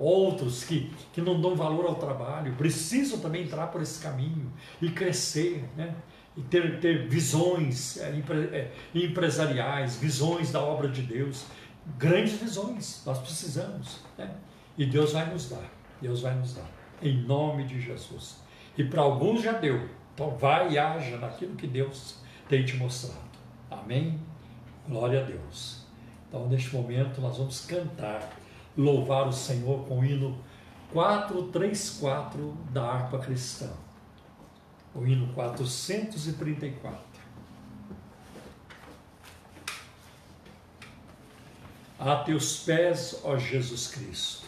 Outros 0.00 0.64
que, 0.64 0.90
que 1.12 1.20
não 1.20 1.40
dão 1.40 1.54
valor 1.54 1.84
ao 1.84 1.94
trabalho 1.94 2.54
precisam 2.56 3.20
também 3.20 3.44
entrar 3.44 3.68
por 3.68 3.80
esse 3.82 4.02
caminho 4.02 4.50
e 4.80 4.90
crescer, 4.90 5.68
né? 5.76 5.94
e 6.36 6.40
ter, 6.40 6.80
ter 6.80 7.06
visões 7.06 7.98
é, 7.98 8.16
empre, 8.16 8.38
é, 8.52 8.72
empresariais, 8.94 9.96
visões 9.96 10.50
da 10.50 10.60
obra 10.60 10.88
de 10.88 11.02
Deus 11.02 11.44
grandes 11.98 12.34
visões, 12.34 13.02
nós 13.04 13.18
precisamos. 13.18 14.00
Né? 14.16 14.30
E 14.76 14.86
Deus 14.86 15.12
vai 15.12 15.30
nos 15.30 15.48
dar, 15.48 15.70
Deus 16.00 16.20
vai 16.20 16.34
nos 16.34 16.54
dar, 16.54 16.68
em 17.02 17.22
nome 17.22 17.64
de 17.64 17.80
Jesus. 17.80 18.36
E 18.76 18.84
para 18.84 19.02
alguns 19.02 19.42
já 19.42 19.52
deu, 19.52 19.88
então 20.14 20.36
vai 20.36 20.72
e 20.72 20.78
haja 20.78 21.16
naquilo 21.16 21.56
que 21.56 21.66
Deus 21.66 22.18
tem 22.48 22.64
te 22.64 22.76
mostrado. 22.76 23.30
Amém? 23.70 24.18
Glória 24.88 25.20
a 25.20 25.24
Deus. 25.24 25.86
Então, 26.28 26.48
neste 26.48 26.74
momento, 26.74 27.20
nós 27.20 27.36
vamos 27.36 27.66
cantar, 27.66 28.39
louvar 28.76 29.28
o 29.28 29.32
Senhor 29.32 29.86
com 29.86 30.00
o 30.00 30.04
hino 30.04 30.38
434 30.92 32.56
da 32.70 32.84
harpa 32.84 33.18
cristã. 33.18 33.70
O 34.94 35.06
hino 35.06 35.32
434. 35.34 37.10
a 42.00 42.16
teus 42.16 42.60
pés, 42.60 43.20
ó 43.22 43.36
Jesus 43.36 43.88
Cristo. 43.88 44.46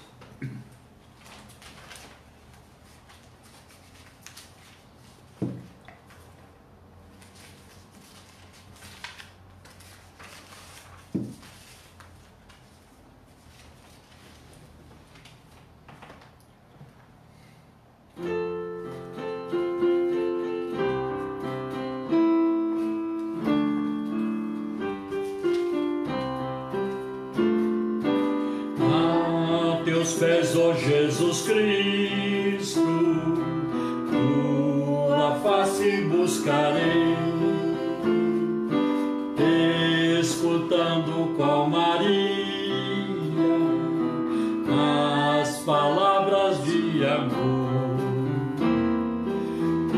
amor. 47.04 47.96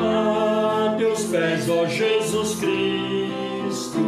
A 0.00 0.96
teus 0.96 1.24
pés, 1.24 1.68
ó 1.68 1.86
Jesus 1.86 2.56
Cristo, 2.56 3.98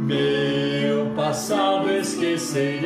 meu 0.00 1.06
passado 1.14 1.90
esquecerei, 1.90 2.82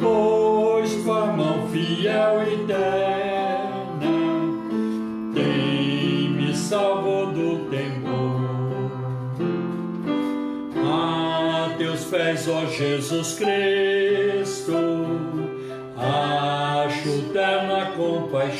pois 0.00 0.94
tua 1.02 1.26
mão 1.26 1.68
fiel 1.68 2.42
e 2.46 2.54
eterna 2.54 4.10
tem 5.34 6.30
me 6.30 6.54
salvo 6.54 7.32
do 7.32 7.70
temor. 7.70 8.40
A 10.84 11.74
teus 11.78 12.04
pés, 12.04 12.48
ó 12.48 12.66
Jesus 12.66 13.38
Cristo 13.38 13.99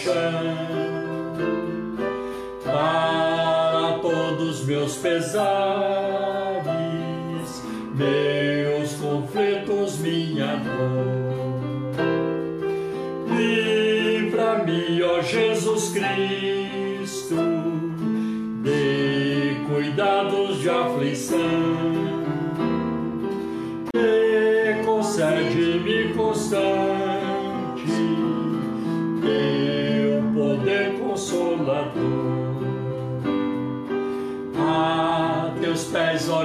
paixão 0.00 0.14
para 2.64 3.98
todos 4.00 4.64
meus 4.64 4.96
pesares. 4.96 5.89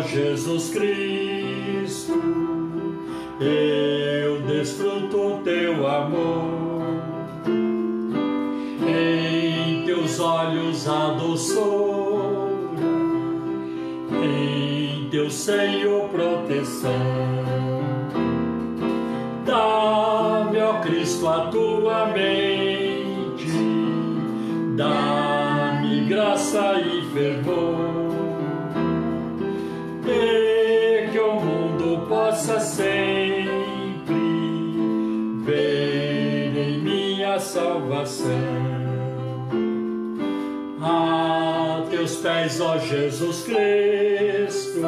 Jesus 0.01 0.69
Cristo, 0.71 2.13
eu 3.39 4.41
desfruto 4.41 5.41
teu 5.43 5.87
amor. 5.87 6.85
Em 8.87 9.85
teus 9.85 10.19
olhos 10.19 10.87
a 10.87 11.11
doçura, 11.13 12.49
em 14.23 15.09
teu 15.09 15.29
seio 15.29 16.09
proteção. 16.09 16.91
Dá-me, 19.45 20.59
ó 20.59 20.81
Cristo, 20.81 21.27
a 21.27 21.47
tua 21.47 22.07
mente, 22.07 23.51
dá-me 24.75 26.05
graça 26.05 26.79
e 26.79 27.01
fervor 27.13 28.04
pés, 42.45 42.61
ó 42.61 42.77
Jesus 42.77 43.43
Cristo, 43.43 44.81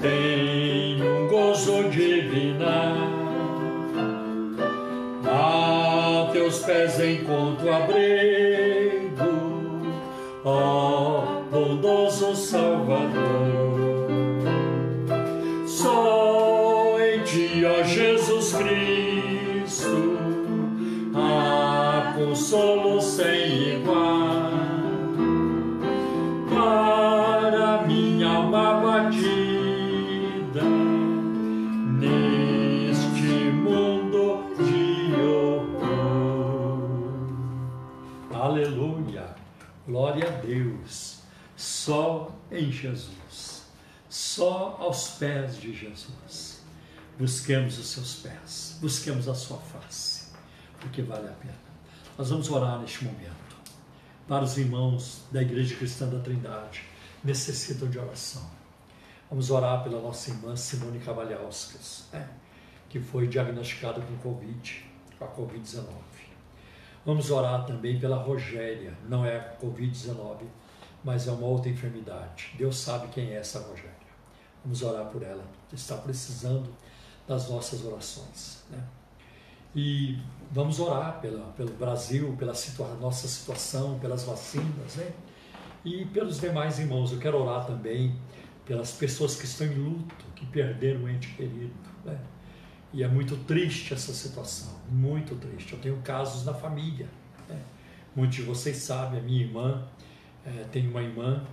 tenho 0.00 1.24
um 1.24 1.28
gozo 1.28 1.84
divinar. 1.84 2.96
A 5.26 6.28
teus 6.32 6.58
pés 6.60 7.00
encontro 7.00 7.72
abrigo, 7.72 8.43
em 42.54 42.70
Jesus 42.70 43.54
só 44.14 44.76
aos 44.78 45.08
pés 45.10 45.56
de 45.56 45.74
Jesus. 45.74 46.62
Busquemos 47.18 47.78
os 47.78 47.86
seus 47.88 48.14
pés, 48.16 48.78
busquemos 48.80 49.28
a 49.28 49.34
sua 49.34 49.58
face, 49.58 50.28
porque 50.80 51.02
vale 51.02 51.28
a 51.28 51.32
pena. 51.32 51.54
Nós 52.16 52.30
vamos 52.30 52.48
orar 52.48 52.78
neste 52.78 53.04
momento 53.04 53.56
para 54.28 54.44
os 54.44 54.56
irmãos 54.56 55.22
da 55.32 55.42
Igreja 55.42 55.74
Cristã 55.74 56.08
da 56.08 56.20
Trindade, 56.20 56.82
necessitam 57.24 57.88
de 57.88 57.98
oração. 57.98 58.48
Vamos 59.28 59.50
orar 59.50 59.82
pela 59.82 60.00
nossa 60.00 60.30
irmã 60.30 60.54
Simone 60.54 61.00
Cavalhauskas, 61.00 62.04
né, 62.12 62.28
que 62.88 63.00
foi 63.00 63.26
diagnosticada 63.26 64.00
com 64.00 64.16
Covid, 64.18 64.84
com 65.18 65.24
a 65.24 65.28
Covid-19. 65.28 65.86
Vamos 67.04 67.30
orar 67.30 67.66
também 67.66 67.98
pela 67.98 68.16
Rogéria, 68.16 68.96
não 69.08 69.24
é 69.24 69.38
a 69.38 69.56
Covid-19, 69.60 70.44
mas 71.04 71.28
é 71.28 71.32
uma 71.32 71.46
outra 71.46 71.68
enfermidade. 71.68 72.54
Deus 72.56 72.78
sabe 72.78 73.08
quem 73.08 73.32
é 73.32 73.36
essa 73.36 73.60
Rogéria. 73.60 73.92
Vamos 74.64 74.82
orar 74.82 75.04
por 75.06 75.22
ela. 75.22 75.44
Está 75.70 75.96
precisando 75.96 76.74
das 77.28 77.50
nossas 77.50 77.84
orações. 77.84 78.64
Né? 78.70 78.82
E 79.76 80.18
vamos 80.50 80.80
orar 80.80 81.20
pela, 81.20 81.52
pelo 81.52 81.72
Brasil, 81.74 82.34
pela 82.38 82.54
situa 82.54 82.94
nossa 82.94 83.28
situação, 83.28 83.98
pelas 83.98 84.24
vacinas, 84.24 84.96
né? 84.96 85.12
E 85.84 86.06
pelos 86.06 86.40
demais 86.40 86.78
irmãos. 86.78 87.12
Eu 87.12 87.18
quero 87.18 87.42
orar 87.42 87.66
também 87.66 88.16
pelas 88.64 88.92
pessoas 88.92 89.36
que 89.36 89.44
estão 89.44 89.66
em 89.66 89.74
luto, 89.74 90.24
que 90.34 90.46
perderam 90.46 91.02
um 91.02 91.08
ente 91.08 91.28
querido. 91.34 91.74
Né? 92.04 92.18
E 92.92 93.02
é 93.02 93.08
muito 93.08 93.36
triste 93.44 93.92
essa 93.92 94.14
situação, 94.14 94.72
muito 94.88 95.34
triste. 95.34 95.74
Eu 95.74 95.80
tenho 95.80 95.96
casos 95.98 96.46
na 96.46 96.54
família. 96.54 97.08
Né? 97.48 97.60
Muitos 98.16 98.36
de 98.36 98.42
vocês 98.42 98.78
sabem, 98.78 99.20
a 99.20 99.22
minha 99.22 99.42
irmã 99.44 99.86
é, 100.46 100.78
uma 100.88 101.02
irmã 101.02 101.44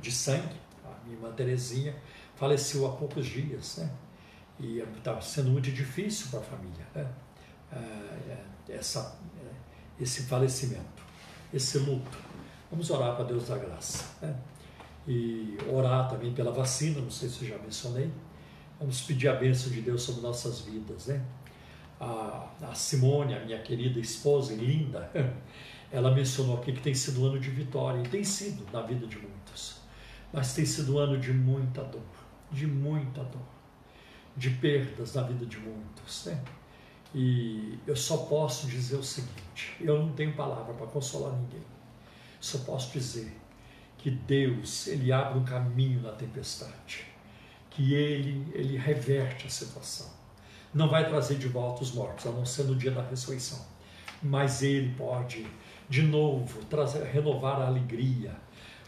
de 0.00 0.12
sangue 0.12 0.68
minha 1.08 1.16
irmã 1.16 1.32
Terezinha 1.32 1.94
faleceu 2.36 2.86
há 2.86 2.92
poucos 2.92 3.26
dias, 3.26 3.78
né? 3.78 3.90
E 4.60 4.78
estava 4.96 5.20
sendo 5.20 5.50
muito 5.50 5.70
difícil 5.70 6.28
para 6.30 6.40
a 6.40 6.42
família, 6.42 6.86
né? 6.94 7.08
É, 7.72 8.72
essa, 8.72 9.18
é, 9.42 10.02
esse 10.02 10.24
falecimento, 10.24 11.02
esse 11.52 11.78
luto. 11.78 12.18
Vamos 12.70 12.90
orar 12.90 13.16
para 13.16 13.24
Deus 13.24 13.48
da 13.48 13.56
graça, 13.56 14.04
né? 14.20 14.36
E 15.06 15.56
orar 15.72 16.08
também 16.08 16.34
pela 16.34 16.52
vacina, 16.52 17.00
não 17.00 17.10
sei 17.10 17.28
se 17.28 17.42
eu 17.42 17.48
já 17.48 17.58
mencionei. 17.58 18.10
Vamos 18.78 19.00
pedir 19.00 19.28
a 19.28 19.34
bênção 19.34 19.72
de 19.72 19.80
Deus 19.80 20.02
sobre 20.02 20.20
nossas 20.20 20.60
vidas, 20.60 21.06
né? 21.06 21.24
A, 21.98 22.48
a 22.62 22.74
Simone, 22.74 23.34
a 23.34 23.40
minha 23.40 23.60
querida 23.60 23.98
esposa 23.98 24.52
e 24.52 24.56
linda, 24.56 25.10
ela 25.90 26.14
mencionou 26.14 26.58
aqui 26.58 26.72
que 26.72 26.80
tem 26.80 26.94
sido 26.94 27.22
um 27.22 27.26
ano 27.26 27.40
de 27.40 27.50
vitória, 27.50 28.00
e 28.00 28.08
tem 28.08 28.24
sido 28.24 28.64
na 28.72 28.82
vida 28.82 29.06
de 29.06 29.18
muitos 29.18 29.78
mas 30.32 30.54
tem 30.54 30.64
sido 30.64 30.94
um 30.94 30.98
ano 30.98 31.18
de 31.18 31.32
muita 31.32 31.82
dor, 31.82 32.02
de 32.50 32.66
muita 32.66 33.22
dor, 33.24 33.48
de 34.36 34.50
perdas 34.50 35.14
na 35.14 35.22
vida 35.22 35.46
de 35.46 35.58
muitos. 35.58 36.26
Né? 36.26 36.42
E 37.14 37.78
eu 37.86 37.96
só 37.96 38.18
posso 38.18 38.66
dizer 38.66 38.96
o 38.96 39.02
seguinte: 39.02 39.76
eu 39.80 39.98
não 39.98 40.12
tenho 40.12 40.34
palavra 40.34 40.74
para 40.74 40.86
consolar 40.86 41.32
ninguém, 41.32 41.62
só 42.40 42.58
posso 42.58 42.92
dizer 42.92 43.34
que 43.96 44.10
Deus 44.10 44.86
ele 44.86 45.10
abre 45.10 45.38
um 45.38 45.44
caminho 45.44 46.00
na 46.02 46.12
tempestade, 46.12 47.06
que 47.70 47.94
ele 47.94 48.46
ele 48.52 48.76
reverte 48.76 49.46
a 49.46 49.50
situação. 49.50 50.18
Não 50.74 50.88
vai 50.88 51.08
trazer 51.08 51.38
de 51.38 51.48
volta 51.48 51.82
os 51.82 51.92
mortos, 51.92 52.26
a 52.26 52.30
não 52.30 52.44
ser 52.44 52.64
no 52.64 52.76
dia 52.76 52.90
da 52.90 53.02
ressurreição, 53.02 53.64
mas 54.22 54.62
ele 54.62 54.94
pode 54.94 55.46
de 55.88 56.02
novo 56.02 56.64
trazer, 56.66 57.04
renovar 57.04 57.60
a 57.60 57.66
alegria, 57.66 58.34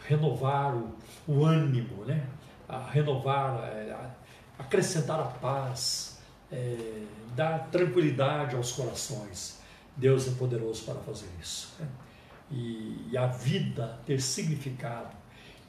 renovar 0.07 0.75
o, 0.75 0.95
o 1.27 1.45
ânimo, 1.45 2.05
né? 2.05 2.27
a 2.67 2.89
renovar, 2.89 3.55
a, 3.55 4.11
a 4.59 4.63
acrescentar 4.63 5.19
a 5.19 5.23
paz, 5.23 6.19
é, 6.51 7.03
dar 7.35 7.67
tranquilidade 7.71 8.55
aos 8.55 8.71
corações. 8.71 9.59
Deus 9.95 10.27
é 10.27 10.31
poderoso 10.31 10.83
para 10.83 10.95
fazer 10.95 11.27
isso. 11.41 11.73
Né? 11.79 11.87
E, 12.51 13.07
e, 13.11 13.17
a 13.17 13.27
vida 13.27 13.99
ter 14.05 14.21
significado. 14.21 15.15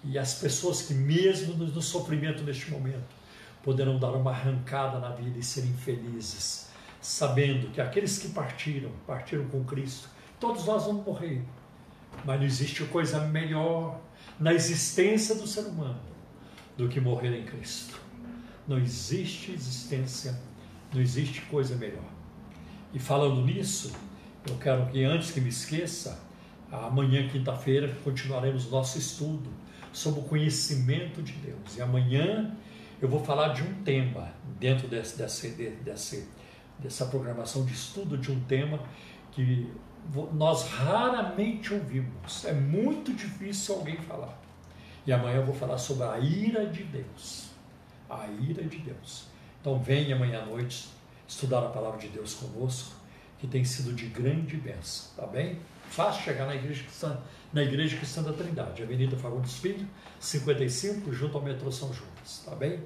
E 0.05 0.19
as 0.19 0.35
pessoas 0.35 0.83
que, 0.83 0.95
mesmo 0.95 1.55
no, 1.55 1.67
no 1.67 1.83
sofrimento 1.83 2.43
neste 2.43 2.71
momento, 2.71 3.23
poderão 3.63 3.99
dar 3.99 4.11
uma 4.11 4.33
arrancada 4.33 4.99
na 4.99 5.11
vida 5.11 5.39
e 5.39 5.43
serem 5.43 5.73
felizes, 5.75 6.69
sabendo 7.01 7.71
que 7.71 7.81
aqueles 7.81 8.19
que 8.19 8.29
partiram, 8.29 8.91
partiram 9.07 9.47
com 9.47 9.65
Cristo, 9.65 10.09
todos 10.43 10.67
nós 10.67 10.87
vamos 10.87 11.07
morrer, 11.07 11.41
mas 12.25 12.41
não 12.41 12.45
existe 12.45 12.83
coisa 12.87 13.21
melhor 13.29 14.01
na 14.41 14.53
existência 14.53 15.37
do 15.37 15.47
ser 15.47 15.61
humano 15.61 16.01
do 16.77 16.89
que 16.89 17.01
morrer 17.01 17.39
em 17.39 17.45
Cristo. 17.45 18.01
Não 18.67 18.77
existe 18.77 19.53
existência, 19.53 20.37
não 20.93 21.01
existe 21.01 21.43
coisa 21.43 21.77
melhor. 21.77 22.11
E 22.93 22.99
falando 22.99 23.41
nisso, 23.43 23.93
eu 24.49 24.57
quero 24.57 24.87
que 24.87 25.05
antes 25.05 25.31
que 25.31 25.41
me 25.41 25.49
esqueça, 25.49 26.21
amanhã, 26.73 27.29
quinta-feira, 27.29 27.97
continuaremos 28.03 28.69
nosso 28.69 28.99
estudo 28.99 29.49
sobre 29.93 30.23
o 30.23 30.25
conhecimento 30.25 31.23
de 31.23 31.35
Deus. 31.35 31.77
E 31.77 31.81
amanhã 31.81 32.53
eu 33.01 33.09
vou 33.09 33.23
falar 33.23 33.51
de 33.51 33.63
um 33.63 33.75
tema, 33.85 34.33
dentro 34.59 34.89
desse, 34.89 35.17
desse, 35.17 35.51
desse, 35.85 36.29
dessa 36.81 37.07
programação 37.07 37.65
de 37.65 37.75
estudo, 37.75 38.19
de 38.19 38.33
um 38.33 38.41
tema 38.41 38.81
que 39.31 39.71
nós 40.33 40.69
raramente 40.69 41.73
ouvimos. 41.73 42.45
É 42.45 42.53
muito 42.53 43.13
difícil 43.13 43.77
alguém 43.77 43.97
falar. 43.97 44.39
E 45.07 45.13
amanhã 45.13 45.37
eu 45.37 45.47
vou 45.47 45.55
falar 45.55 45.79
sobre 45.79 46.05
a 46.05 46.19
ira 46.19 46.67
de 46.67 46.85
Deus. 46.85 47.51
A 48.09 48.27
ira 48.27 48.63
de 48.65 48.79
Deus. 48.79 49.27
Então 49.61 49.79
venha 49.79 50.17
amanhã 50.17 50.43
à 50.43 50.47
noite 50.47 50.89
estudar 51.27 51.61
a 51.61 51.69
palavra 51.69 51.99
de 51.99 52.09
Deus 52.09 52.35
conosco, 52.35 52.95
que 53.39 53.47
tem 53.47 53.65
sido 53.65 53.95
de 53.95 54.07
grande 54.07 54.57
bênção, 54.57 55.11
tá 55.17 55.27
bem? 55.27 55.59
Fácil 55.89 56.23
chegar 56.23 56.47
na 56.47 56.55
igreja 56.55 56.83
cristã, 56.83 57.19
na 57.53 57.63
igreja 57.63 57.97
cristã 57.97 58.23
da 58.23 58.33
Trindade, 58.33 58.83
Avenida 58.83 59.17
Fagundes 59.17 59.57
Filho, 59.59 59.87
55, 60.21 61.13
junto 61.13 61.37
ao 61.37 61.43
metrô 61.43 61.71
São 61.71 61.93
Judas, 61.93 62.43
tá 62.45 62.55
bem? 62.55 62.81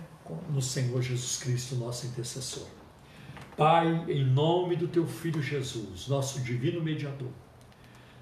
no 0.49 0.61
Senhor 0.61 1.01
Jesus 1.01 1.43
Cristo, 1.43 1.75
nosso 1.75 2.07
intercessor. 2.07 2.67
Pai, 3.57 4.05
em 4.07 4.23
nome 4.23 4.77
do 4.77 4.87
teu 4.87 5.05
Filho 5.05 5.43
Jesus, 5.43 6.07
nosso 6.07 6.39
divino 6.39 6.81
mediador, 6.81 7.33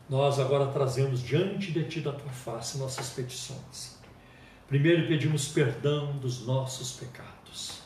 nós 0.10 0.40
agora 0.40 0.72
trazemos 0.72 1.22
diante 1.22 1.72
de 1.72 1.84
ti 1.84 2.02
da 2.02 2.12
tua 2.12 2.32
face 2.32 2.80
nossas 2.80 3.12
petições. 3.12 4.00
Primeiro 4.68 5.08
pedimos 5.08 5.50
perdão 5.50 6.18
dos 6.18 6.48
nossos 6.48 6.94
pecados. 6.94 7.84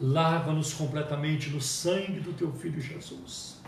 Lava-nos 0.00 0.72
completamente 0.72 1.50
no 1.50 1.60
sangue 1.60 2.20
do 2.20 2.32
teu 2.32 2.50
Filho 2.50 2.80
Jesus. 2.80 3.59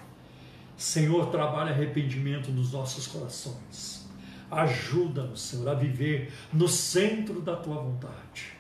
Senhor, 0.83 1.31
trabalha 1.31 1.71
arrependimento 1.71 2.51
nos 2.51 2.73
nossos 2.73 3.07
corações. 3.07 4.05
Ajuda-nos, 4.51 5.41
Senhor, 5.41 5.69
a 5.69 5.75
viver 5.75 6.33
no 6.53 6.67
centro 6.67 7.41
da 7.41 7.55
tua 7.55 7.77
vontade. 7.77 8.55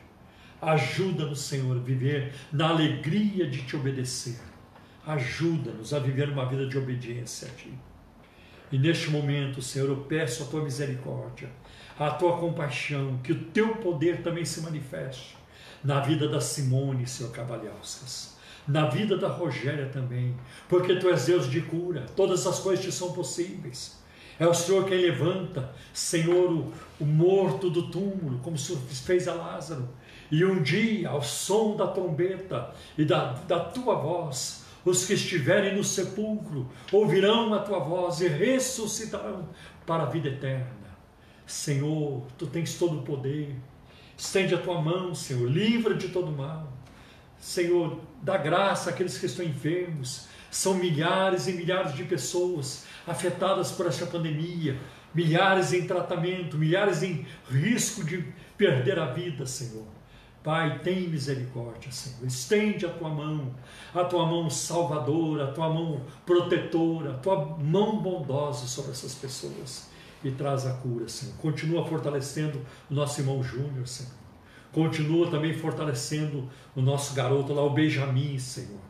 Ajuda-nos, 0.61 1.41
Senhor, 1.41 1.77
a 1.77 1.81
viver 1.81 2.33
na 2.53 2.69
alegria 2.69 3.51
de 3.51 3.63
te 3.63 3.75
obedecer. 3.75 4.39
Ajuda-nos 5.05 5.93
a 5.93 5.99
viver 5.99 6.29
uma 6.29 6.49
vida 6.49 6.65
de 6.69 6.79
obediência 6.79 7.49
a 7.49 7.51
ti. 7.51 7.75
E 8.71 8.79
neste 8.79 9.11
momento, 9.11 9.61
Senhor, 9.61 9.89
eu 9.89 9.97
peço 10.05 10.45
a 10.45 10.47
tua 10.47 10.63
misericórdia, 10.63 11.51
a 11.99 12.09
tua 12.09 12.39
compaixão, 12.39 13.19
que 13.19 13.33
o 13.33 13.45
teu 13.47 13.75
poder 13.79 14.23
também 14.23 14.45
se 14.45 14.61
manifeste 14.61 15.37
na 15.83 15.99
vida 15.99 16.29
da 16.29 16.41
Simone, 16.41 17.05
Senhor 17.05 17.33
Cavalhauskas, 17.33 18.32
na 18.67 18.87
vida 18.87 19.17
da 19.17 19.29
Rogéria 19.29 19.87
também, 19.87 20.37
porque 20.69 20.97
tu 20.97 21.09
és 21.09 21.27
Deus 21.27 21.51
de 21.51 21.61
cura, 21.61 22.07
todas 22.17 22.47
as 22.47 22.61
coisas 22.61 22.85
te 22.85 22.93
são 22.93 23.13
possíveis. 23.13 24.01
É 24.39 24.47
o 24.47 24.55
Senhor 24.55 24.85
quem 24.87 24.99
levanta, 24.99 25.73
Senhor, 25.93 26.51
o, 26.51 26.73
o 27.01 27.05
morto 27.05 27.71
do 27.71 27.91
túmulo, 27.91 28.39
como 28.43 28.57
o 28.57 28.59
Senhor 28.59 28.81
fez 28.81 29.29
a 29.29 29.35
Lázaro. 29.35 29.89
E 30.31 30.45
um 30.45 30.63
dia, 30.63 31.11
ao 31.11 31.23
som 31.23 31.77
da 31.77 31.87
trombeta 31.87 32.71
e 32.97 33.05
da, 33.05 33.33
da 33.47 33.61
tua 33.61 33.95
voz, 33.95 34.65
os 34.85 35.05
que 35.05 35.15
estiverem 35.15 35.77
no 35.77 35.85
sepulcro 35.85 36.69
ouvirão 36.91 37.53
a 37.55 37.61
tua 37.61 37.79
voz 37.79 38.21
e 38.21 38.29
ressuscitarão 38.29 39.49
para 39.87 40.05
a 40.05 40.07
vida 40.07 40.29
eterna. 40.29 40.83
Senhor, 41.47 42.23
tu 42.39 42.47
tens 42.47 42.79
todo 42.79 43.01
o 43.01 43.03
poder. 43.03 43.55
Estende 44.17 44.55
a 44.55 44.59
tua 44.59 44.81
mão, 44.81 45.15
Senhor, 45.15 45.49
livra 45.49 45.95
de 45.95 46.09
todo 46.09 46.33
mal. 46.33 46.73
Senhor, 47.39 47.99
dá 48.23 48.37
graça 48.37 48.91
àqueles 48.91 49.19
que 49.19 49.27
estão 49.27 49.45
enfermos. 49.45 50.29
São 50.51 50.75
milhares 50.75 51.49
e 51.49 51.53
milhares 51.53 51.95
de 51.95 52.05
pessoas 52.05 52.85
afetadas 53.07 53.73
por 53.73 53.87
esta 53.87 54.07
pandemia, 54.07 54.79
milhares 55.15 55.73
em 55.73 55.87
tratamento, 55.87 56.57
milhares 56.57 57.03
em 57.03 57.27
risco 57.51 58.05
de 58.05 58.25
perder 58.57 58.99
a 58.99 59.07
vida, 59.07 59.45
Senhor. 59.47 59.87
Pai, 60.43 60.81
tem 60.81 61.09
misericórdia, 61.09 61.91
Senhor. 61.91 62.27
Estende 62.27 62.85
a 62.85 62.89
tua 62.91 63.09
mão, 63.09 63.55
a 63.95 64.05
tua 64.05 64.27
mão 64.27 64.51
salvadora, 64.51 65.45
a 65.45 65.53
tua 65.53 65.69
mão 65.69 66.03
protetora, 66.27 67.13
a 67.13 67.19
tua 67.19 67.57
mão 67.59 68.01
bondosa 68.01 68.67
sobre 68.67 68.91
essas 68.91 69.15
pessoas 69.15 69.89
e 70.25 70.31
traz 70.31 70.67
a 70.67 70.75
cura, 70.75 71.09
Senhor. 71.09 71.35
Continua 71.37 71.87
fortalecendo 71.87 72.61
o 72.91 72.95
nosso 72.95 73.21
irmão 73.21 73.43
Júnior, 73.43 73.87
Senhor. 73.87 74.22
Continua 74.73 75.31
também 75.31 75.53
fortalecendo 75.53 76.49
o 76.75 76.81
nosso 76.81 77.15
garoto 77.15 77.53
lá, 77.53 77.63
o 77.63 77.71
Benjamin, 77.71 78.39
Senhor. 78.39 78.81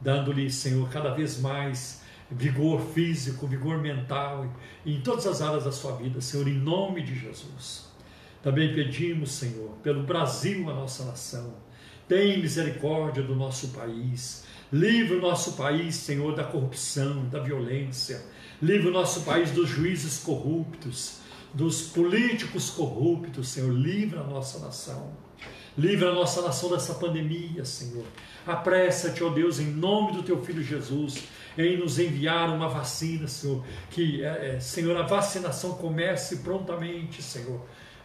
Dando-lhe, 0.00 0.50
Senhor, 0.50 0.88
cada 0.88 1.10
vez 1.10 1.40
mais 1.40 2.02
vigor 2.30 2.80
físico, 2.80 3.46
vigor 3.46 3.78
mental, 3.78 4.46
em 4.84 5.00
todas 5.00 5.26
as 5.26 5.42
áreas 5.42 5.64
da 5.64 5.72
sua 5.72 5.92
vida, 5.92 6.20
Senhor, 6.20 6.46
em 6.48 6.54
nome 6.54 7.02
de 7.02 7.18
Jesus. 7.18 7.88
Também 8.42 8.74
pedimos, 8.74 9.32
Senhor, 9.32 9.70
pelo 9.82 10.02
Brasil, 10.02 10.68
a 10.68 10.74
nossa 10.74 11.04
nação. 11.04 11.54
Tem 12.06 12.40
misericórdia 12.40 13.22
do 13.22 13.34
nosso 13.34 13.68
país. 13.68 14.44
Livre 14.70 15.16
o 15.16 15.20
nosso 15.20 15.52
país, 15.52 15.94
Senhor, 15.94 16.34
da 16.34 16.44
corrupção, 16.44 17.26
da 17.28 17.40
violência. 17.40 18.22
Livre 18.60 18.88
o 18.88 18.92
nosso 18.92 19.22
país 19.22 19.50
dos 19.50 19.68
juízes 19.68 20.18
corruptos, 20.18 21.20
dos 21.54 21.82
políticos 21.82 22.70
corruptos, 22.70 23.48
Senhor. 23.48 23.72
Livre 23.72 24.18
a 24.18 24.24
nossa 24.24 24.58
nação. 24.58 25.23
Livre 25.76 26.06
a 26.06 26.12
nossa 26.12 26.42
nação 26.42 26.70
dessa 26.70 26.94
pandemia, 26.94 27.64
Senhor. 27.64 28.04
Apressa-te, 28.46 29.24
ó 29.24 29.30
Deus, 29.30 29.58
em 29.58 29.66
nome 29.66 30.12
do 30.12 30.22
teu 30.22 30.42
filho 30.44 30.62
Jesus, 30.62 31.24
em 31.58 31.76
nos 31.76 31.98
enviar 31.98 32.50
uma 32.50 32.68
vacina, 32.68 33.26
Senhor. 33.26 33.64
Que, 33.90 34.24
é, 34.24 34.56
é 34.56 34.60
Senhor, 34.60 34.96
a 34.96 35.02
vacinação 35.02 35.74
comece 35.74 36.38
prontamente, 36.38 37.22
Senhor 37.22 37.60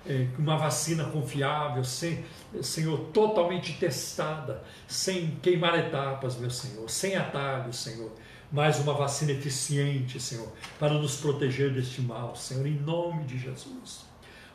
é, 0.06 0.28
uma 0.38 0.58
vacina 0.58 1.06
confiável, 1.06 1.84
sem, 1.84 2.24
Senhor, 2.62 3.00
totalmente 3.12 3.74
testada, 3.74 4.64
sem 4.88 5.38
queimar 5.42 5.78
etapas, 5.78 6.38
meu 6.38 6.50
Senhor, 6.50 6.90
sem 6.90 7.16
atalhos, 7.16 7.78
Senhor, 7.78 8.12
mas 8.52 8.80
uma 8.80 8.94
vacina 8.94 9.32
eficiente, 9.32 10.20
Senhor, 10.20 10.52
para 10.80 10.94
nos 10.94 11.18
proteger 11.18 11.74
deste 11.74 12.02
mal, 12.02 12.36
Senhor, 12.36 12.66
em 12.66 12.80
nome 12.80 13.24
de 13.26 13.38
Jesus. 13.38 14.08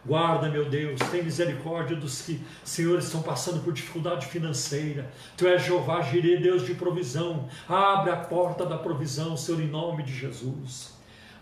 Guarda, 0.07 0.50
meu 0.50 0.68
Deus, 0.68 1.00
tem 1.11 1.22
misericórdia 1.22 1.96
dos 1.96 2.22
que, 2.22 2.40
Senhor, 2.62 2.98
estão 2.98 3.22
passando 3.22 3.62
por 3.62 3.72
dificuldade 3.72 4.26
financeira. 4.26 5.11
Tu 5.36 5.46
és 5.46 5.62
Jeová 5.62 6.02
Jireh, 6.02 6.42
Deus 6.42 6.66
de 6.66 6.74
provisão. 6.74 7.48
Abre 7.68 8.11
a 8.11 8.16
porta 8.16 8.66
da 8.66 8.76
provisão, 8.76 9.36
Senhor, 9.36 9.61
em 9.61 9.68
nome 9.68 10.02
de 10.02 10.14
Jesus. 10.14 10.92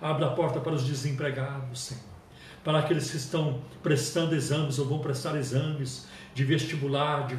Abre 0.01 0.25
a 0.25 0.31
porta 0.31 0.61
para 0.61 0.73
os 0.73 0.85
desempregados, 0.85 1.81
Senhor 1.81 2.13
para 2.65 2.79
aqueles 2.79 3.11
que 3.11 3.17
estão 3.17 3.61
prestando 3.83 4.35
exames 4.35 4.79
ou 4.79 4.87
vão 4.87 5.01
prestar 5.01 5.37
exames 5.37 6.07
de 6.35 6.45
vestibular, 6.45 7.27
de, 7.27 7.37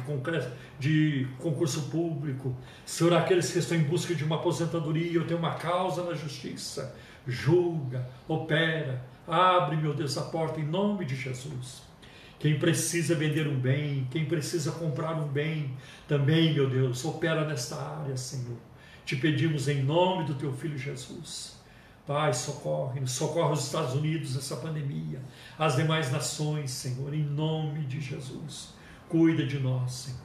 de 0.78 1.26
concurso 1.38 1.82
público, 1.90 2.54
Senhor, 2.84 3.12
aqueles 3.14 3.50
que 3.50 3.58
estão 3.58 3.76
em 3.76 3.82
busca 3.82 4.14
de 4.14 4.22
uma 4.22 4.36
aposentadoria 4.36 5.20
ou 5.20 5.26
tem 5.26 5.36
uma 5.36 5.54
causa 5.54 6.04
na 6.04 6.14
justiça, 6.14 6.94
julga, 7.26 8.06
opera, 8.28 9.02
abre, 9.26 9.76
meu 9.76 9.94
Deus, 9.94 10.16
a 10.18 10.22
porta 10.22 10.60
em 10.60 10.64
nome 10.64 11.04
de 11.04 11.16
Jesus. 11.16 11.82
Quem 12.38 12.58
precisa 12.58 13.14
vender 13.14 13.48
um 13.48 13.58
bem, 13.58 14.06
quem 14.10 14.26
precisa 14.26 14.72
comprar 14.72 15.14
um 15.14 15.26
bem, 15.28 15.74
também, 16.06 16.52
meu 16.52 16.68
Deus, 16.68 17.04
opera 17.04 17.46
nesta 17.46 17.76
área, 17.76 18.16
Senhor. 18.16 18.58
Te 19.06 19.16
pedimos 19.16 19.68
em 19.68 19.82
nome 19.82 20.24
do 20.24 20.34
teu 20.34 20.52
filho 20.52 20.76
Jesus. 20.76 21.54
Pai, 22.06 22.34
socorre, 22.34 23.06
socorre 23.06 23.54
os 23.54 23.64
Estados 23.64 23.94
Unidos 23.94 24.34
nessa 24.34 24.56
pandemia, 24.56 25.22
as 25.58 25.76
demais 25.76 26.12
nações, 26.12 26.70
Senhor, 26.70 27.14
em 27.14 27.22
nome 27.22 27.86
de 27.86 27.98
Jesus. 27.98 28.74
Cuida 29.08 29.46
de 29.46 29.58
nós, 29.58 29.92
Senhor. 29.92 30.20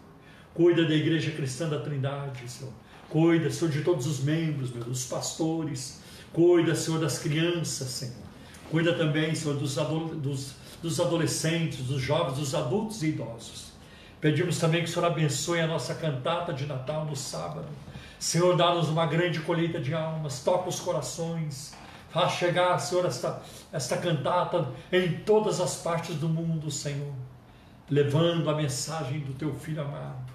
Cuida 0.54 0.86
da 0.86 0.94
Igreja 0.94 1.32
Cristã 1.32 1.70
da 1.70 1.80
Trindade, 1.80 2.50
Senhor. 2.50 2.74
Cuida, 3.08 3.50
Senhor, 3.50 3.72
de 3.72 3.82
todos 3.82 4.06
os 4.06 4.20
membros, 4.20 4.72
meu, 4.72 4.84
dos 4.84 5.06
pastores. 5.06 6.02
Cuida, 6.34 6.76
Senhor, 6.76 7.00
das 7.00 7.20
crianças, 7.20 7.88
Senhor. 7.88 8.29
Cuida 8.70 8.94
também, 8.94 9.34
Senhor, 9.34 9.56
dos, 9.56 9.76
dos, 9.76 10.54
dos 10.82 11.00
adolescentes, 11.00 11.80
dos 11.86 12.02
jovens, 12.02 12.38
dos 12.38 12.54
adultos 12.54 13.02
e 13.04 13.08
idosos. 13.08 13.70
Pedimos 14.22 14.60
também 14.60 14.84
que 14.84 14.90
o 14.90 14.92
Senhor 14.92 15.06
abençoe 15.06 15.62
a 15.62 15.68
nossa 15.68 15.96
cantata 15.96 16.54
de 16.54 16.66
Natal 16.66 17.06
no 17.06 17.16
sábado 17.16 17.68
Senhor, 18.20 18.58
dá-nos 18.58 18.90
uma 18.90 19.06
grande 19.06 19.40
colheita 19.40 19.80
de 19.80 19.94
almas, 19.94 20.44
toca 20.44 20.68
os 20.68 20.82
corações, 20.82 21.74
faz 22.10 22.34
chegar, 22.34 22.78
Senhor, 22.78 23.06
esta, 23.06 23.42
esta 23.72 23.96
cantata 23.96 24.70
em 24.92 25.20
todas 25.20 25.62
as 25.62 25.78
partes 25.78 26.18
do 26.18 26.28
mundo, 26.28 26.70
Senhor, 26.70 27.14
levando 27.90 28.50
a 28.50 28.56
mensagem 28.56 29.22
do 29.22 29.34
Teu 29.34 29.56
Filho 29.56 29.82
amado, 29.82 30.34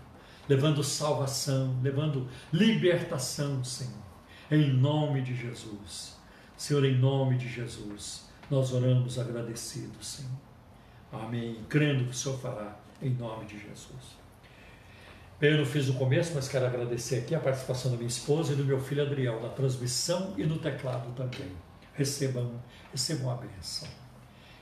levando 0.49 0.83
salvação, 0.83 1.77
levando 1.83 2.27
libertação, 2.51 3.63
Senhor, 3.63 3.93
em 4.51 4.73
nome 4.73 5.21
de 5.21 5.37
Jesus. 5.37 6.14
Senhor, 6.65 6.83
em 6.87 6.97
nome 6.97 7.37
de 7.37 7.47
Jesus, 7.47 8.25
nós 8.51 8.73
oramos 8.73 9.19
agradecidos, 9.19 10.07
Senhor. 10.07 10.33
Amém. 11.13 11.63
Crendo 11.69 12.05
que 12.05 12.13
o 12.13 12.15
Senhor 12.15 12.39
fará, 12.39 12.79
em 13.03 13.11
nome 13.11 13.45
de 13.45 13.59
Jesus. 13.59 14.17
Eu 15.43 15.59
não 15.59 15.67
fiz 15.67 15.89
no 15.89 15.95
começo, 15.99 16.33
mas 16.35 16.49
quero 16.49 16.65
agradecer 16.65 17.17
aqui 17.17 17.35
a 17.35 17.39
participação 17.39 17.91
da 17.91 17.99
minha 17.99 18.09
esposa 18.09 18.55
e 18.55 18.57
do 18.57 18.65
meu 18.65 18.81
filho 18.81 19.03
Adriel 19.03 19.43
na 19.43 19.51
transmissão 19.51 20.33
e 20.39 20.45
no 20.45 20.59
teclado 20.59 21.13
também. 21.15 21.53
Recebam, 21.93 22.59
recebam 22.91 23.31
a 23.31 23.35
bênção. 23.35 23.87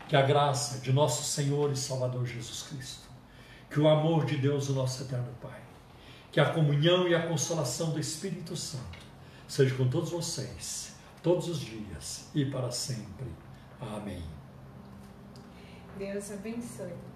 Que 0.08 0.16
a 0.16 0.22
graça 0.22 0.80
de 0.80 0.92
nosso 0.92 1.22
Senhor 1.22 1.70
e 1.70 1.76
Salvador 1.76 2.26
Jesus 2.26 2.64
Cristo, 2.64 3.08
que 3.70 3.78
o 3.78 3.88
amor 3.88 4.24
de 4.24 4.38
Deus, 4.38 4.68
o 4.68 4.72
nosso 4.72 5.04
eterno 5.04 5.32
Pai, 5.40 5.60
que 6.32 6.40
a 6.40 6.50
comunhão 6.50 7.06
e 7.06 7.14
a 7.14 7.28
consolação 7.28 7.90
do 7.90 8.00
Espírito 8.00 8.56
Santo 8.56 8.98
seja 9.46 9.76
com 9.76 9.88
todos 9.88 10.10
vocês, 10.10 10.91
todos 11.22 11.48
os 11.48 11.60
dias 11.60 12.28
e 12.34 12.44
para 12.44 12.70
sempre. 12.70 13.28
Amém. 13.80 14.22
Deus 15.98 16.32
abençoe. 16.32 17.11